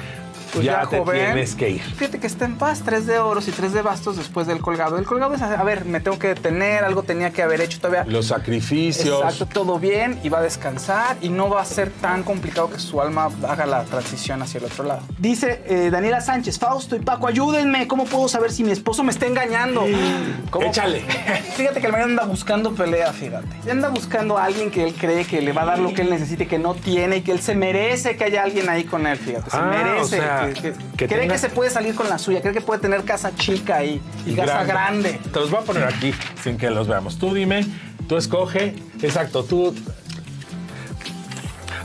[0.54, 1.24] Pues ya, ya, te joven.
[1.26, 1.82] tienes que ir.
[1.82, 4.98] Fíjate que está en paz, tres de oros y tres de bastos después del colgado.
[4.98, 8.04] El colgado es, a ver, me tengo que detener, algo tenía que haber hecho todavía.
[8.10, 9.20] Los sacrificios.
[9.22, 12.78] Exacto, todo bien y va a descansar y no va a ser tan complicado que
[12.78, 15.02] su alma haga la transición hacia el otro lado.
[15.18, 19.10] Dice eh, Daniela Sánchez, Fausto y Paco, ayúdenme, ¿cómo puedo saber si mi esposo me
[19.12, 19.84] está engañando?
[20.50, 20.66] ¿Cómo?
[20.66, 21.00] Échale.
[21.56, 23.70] Fíjate que el marido anda buscando pelea, fíjate.
[23.70, 26.10] Anda buscando a alguien que él cree que le va a dar lo que él
[26.10, 29.16] necesite, que no tiene y que él se merece que haya alguien ahí con él,
[29.18, 29.50] fíjate.
[29.50, 30.00] Se Ah, merece.
[30.00, 32.52] o sea, que, que- que cree tenga- que se puede salir con la suya, cree
[32.54, 35.20] que puede tener casa chica ahí y casa grande.
[35.32, 36.12] Te los voy a poner aquí
[36.42, 37.18] sin que los veamos.
[37.18, 37.66] Tú dime,
[38.08, 38.74] tú escoge.
[39.02, 39.74] Exacto, tú.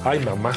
[0.06, 0.52] Ay, mamá.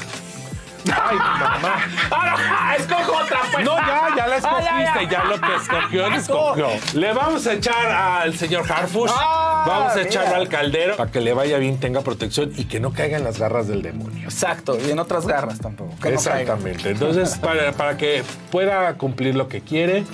[1.02, 1.74] Ay, mamá.
[2.10, 3.64] ¡Ah, escojo otra, pues!
[3.64, 6.68] No, ya, ya la Ah, escogiste, ya, lo que escogió, lo escogió.
[6.94, 11.20] Le vamos a echar al señor Harfush, Ah, vamos a echarlo al caldero para que
[11.20, 14.24] le vaya bien, tenga protección y que no caiga en las garras del demonio.
[14.24, 15.94] Exacto, y en otras garras tampoco.
[16.02, 16.08] no.
[16.10, 16.90] Exactamente.
[16.90, 20.04] Entonces, para, para que pueda cumplir lo que quiere.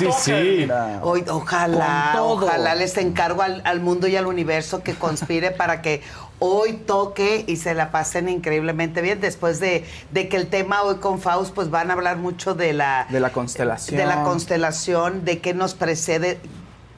[0.00, 0.68] Sí, sí, sí.
[1.02, 6.02] Hoy, ojalá, ojalá les encargo al, al mundo y al universo que conspire para que
[6.38, 9.20] hoy toque y se la pasen increíblemente bien.
[9.20, 12.72] Después de, de que el tema hoy con Faust, pues van a hablar mucho de
[12.72, 13.96] la, De la constelación.
[13.98, 16.40] de la constelación, de qué nos precede,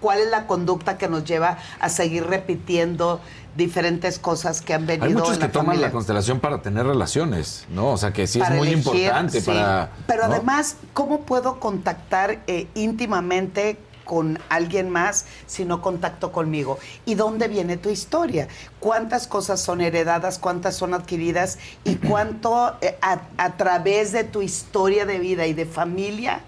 [0.01, 3.20] cuál es la conducta que nos lleva a seguir repitiendo
[3.57, 5.87] diferentes cosas que han venido Hay muchos en que la toman familia.
[5.89, 7.91] la constelación para tener relaciones, ¿no?
[7.91, 9.47] O sea que sí es muy elegir, importante sí.
[9.47, 9.91] para.
[10.07, 10.35] Pero ¿no?
[10.35, 16.79] además, ¿cómo puedo contactar eh, íntimamente con alguien más si no contacto conmigo?
[17.05, 18.49] ¿Y dónde viene tu historia?
[18.81, 20.39] ¿Cuántas cosas son heredadas?
[20.39, 21.59] ¿Cuántas son adquiridas?
[21.85, 26.41] ¿Y cuánto eh, a, a través de tu historia de vida y de familia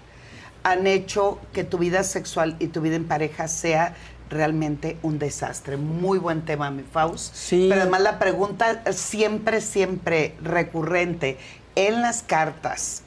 [0.63, 3.95] han hecho que tu vida sexual y tu vida en pareja sea
[4.29, 5.77] realmente un desastre.
[5.77, 7.33] Muy buen tema, mi Faust.
[7.35, 7.67] Sí.
[7.69, 11.37] Pero además la pregunta siempre, siempre recurrente
[11.75, 13.01] en las cartas,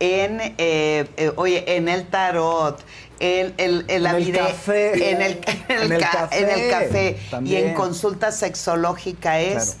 [0.00, 2.80] en, eh, eh, oye, en el tarot,
[3.20, 3.54] en,
[4.02, 5.10] la En el vide- café.
[5.10, 6.38] en el, en el ca- café.
[6.38, 9.78] en el café y en consulta sexológica es Claro.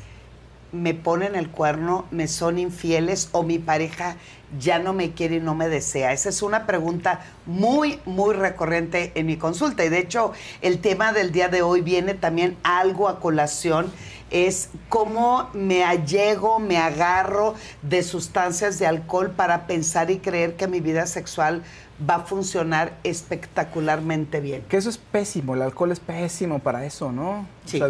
[0.72, 4.16] me ponen el cuerno, me son infieles o mi pareja
[4.58, 6.12] ya no me quiere y no me desea?
[6.12, 9.84] Esa es una pregunta muy, muy recurrente en mi consulta.
[9.84, 13.92] Y de hecho, el tema del día de hoy viene también algo a colación.
[14.30, 20.68] Es cómo me allego, me agarro de sustancias de alcohol para pensar y creer que
[20.68, 21.62] mi vida sexual
[22.08, 24.62] va a funcionar espectacularmente bien.
[24.68, 27.46] Que eso es pésimo, el alcohol es pésimo para eso, ¿no?
[27.64, 27.88] O sea,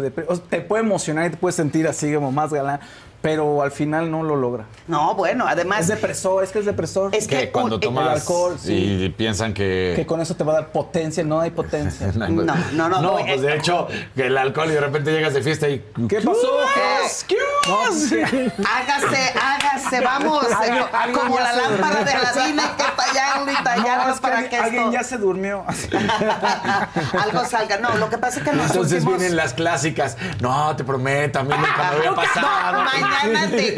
[0.49, 2.79] te puede emocionar y te puedes sentir así como más galán,
[3.21, 4.65] pero al final no lo logra.
[4.87, 5.81] No, bueno, además...
[5.81, 7.13] Es depresor, es que es depresor.
[7.13, 8.73] Es Que cuando un- tomas el alcohol, sí.
[9.05, 9.93] y piensan que.
[9.95, 12.11] Que con eso te va a dar potencia, no hay potencia.
[12.15, 12.89] No, no, no.
[12.89, 15.67] No, no, pues eh, de hecho, que el alcohol y de repente llegas de fiesta
[15.69, 15.79] y.
[16.07, 16.61] ¿Qué pasó?
[16.63, 17.35] Eh,
[17.67, 20.45] No, pues, Hágase, hágase, vamos.
[20.51, 22.29] Alguien- alguien como ya la se lámpara de durmió.
[22.29, 25.03] Aladina hay que tallarlo y tallarlo No, es que para alguien, que alguien esto ya
[25.03, 25.65] se durmió.
[27.21, 27.77] algo salga.
[27.77, 29.19] No, lo que pasa es que en los Entonces últimos...
[29.19, 30.17] vienen las clásicas.
[30.41, 32.83] No, te prometo, a mí nunca me había pasado.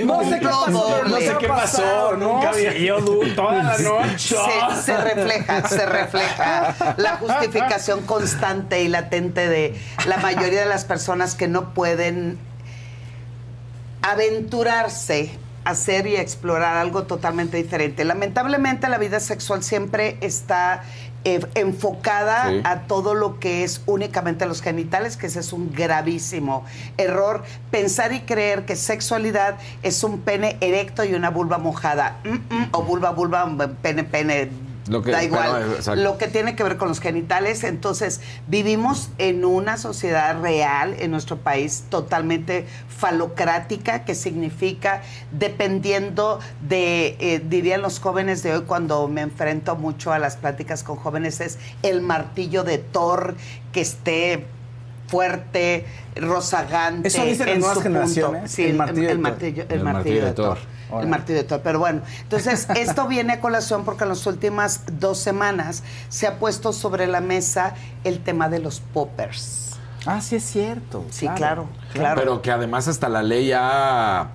[0.06, 2.98] No, sé qué pasó, no sé qué pasó, nunca yo
[3.36, 4.36] toda la noche.
[4.36, 9.76] Se, se refleja, se refleja la justificación constante y latente de
[10.08, 12.38] la mayoría de las personas que no pueden
[14.02, 15.32] aventurarse
[15.64, 18.04] a hacer y explorar algo totalmente diferente.
[18.04, 20.84] Lamentablemente la vida sexual siempre está
[21.24, 22.62] eh, enfocada Sí.
[22.64, 26.66] a todo lo que es únicamente los genitales, que ese es un gravísimo
[26.98, 27.44] error.
[27.70, 32.18] Pensar y creer que sexualidad es un pene erecto y una vulva mojada.
[32.24, 33.48] Mm, mm, o vulva, vulva,
[33.82, 34.50] pene, pene.
[34.92, 35.78] Lo que- da igual.
[35.86, 37.64] pero, lo que tiene que ver con los genitales.
[37.64, 45.02] Entonces, vivimos en una sociedad real en nuestro país totalmente falocrática, que significa,
[45.32, 50.84] dependiendo de, eh, dirían los jóvenes de hoy, cuando me enfrento mucho a las pláticas
[50.84, 53.36] con jóvenes, es el martillo de Thor
[53.72, 54.46] que esté
[55.08, 55.86] fuerte,
[56.16, 57.08] rozagante.
[57.08, 59.10] Eso dicen las nuevas generaciones, Sí, el el martillo
[59.70, 60.58] el el de Thor.
[61.00, 61.62] El martillo de Thor.
[61.64, 66.40] Pero bueno, entonces esto viene a colación porque en las últimas dos semanas se ha
[66.40, 69.80] puesto sobre la mesa el tema de los poppers.
[70.06, 71.06] Ah, sí es cierto.
[71.12, 72.20] Sí, claro, claro.
[72.20, 74.32] Pero que además hasta la ley ha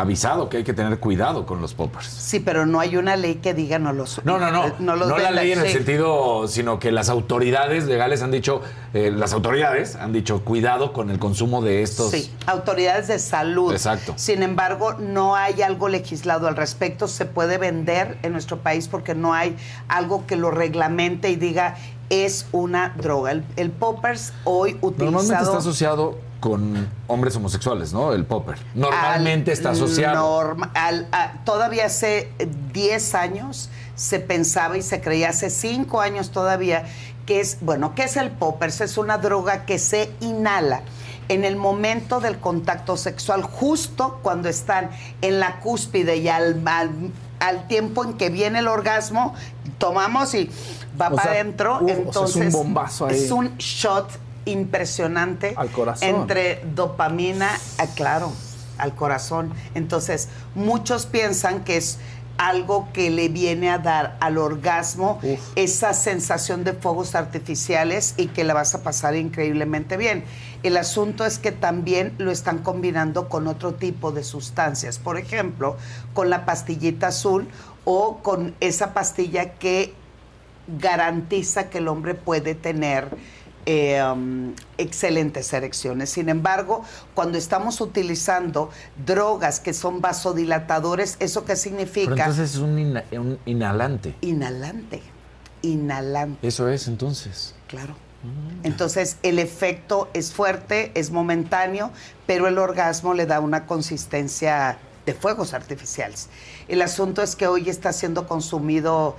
[0.00, 2.06] avisado que hay que tener cuidado con los poppers.
[2.06, 4.66] Sí, pero no hay una ley que diga no los No, no, no.
[4.66, 8.60] eh, No, los la ley en el sentido, sino que las autoridades legales han dicho,
[8.94, 12.10] eh, las autoridades han dicho, cuidado con el consumo de estos.
[12.10, 13.72] Sí, autoridades de salud.
[13.72, 14.14] Exacto.
[14.16, 17.08] Sin embargo, no hay algo legislado al respecto.
[17.08, 19.56] Se puede vender en nuestro país porque no hay
[19.88, 21.76] algo que lo reglamente y diga
[22.10, 23.32] es una droga.
[23.32, 25.10] El, el poppers hoy utilizado...
[25.12, 28.12] Normalmente está asociado con hombres homosexuales, ¿no?
[28.12, 28.58] El popper.
[28.74, 30.16] Normalmente al está asociado.
[30.44, 32.32] norma- al- a- todavía hace
[32.72, 36.84] 10 años se pensaba y se creía, hace 5 años todavía,
[37.26, 38.80] que es, bueno, ¿qué es el poppers?
[38.80, 40.82] Es una droga que se inhala
[41.28, 44.90] en el momento del contacto sexual, justo cuando están
[45.20, 46.90] en la cúspide y al, al,
[47.40, 49.34] al tiempo en que viene el orgasmo,
[49.76, 50.48] tomamos y
[50.98, 51.80] va O para adentro.
[51.80, 53.16] o sea, es un entonces, bombazo ahí.
[53.24, 54.08] es un shot
[54.50, 56.08] impresionante Al corazón.
[56.08, 58.32] entre dopamina, ah, claro,
[58.78, 59.52] al corazón.
[59.74, 61.98] Entonces, muchos piensan que es
[62.38, 65.20] algo que le viene a dar al orgasmo
[65.56, 70.24] esa sensación de fuegos artificiales y que la vas a pasar increíblemente bien.
[70.62, 75.76] El asunto es que también lo están combinando con otro tipo de sustancias, por ejemplo,
[76.14, 77.48] con la pastillita azul
[77.84, 79.92] o con esa pastilla que
[80.80, 83.08] garantiza que el hombre puede tener
[83.70, 86.08] eh, um, excelentes erecciones.
[86.08, 86.82] Sin embargo,
[87.14, 88.70] cuando estamos utilizando
[89.04, 92.12] drogas que son vasodilatadores, ¿eso qué Pero significa?
[92.14, 94.14] entonces es un, ina- un inhalante.
[94.22, 95.02] Inhalante.
[95.60, 97.54] Inhalante, Eso es entonces.
[97.66, 97.94] claro.
[98.64, 101.90] Entonces, el efecto es fuerte, es momentáneo,
[102.26, 106.28] pero el orgasmo le da una consistencia de fuegos artificiales.
[106.66, 109.14] El asunto es que hoy está siendo consumido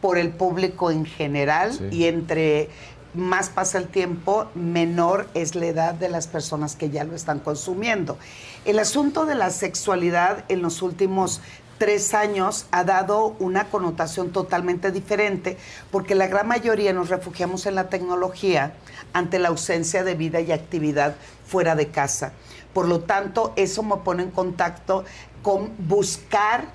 [0.00, 1.88] por el público en general Sí.
[1.90, 2.70] y entre
[3.18, 7.40] más pasa el tiempo, menor es la edad de las personas que ya lo están
[7.40, 8.16] consumiendo.
[8.64, 11.40] El asunto de la sexualidad en los últimos
[11.78, 15.56] tres años ha dado una connotación totalmente diferente
[15.90, 18.74] porque la gran mayoría nos refugiamos en la tecnología
[19.12, 21.14] ante la ausencia de vida y actividad
[21.46, 22.32] fuera de casa.
[22.72, 25.04] Por lo tanto, eso me pone en contacto
[25.42, 26.66] con buscar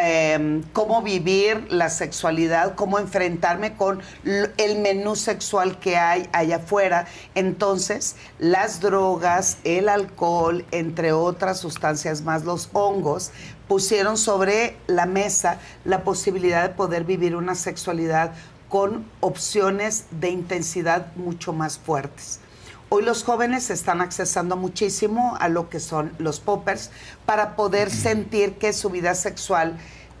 [0.00, 7.06] eh, cómo vivir la sexualidad, cómo enfrentarme con el menú sexual que hay allá afuera.
[7.34, 13.32] Entonces, las drogas, el alcohol, entre otras sustancias más, los hongos,
[13.66, 18.32] pusieron sobre la mesa la posibilidad de poder vivir una sexualidad
[18.68, 22.40] con opciones de intensidad mucho más fuertes.
[22.90, 26.90] Hoy los jóvenes están accesando muchísimo a lo que son los poppers
[27.26, 29.76] para poder sentir que su vida sexual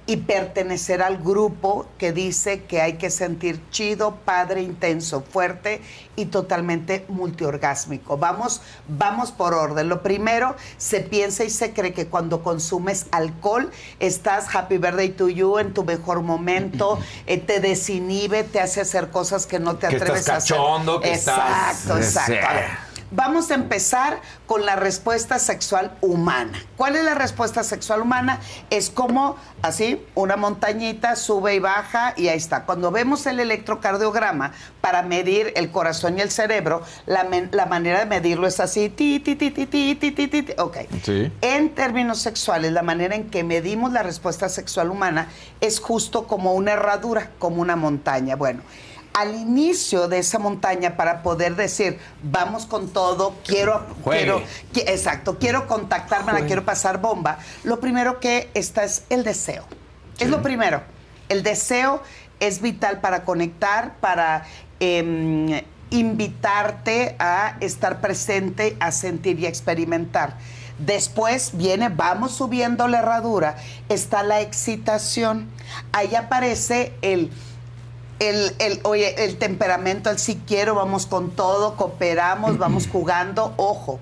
[0.08, 5.82] y pertenecer al grupo que dice que hay que sentir chido, padre, intenso, fuerte
[6.16, 8.16] y totalmente multiorgásmico.
[8.16, 9.90] Vamos, vamos por orden.
[9.90, 13.70] Lo primero, se piensa y se cree que cuando consumes alcohol
[14.00, 19.10] estás happy birthday to you en tu mejor momento, eh, te desinhibe, te hace hacer
[19.10, 20.56] cosas que no te Que atreves estás a hacer.
[21.00, 26.62] que estás- Exacto, Vamos a empezar con la respuesta sexual humana.
[26.76, 28.38] ¿Cuál es la respuesta sexual humana?
[28.68, 32.64] Es como así, una montañita sube y baja y ahí está.
[32.64, 34.52] Cuando vemos el electrocardiograma
[34.82, 39.20] para medir el corazón y el cerebro, la, la manera de medirlo es así, ti,
[39.20, 40.52] ti, ti, ti, ti, ti, ti, ti.
[40.58, 40.76] Ok.
[41.02, 41.32] Sí.
[41.40, 45.28] En términos sexuales, la manera en que medimos la respuesta sexual humana
[45.62, 48.36] es justo como una herradura, como una montaña.
[48.36, 48.60] Bueno,
[49.14, 54.22] al inicio de esa montaña, para poder decir, vamos con todo, quiero, Juegue.
[54.22, 59.24] quiero, qui- exacto, quiero contactarme, la quiero pasar bomba, lo primero que está es el
[59.24, 59.64] deseo.
[60.18, 60.82] Es lo primero.
[61.28, 62.02] El deseo
[62.40, 64.44] es vital para conectar, para
[64.80, 70.36] em, invitarte a estar presente, a sentir y a experimentar.
[70.78, 73.56] Después viene, vamos subiendo la herradura,
[73.88, 75.48] está la excitación.
[75.92, 77.32] Ahí aparece el
[78.18, 84.00] el, el, oye, el temperamento, el sí quiero, vamos con todo, cooperamos, vamos jugando, ojo.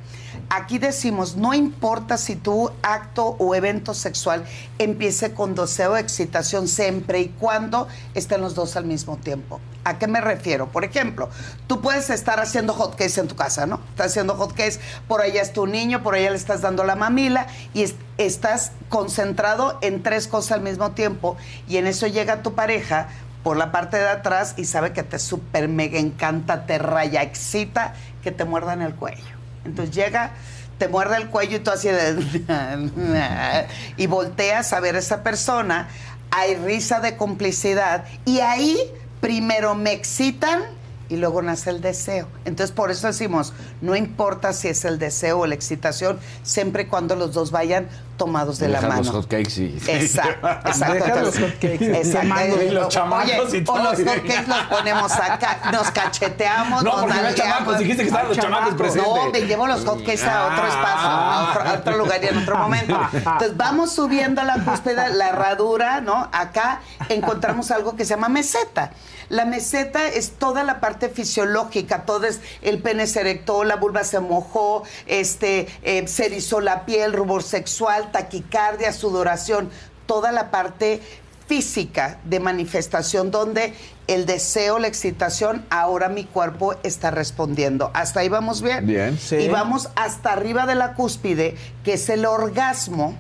[0.49, 4.45] Aquí decimos, no importa si tu acto o evento sexual
[4.79, 9.59] empiece con deseo o excitación siempre y cuando estén los dos al mismo tiempo.
[9.83, 10.69] ¿A qué me refiero?
[10.69, 11.31] Por ejemplo,
[11.67, 13.81] tú puedes estar haciendo hotcakes en tu casa, ¿no?
[13.91, 14.79] Estás haciendo hotcakes,
[15.09, 18.71] por allá es tu niño, por allá le estás dando la mamila y es- estás
[18.89, 21.37] concentrado en tres cosas al mismo tiempo
[21.69, 23.09] y en eso llega tu pareja
[23.47, 27.95] por la parte de atrás y sabe que te súper mega encanta, te raya, excita
[28.21, 29.23] que te muerdan el cuello.
[29.65, 30.33] Entonces llega,
[30.79, 33.69] te muerde el cuello y tú así de...
[33.97, 35.87] y volteas a ver a esa persona,
[36.33, 38.81] hay risa de complicidad y ahí
[39.21, 40.65] primero me excitan
[41.09, 42.27] y luego nace el deseo.
[42.45, 46.87] Entonces por eso decimos, no importa si es el deseo o la excitación, siempre y
[46.87, 49.19] cuando los dos vayan tomados de la Dejar los mano.
[49.23, 49.79] hotcakes y...
[49.89, 50.95] Exacto, exacto.
[50.95, 51.85] Deja los hotcakes.
[51.85, 53.79] Y los Oye, chamacos y O todo.
[53.83, 58.39] los hotcakes los ponemos acá, nos cacheteamos, No, nos no chamacos, dijiste que estaban los
[58.39, 59.13] chamacos presentes.
[59.13, 62.39] No, me llevo los hotcakes a otro espacio, a otro, a otro lugar y en
[62.39, 62.99] otro momento.
[63.13, 66.29] Entonces vamos subiendo la cúspide, la herradura, ¿no?
[66.33, 66.81] Acá
[67.11, 68.93] encontramos algo que se llama meseta.
[69.29, 74.05] La meseta es toda la parte fisiológica, todo es el pene se erectó, la vulva
[74.05, 79.71] se mojó, este, eh, se erizó la piel, rubor sexual, taquicardia, sudoración,
[80.07, 81.01] toda la parte
[81.47, 83.73] física de manifestación donde
[84.07, 87.91] el deseo, la excitación, ahora mi cuerpo está respondiendo.
[87.95, 88.87] ¿Hasta ahí vamos bien?
[88.87, 89.19] Bien.
[89.31, 93.17] Y vamos hasta arriba de la cúspide, que es el orgasmo.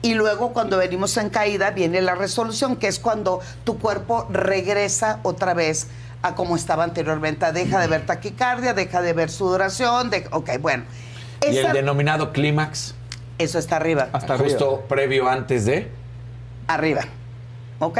[0.00, 5.18] Y luego cuando venimos en caída viene la resolución, que es cuando tu cuerpo regresa
[5.22, 5.88] otra vez
[6.22, 7.50] a como estaba anteriormente.
[7.52, 10.84] Deja de ver taquicardia, deja de ver sudoración, de, ok, bueno.
[11.42, 12.94] Y el denominado clímax,
[13.38, 14.08] eso está arriba.
[14.38, 15.90] justo previo antes de...
[16.66, 17.02] arriba.
[17.80, 17.98] ¿Ok?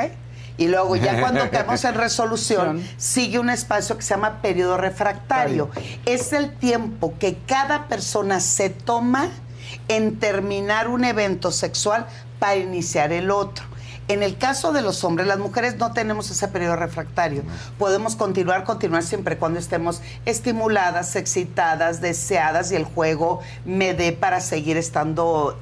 [0.56, 5.70] Y luego ya cuando caemos en resolución, sigue un espacio que se llama periodo refractario.
[6.04, 9.30] Es el tiempo que cada persona se toma
[9.89, 12.06] en terminar un evento sexual
[12.39, 13.65] para iniciar el otro.
[14.09, 17.43] En el caso de los hombres, las mujeres no tenemos ese periodo refractario.
[17.78, 24.40] Podemos continuar, continuar siempre cuando estemos estimuladas, excitadas, deseadas y el juego me dé para
[24.40, 25.59] seguir estando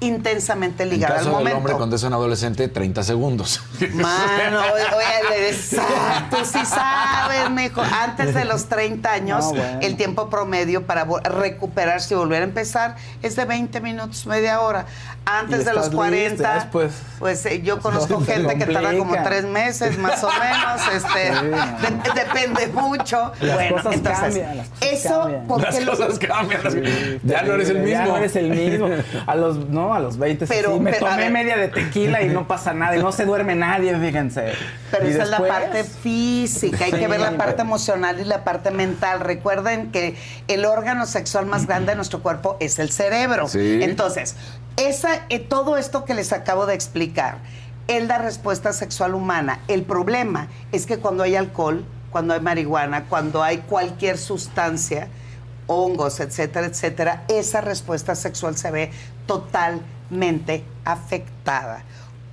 [0.00, 1.58] intensamente En ligada al caso del momento.
[1.58, 3.60] hombre cuando es un adolescente, 30 segundos.
[3.94, 7.82] Mano, oye, exacto, sí sabes, mijo.
[7.82, 9.78] Antes de los 30 años, No, bueno.
[9.82, 14.86] el tiempo promedio para recuperarse y volver a empezar es de 20 minutos, media hora.
[15.26, 16.92] Antes de los estás 40, lista, después.
[17.18, 20.80] pues eh, yo conozco gente que tarda como tres meses, más o menos.
[20.98, 23.32] Este, Sí, de- depende mucho.
[23.40, 25.46] Las bueno, cosas entonces, cambian, las cosas eso, cambian.
[25.46, 27.20] porque Las cosas cambian.
[27.24, 27.90] ya no eres el mismo.
[27.90, 28.88] Ya no eres el mismo.
[29.26, 32.28] A los, no, a los 20 sí, Pero- me pero, tomé media de tequila y
[32.28, 34.52] no pasa nada y no se duerme nadie, fíjense.
[34.90, 38.24] Pero Y esa es la parte física, hay que Sí, ver la parte emocional y
[38.24, 39.20] la parte mental.
[39.20, 40.16] Recuerden que
[40.48, 43.48] el órgano sexual más grande de nuestro cuerpo es el cerebro.
[43.48, 43.80] Sí.
[43.82, 44.36] Entonces,
[44.76, 47.38] esa, eh, todo esto que les acabo de explicar
[47.88, 49.60] es la respuesta sexual humana.
[49.68, 55.08] El problema es que cuando hay alcohol, cuando hay marihuana, cuando hay cualquier sustancia,
[55.66, 58.90] hongos, etcétera, etcétera, esa respuesta sexual se ve
[59.28, 61.84] totalmente afectada.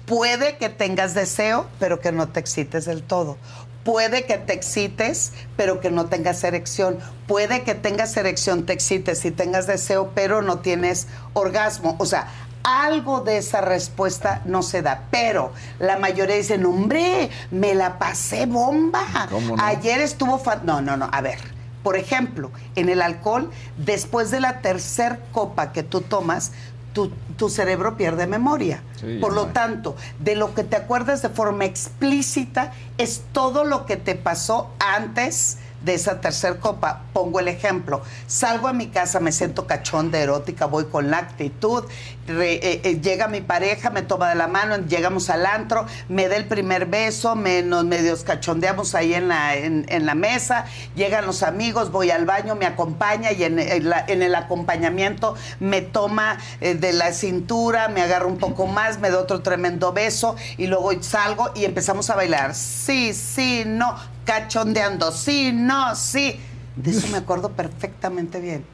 [0.08, 3.38] Puede que tengas deseo, pero que no te excites del todo.
[3.84, 6.98] Puede que te excites, pero que no tengas erección.
[7.28, 11.96] Puede que tengas erección, te excites y tengas deseo, pero no tienes orgasmo.
[12.00, 12.28] O sea,
[12.64, 15.04] algo de esa respuesta no se da.
[15.12, 19.28] Pero la mayoría dicen, hombre, me la pasé bomba.
[19.30, 19.64] ¿Cómo no?
[19.64, 20.40] Ayer estuvo...
[20.40, 20.62] fa-".
[20.64, 21.08] No, no, no.
[21.12, 21.38] A ver,
[21.84, 26.52] por ejemplo, en el alcohol, después de la tercer copa que tú tomas,
[26.96, 28.82] tu, tu cerebro pierde memoria.
[29.00, 33.86] Sí, Por lo tanto, de lo que te acuerdas de forma explícita es todo lo
[33.86, 37.04] que te pasó antes de esa tercer copa.
[37.14, 38.02] Pongo el ejemplo.
[38.28, 41.86] Salgo a mi casa, me siento cachonda, erótica, voy con la actitud.
[42.28, 46.36] eh, eh, llega mi pareja, me toma de la mano, llegamos al antro, me da
[46.38, 50.66] el primer beso, me, nos medios cachondeamos ahí en la, en, la mesa.
[50.96, 55.36] Llegan los amigos, voy al baño, me acompaña y en, en la- en el acompañamiento
[55.60, 59.94] me toma eh, de la cintura, me agarra un poco más, me da otro tremendo
[59.94, 62.56] beso y luego salgo y empezamos a bailar.
[62.56, 63.96] Sí, sí, no,
[64.26, 66.40] cachondeando, sí, no, sí.
[66.76, 68.66] De eso me acuerdo perfectamente bien.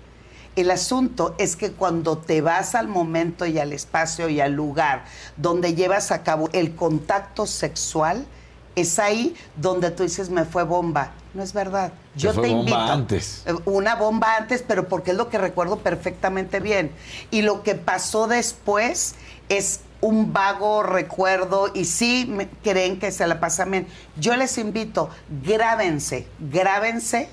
[0.56, 5.06] El asunto es que cuando te vas al momento y al espacio y al lugar
[5.38, 8.26] donde llevas a cabo el contacto sexual,
[8.76, 11.12] es ahí donde tú dices, me fue bomba.
[11.34, 11.94] No es verdad.
[12.16, 12.78] Yo fue te bomba invito.
[12.92, 13.44] antes.
[13.46, 16.92] Eh, Una bomba antes, pero porque es lo que recuerdo perfectamente bien.
[17.32, 19.16] Y lo que pasó después
[19.48, 23.88] es un vago recuerdo y sí me- creen que se la pasan bien.
[24.18, 25.10] Yo les invito,
[25.44, 27.30] grábense, grábense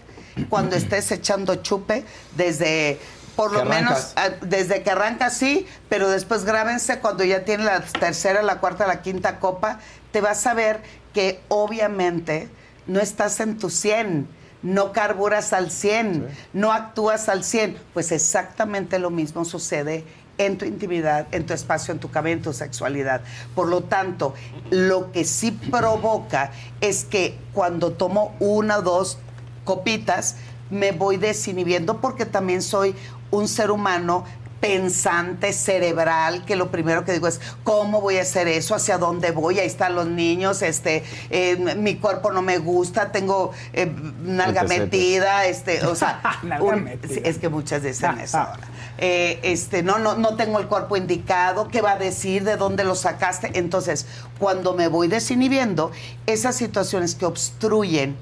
[0.48, 2.04] cuando estés echando chupe
[2.36, 2.98] desde
[3.36, 7.80] por lo menos ah, desde que arranca sí, pero después grábense cuando ya tiene la
[7.80, 9.78] tercera, la cuarta, la quinta copa,
[10.10, 10.82] te vas a ver
[11.14, 12.48] que obviamente
[12.88, 14.28] no estás en tu 100,
[14.62, 20.04] no carburas al 100, no actúas al 100, pues exactamente lo mismo sucede
[20.38, 23.20] en tu intimidad, en tu espacio, en tu cabello, en tu sexualidad.
[23.54, 24.34] Por lo tanto,
[24.70, 29.18] lo que sí provoca es que cuando tomo una o dos
[29.64, 30.36] copitas,
[30.70, 32.94] me voy desinhibiendo porque también soy
[33.30, 34.24] un ser humano
[34.60, 38.74] pensante, cerebral, que lo primero que digo es, ¿cómo voy a hacer eso?
[38.74, 39.60] ¿Hacia dónde voy?
[39.60, 43.90] Ahí están los niños, este, eh, mi cuerpo no me gusta, tengo eh,
[44.24, 46.20] nalga metida, este, o sea,
[46.60, 46.88] un-
[47.22, 48.42] es que muchas dicen Ah, eso ah.
[48.50, 48.66] ahora.
[49.00, 52.42] Eh, este, no, no, no tengo el cuerpo indicado, ¿qué va a decir?
[52.42, 53.56] ¿De dónde lo sacaste?
[53.56, 54.06] Entonces,
[54.38, 55.92] cuando me voy desinhibiendo,
[56.26, 58.16] esas situaciones que obstruyen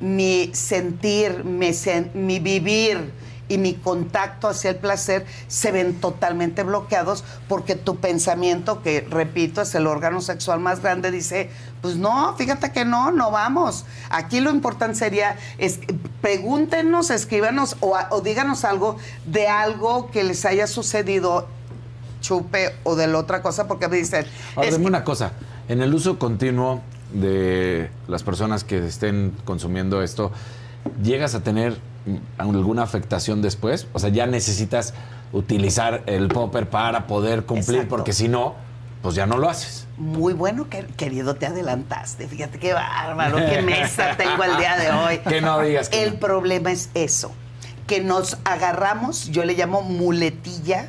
[0.00, 1.70] mi sentir, mi,
[2.14, 3.10] mi vivir
[3.48, 9.62] y mi contacto hacia el placer se ven totalmente bloqueados porque tu pensamiento, que repito,
[9.62, 11.50] es el órgano sexual más grande, dice,
[11.80, 13.84] pues no, fíjate que no, no vamos.
[14.10, 15.80] Aquí lo importante sería, es,
[16.20, 18.96] pregúntenos, escríbanos o, o díganos algo
[19.26, 21.46] de algo que les haya sucedido
[22.20, 24.26] chupe o de la otra cosa, porque me dicen,
[24.56, 25.32] Ahora, dime una cosa.
[25.68, 26.80] En el uso continuo
[27.12, 30.32] de las personas que estén consumiendo esto,
[31.02, 31.78] ¿llegas a tener
[32.38, 33.86] alguna afectación después?
[33.92, 34.94] O sea, ya necesitas
[35.32, 37.88] utilizar el popper para poder cumplir, Exacto.
[37.96, 38.54] porque si no,
[39.02, 39.86] pues ya no lo haces.
[39.98, 42.26] Muy bueno, que- querido, te adelantaste.
[42.28, 45.18] Fíjate qué bárbaro, qué mesa tengo el día de hoy.
[45.28, 47.32] Que no digas que El problema es eso,
[47.86, 50.88] que nos agarramos, yo le llamo muletilla,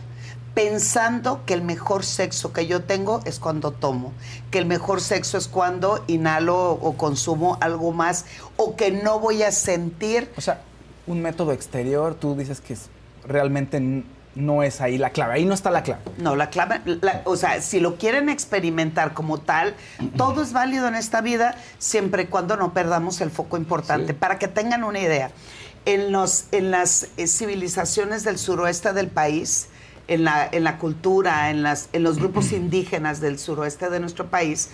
[0.63, 4.11] pensando que el mejor sexo que yo tengo es cuando tomo,
[4.51, 8.25] que el mejor sexo es cuando inhalo o consumo algo más,
[8.57, 10.29] o que no voy a sentir.
[10.35, 10.59] O sea,
[11.07, 12.89] un método exterior, tú dices que es-
[13.25, 14.03] realmente
[14.35, 15.35] no es ahí la clave.
[15.35, 16.01] Ahí no está la clave.
[16.17, 19.75] No, la clave, la- o sea, si lo quieren experimentar como tal,
[20.17, 24.13] todo es válido en esta vida siempre y cuando no perdamos el foco importante.
[24.13, 25.31] Para que tengan una idea,
[25.85, 29.68] en, los, en las eh, civilizaciones del suroeste del país,
[30.09, 34.25] en la, en la cultura, en, las, en los grupos indígenas del suroeste de nuestro
[34.25, 34.69] país,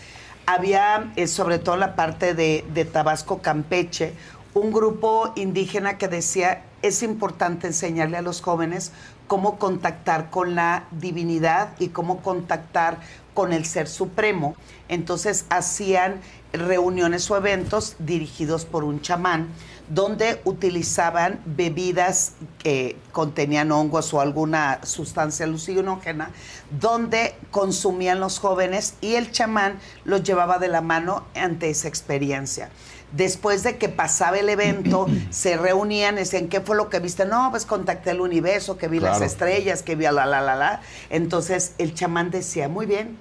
[0.47, 4.13] había, eh, sobre todo la parte de, de Tabasco, Campeche,
[4.53, 8.93] un grupo indígena que decía, es importante enseñarle a los jóvenes
[9.27, 12.99] cómo contactar con la divinidad y cómo contactar
[13.33, 14.55] con el ser supremo.
[14.87, 16.21] Entonces hacían
[16.53, 19.49] reuniones o eventos dirigidos por un chamán
[19.89, 26.31] donde utilizaban bebidas que contenían hongos o alguna sustancia alucinógena,
[26.79, 32.69] donde consumían los jóvenes y el chamán los llevaba de la mano ante esa experiencia.
[33.11, 37.25] Después de que pasaba el evento, se reunían, decían, ¿qué fue lo que viste?
[37.25, 40.55] No, pues contacté el universo, que vi las estrellas, que vi a la, la, la,
[40.55, 40.81] la.
[41.11, 43.17] Entonces el chamán decía, muy bien,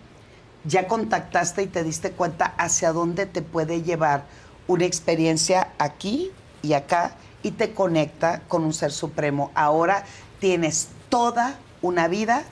[0.64, 4.24] ya contactaste y te diste cuenta hacia dónde te puede llevar
[4.66, 6.32] una experiencia aquí
[6.64, 7.12] y acá
[7.42, 9.52] y te conecta con un ser supremo.
[9.54, 10.04] Ahora
[10.40, 12.44] tienes toda una vida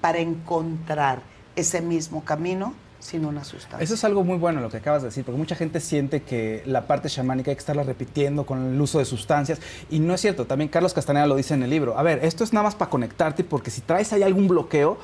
[0.00, 1.22] para encontrar
[1.56, 3.82] ese mismo camino sin una sustancia.
[3.82, 6.62] Eso es algo muy bueno lo que acabas de decir, porque mucha gente siente que
[6.66, 9.60] la parte chamánica hay que estarla repitiendo con el uso de sustancias.
[9.90, 11.98] Y no es cierto, también Carlos Castaneda lo dice en el libro.
[11.98, 14.98] A ver, esto es nada más para conectarte, porque si traes ahí algún bloqueo,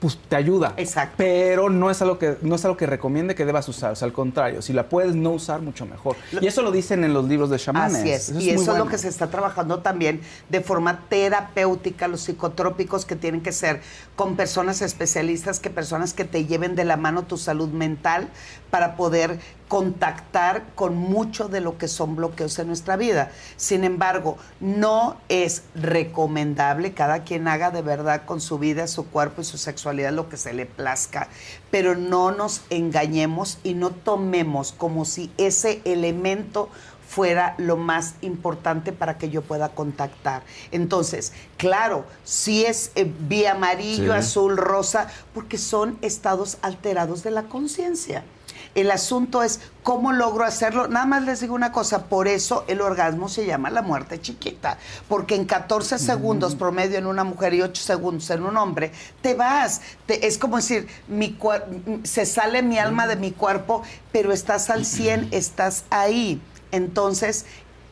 [0.00, 0.72] pues te ayuda.
[0.78, 1.14] Exacto.
[1.18, 3.92] Pero no es algo que, no es algo que recomiende que debas usar.
[3.92, 6.16] O sea, al contrario, si la puedes no usar, mucho mejor.
[6.40, 7.98] Y eso lo dicen en los libros de chamanes.
[7.98, 8.30] Así es.
[8.30, 8.84] y eso es bueno.
[8.84, 13.82] lo que se está trabajando también de forma terapéutica, los psicotrópicos que tienen que ser
[14.16, 18.28] con personas especialistas, que personas que te lleven de la mano tu salud mental
[18.70, 19.38] para poder
[19.70, 23.30] contactar con mucho de lo que son bloqueos en nuestra vida.
[23.56, 29.42] Sin embargo, no es recomendable, cada quien haga de verdad con su vida, su cuerpo
[29.42, 31.28] y su sexualidad lo que se le plazca,
[31.70, 36.68] pero no nos engañemos y no tomemos como si ese elemento
[37.08, 40.42] fuera lo más importante para que yo pueda contactar.
[40.72, 44.18] Entonces, claro, si es eh, vía amarillo, Sí.
[44.18, 48.24] azul, rosa, porque son estados alterados de la conciencia.
[48.74, 50.86] El asunto es cómo logro hacerlo.
[50.86, 54.78] Nada más les digo una cosa, por eso el orgasmo se llama la muerte chiquita,
[55.08, 58.92] porque en 14 segundos promedio en una mujer y 8 segundos en un hombre,
[59.22, 59.80] te vas.
[60.06, 61.36] Te- es como decir, mi
[62.04, 63.82] se sale mi alma de mi cuerpo,
[64.12, 66.40] pero estás al 100, estás ahí.
[66.70, 67.46] Entonces,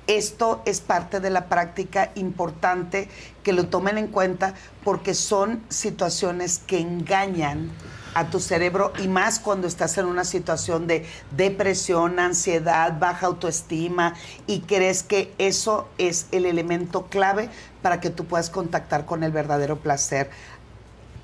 [0.06, 3.08] esto es parte de la práctica importante
[3.42, 7.70] que lo tomen en cuenta porque son situaciones que engañan
[8.14, 11.06] a tu cerebro y más cuando estás en una situación de
[11.36, 14.14] depresión, ansiedad, baja autoestima
[14.46, 17.50] y crees que eso es el elemento clave
[17.82, 20.30] para que tú puedas contactar con el verdadero placer.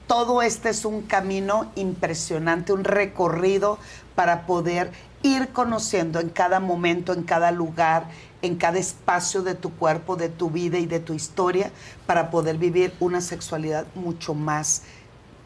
[0.06, 3.78] Todo este es un camino impresionante, un recorrido
[4.14, 4.92] para poder
[5.22, 8.04] ir conociendo en cada momento, en cada lugar,
[8.42, 11.70] en cada espacio de tu cuerpo, de tu vida y de tu historia,
[12.06, 14.82] para poder vivir una sexualidad mucho más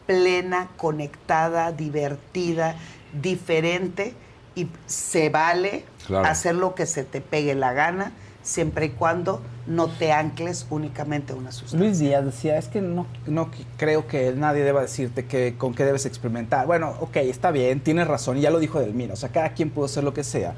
[0.09, 2.73] plena, conectada, divertida,
[3.21, 4.15] diferente
[4.55, 6.25] y se vale Claro.
[6.27, 8.11] hacer lo que se te pegue la gana
[8.41, 11.77] siempre y cuando no te ancles únicamente a una sustancia.
[11.79, 15.85] Luis Díaz decía, es que no, no creo que nadie deba decirte que, con qué
[15.85, 16.65] debes experimentar.
[16.65, 19.69] Bueno, ok, está bien, tienes razón, y ya lo dijo Delmira, o sea, cada quien
[19.69, 20.55] puede hacer lo que sea.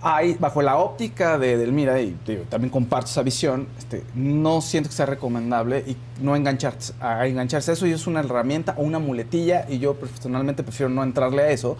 [0.00, 4.90] Hay, bajo la óptica de Delmira, y digo, también comparto esa visión, este, no siento
[4.90, 8.82] que sea recomendable y no engancharse a engancharse a eso, y es una herramienta o
[8.82, 11.76] una muletilla, y yo personalmente prefiero no entrarle a eso,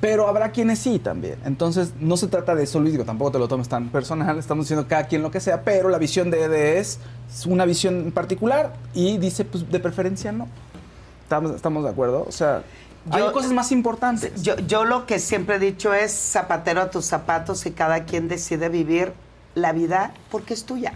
[0.00, 1.36] pero habrá quienes sí también.
[1.44, 4.64] Entonces, no se trata de eso, Luis, digo, tampoco te lo tomes tan personal, estamos
[4.64, 6.98] diciendo cada quien lo que sea, pero la visión de ED es
[7.46, 10.48] una visión en particular y dice, pues, de preferencia no.
[11.22, 12.24] ¿Estamos, estamos de acuerdo?
[12.28, 12.64] O sea,
[13.10, 14.42] hay cosas más importantes.
[14.42, 18.28] Yo, yo lo que siempre he dicho es zapatero a tus zapatos y cada quien
[18.28, 19.12] decide vivir
[19.54, 20.94] la vida porque es tuya.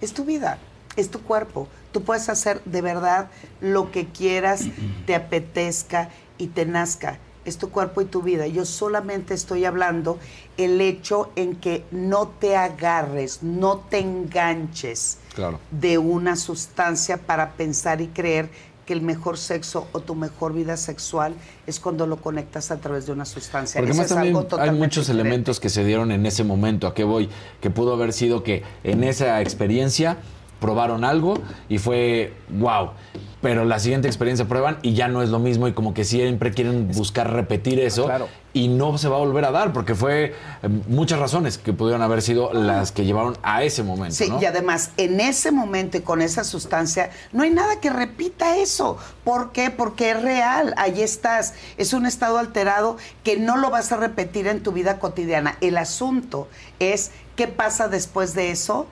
[0.00, 0.58] Es tu vida,
[0.96, 1.68] es tu cuerpo.
[1.92, 3.28] Tú puedes hacer de verdad
[3.60, 4.64] lo que quieras,
[5.06, 7.18] te apetezca y te nazca.
[7.44, 8.46] Es tu cuerpo y tu vida.
[8.46, 10.18] Yo solamente estoy hablando
[10.58, 15.58] el hecho en que no te agarres, no te enganches Claro.
[15.70, 18.50] de una sustancia para pensar y creer
[18.88, 21.34] que el mejor sexo o tu mejor vida sexual
[21.66, 23.82] es cuando lo conectas a través de una sustancia.
[23.82, 25.28] Porque Eso más es también algo hay muchos diferente.
[25.28, 26.86] elementos que se dieron en ese momento.
[26.86, 27.28] ¿A qué voy?
[27.60, 30.16] Que pudo haber sido que en esa experiencia
[30.58, 31.34] probaron algo
[31.68, 32.92] y fue wow.
[33.40, 36.52] Pero la siguiente experiencia prueban y ya no es lo mismo y como que siempre
[36.52, 38.08] quieren buscar repetir eso
[38.52, 42.02] y no se va a volver a dar porque fue eh, muchas razones que pudieron
[42.02, 44.16] haber sido las que llevaron a ese momento.
[44.16, 44.42] Sí, ¿no?
[44.42, 48.98] y además, en ese momento y con esa sustancia, no hay nada que repita eso.
[49.22, 49.70] ¿Por qué?
[49.70, 51.54] Porque es real, ahí estás.
[51.76, 55.56] Es un estado alterado que no lo vas a repetir en tu vida cotidiana.
[55.60, 56.48] El asunto
[56.80, 58.88] es qué pasa después de eso.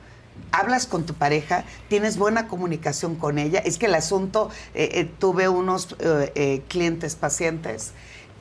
[0.52, 3.58] Hablas con tu pareja, tienes buena comunicación con ella.
[3.60, 7.92] Es que el asunto, eh, eh, tuve unos eh, clientes, pacientes,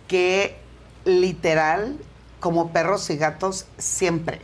[0.08, 0.56] que
[1.04, 1.98] literal,
[2.40, 4.42] como perros y gatos, siempre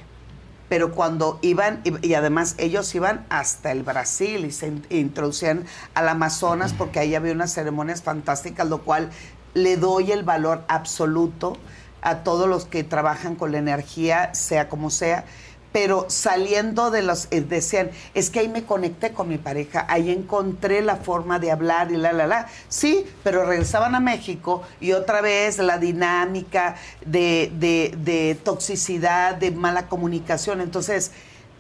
[0.72, 5.65] pero cuando iban, y, además ellos iban hasta el Brasil y se in- introducían
[5.95, 9.10] al Amazonas porque ahí había unas ceremonias fantásticas, lo cual
[9.53, 11.57] le doy el valor absoluto
[12.02, 15.26] a todos los que trabajan con la energía, sea como sea.
[15.72, 20.11] Pero saliendo de los, eh, decían, es que ahí me conecté con mi pareja, ahí
[20.11, 22.48] encontré la forma de hablar y la, la, la.
[22.68, 26.76] Sí, pero regresaban a México y otra vez la dinámica
[27.06, 30.60] de, de- de toxicidad, de mala comunicación.
[30.60, 31.11] Entonces,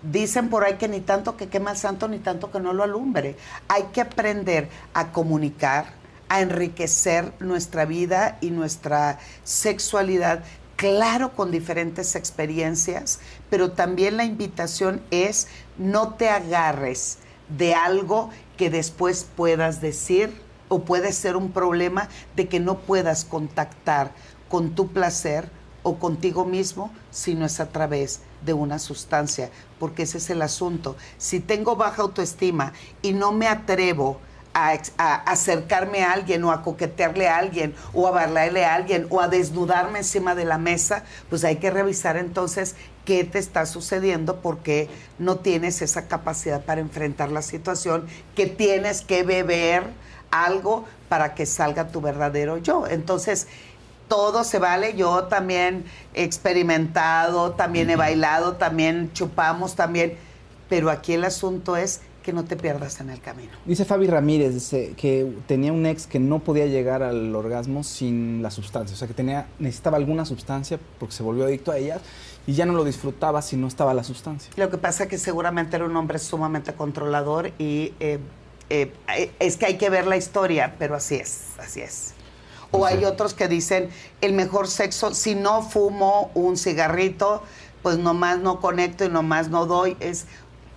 [0.01, 2.83] dicen por ahí que ni tanto que quema el santo, ni tanto que no lo
[2.83, 3.37] alumbre.
[3.69, 5.85] Hay que aprender a comunicar,
[6.27, 10.43] a enriquecer nuestra vida y nuestra sexualidad
[10.81, 13.19] claro con diferentes experiencias,
[13.51, 15.47] pero también la invitación es
[15.77, 17.19] no te agarres
[17.55, 20.33] de algo que después puedas decir
[20.69, 24.11] o puede ser un problema de que no puedas contactar
[24.49, 25.51] con tu placer
[25.83, 30.41] o contigo mismo si no es a través de una sustancia, porque ese es el
[30.41, 30.95] asunto.
[31.19, 34.19] Si tengo baja autoestima y no me atrevo
[34.53, 34.73] a,
[35.31, 39.27] acercarme a alguien o a coquetearle a alguien o a bailarle a alguien o a
[39.27, 42.75] desnudarme encima de la mesa, pues hay que revisar entonces
[43.05, 49.01] qué te está sucediendo porque no tienes esa capacidad para enfrentar la situación, que tienes
[49.01, 49.83] que beber
[50.29, 52.87] algo para que salga tu verdadero yo.
[52.87, 53.47] Entonces,
[54.07, 54.95] todo se vale.
[54.95, 60.17] Yo también he experimentado, también he bailado, también chupamos, también.
[60.69, 63.51] Pero aquí el asunto es que no te pierdas en el camino.
[63.65, 68.41] Dice Fabi Ramírez dice que tenía un ex que no podía llegar al orgasmo sin
[68.41, 71.99] la sustancia, o sea que tenía necesitaba alguna sustancia porque se volvió adicto a ella
[72.47, 74.51] y ya no lo disfrutaba si no estaba la sustancia.
[74.55, 78.19] Lo que pasa es que seguramente era un hombre sumamente controlador y eh,
[78.69, 78.91] eh,
[79.39, 82.13] es que hay que ver la historia, pero así es, así es.
[82.71, 83.89] O hay otros que dicen,
[84.21, 87.43] el mejor sexo, si no fumo un cigarrito,
[87.81, 89.97] pues nomás no conecto y nomás no doy.
[89.99, 90.25] Es,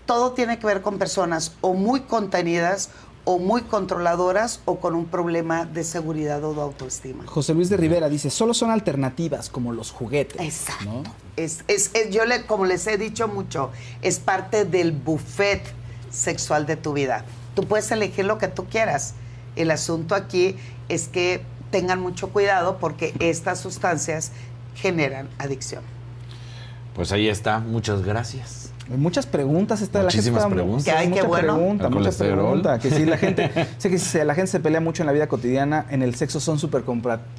[0.07, 2.91] todo tiene que ver con personas o muy contenidas
[3.27, 7.25] o muy controladoras o con un problema de seguridad o de autoestima.
[7.27, 10.39] José Luis de Rivera dice, solo son alternativas como los juguetes.
[10.41, 11.05] Exacto.
[11.37, 13.71] Es, es- es- yo le, como les he dicho mucho,
[14.03, 15.63] es parte del buffet
[16.11, 17.25] sexual de tu vida.
[17.55, 19.15] Tú puedes elegir lo que tú quieras.
[19.57, 20.57] El asunto aquí
[20.91, 24.33] es que tengan mucho cuidado porque estas sustancias
[24.75, 25.83] generan adicción.
[26.95, 28.71] Pues ahí está, muchas gracias.
[28.89, 30.85] Muchas preguntas esta la gente Muchísimas está- preguntas.
[30.85, 31.55] Que hay, mucha qué bueno.
[31.55, 32.35] pregunta, El mucha colesterol.
[32.39, 32.79] pregunta.
[32.79, 35.27] Que si la gente, sé que si la gente se pelea mucho en la vida
[35.27, 36.85] cotidiana, en el sexo son súper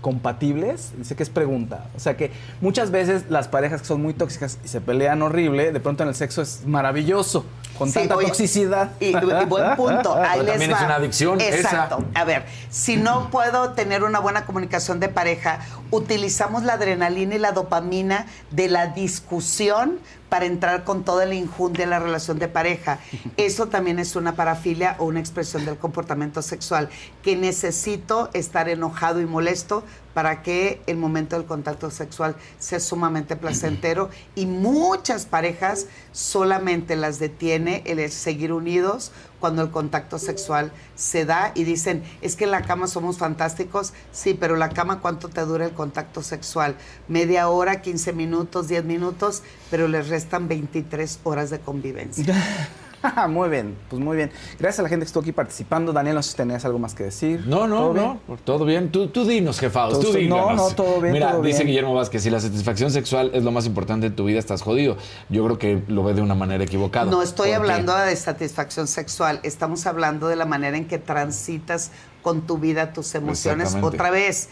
[0.01, 0.93] compatibles.
[0.97, 1.85] Dice que es pregunta.
[1.95, 2.31] O sea que
[2.61, 6.09] muchas veces las parejas que son muy tóxicas y se pelean horrible, de pronto en
[6.09, 7.45] el sexo es maravilloso,
[7.77, 8.91] con Sí, tanta oye, toxicidad.
[8.99, 10.15] Y, y buen punto.
[10.15, 10.77] Ahí les también va.
[10.77, 11.55] es una adicción, esa.
[11.57, 12.03] Exacto.
[12.15, 15.59] A ver, si no puedo tener una buena comunicación de pareja,
[15.91, 19.99] utilizamos la adrenalina y la dopamina de la discusión
[20.35, 22.99] para entrar con toda la injundia en la relación de pareja.
[23.37, 26.89] Eso también es una parafilia o una expresión del comportamiento sexual,
[27.23, 33.37] que necesito estar enojado y molesto para que el momento del contacto sexual sea sumamente
[33.37, 39.13] placentero y muchas parejas solamente las detiene el seguir unidos
[39.45, 43.93] cuando el contacto sexual se da y dicen, es que en la cama somos fantásticos,
[44.11, 46.75] sí, pero la cama cuánto te dura el contacto sexual?
[47.07, 52.25] Media hora, 15 minutos, 10 minutos, pero les restan 23 horas de convivencia.
[53.29, 54.31] muy bien, pues muy bien.
[54.59, 55.93] Gracias a la gente que estuvo aquí participando.
[55.93, 57.43] Daniel, no sé si tenías algo más que decir.
[57.47, 58.05] No, no, ¿Todo bien?
[58.27, 58.37] no.
[58.43, 58.91] Todo bien.
[58.91, 59.93] Tú, tú dinos, jefaos.
[59.93, 61.67] Todo Tú está- no, no, todo bien, Mira, todo dice bien.
[61.67, 64.97] Guillermo Vázquez, si la satisfacción sexual es lo más importante en tu vida, estás jodido.
[65.29, 67.09] Yo creo que lo ve de una manera equivocada.
[67.11, 71.91] No estoy hablando de satisfacción sexual, estamos hablando de la manera en que transitas
[72.21, 73.75] con tu vida, tus emociones.
[73.81, 74.49] Otra vez,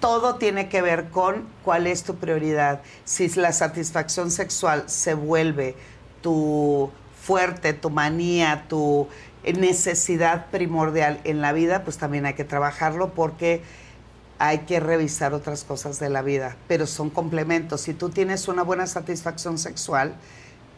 [0.00, 2.82] todo tiene que ver con cuál es tu prioridad.
[3.04, 5.76] Si la satisfacción sexual se vuelve
[6.24, 6.90] tu
[7.22, 9.06] fuerte, tu manía, tu
[9.44, 13.62] necesidad primordial en la vida, pues también hay que trabajarlo porque
[14.38, 17.82] hay que revisar otras cosas de la vida, pero son complementos.
[17.82, 20.14] Si tú tienes una buena satisfacción sexual,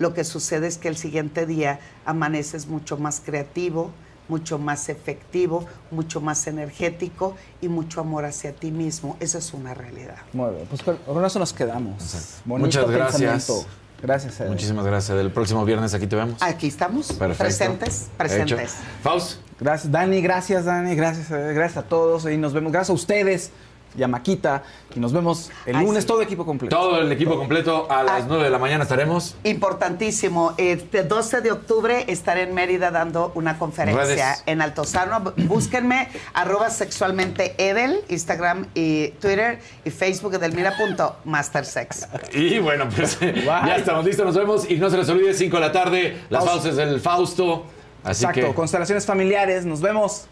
[0.01, 3.93] lo que sucede es que el siguiente día amaneces mucho más creativo,
[4.29, 9.17] mucho más efectivo, mucho más energético y mucho amor hacia ti mismo.
[9.21, 10.19] Esa es una realidad.
[10.33, 12.43] Muy bien, pues con, eso nos quedamos.
[12.45, 13.67] Muchas gracias.
[14.03, 14.41] Gracias.
[14.49, 15.19] Muchísimas gracias.
[15.19, 16.43] El próximo viernes aquí te vemos.
[16.43, 17.45] Aquí estamos, Perfecto.
[17.45, 18.77] presentes, presentes.
[19.03, 19.41] Faust.
[19.59, 20.21] Gracias, Dani.
[20.21, 20.95] Gracias, Dani.
[20.95, 22.27] Gracias, gracias a todos.
[22.27, 22.73] Y nos vemos.
[22.73, 23.51] Gracias a ustedes
[23.97, 24.63] y a Maquita.
[24.95, 26.09] Y nos vemos el Ay, lunes, sí.
[26.09, 26.77] todo equipo completo.
[26.77, 28.03] Todo el equipo completo a Ah.
[28.03, 29.35] las 9 de la mañana estaremos.
[29.45, 30.55] Importantísimo.
[30.59, 34.43] Este 12 de octubre estaré en Mérida dando una conferencia Redes.
[34.47, 35.33] en Altozano.
[35.37, 42.09] Búsquenme arroba sexualmente Edel, Instagram y Twitter y Facebook edelmira.mastersex.
[42.33, 44.71] Y bueno, pues ya estamos listos, nos vemos.
[44.71, 46.63] Y no se les olvide, 5 de la tarde, las Pausa.
[46.63, 47.65] pausas del Fausto.
[48.05, 49.65] Así Exacto, que constelaciones familiares.
[49.65, 50.27] Nos vemos.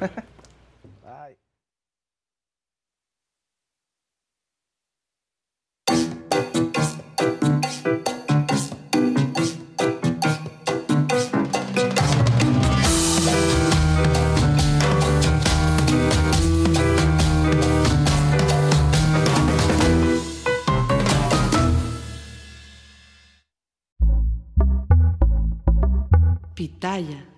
[26.82, 27.31] Pitaya.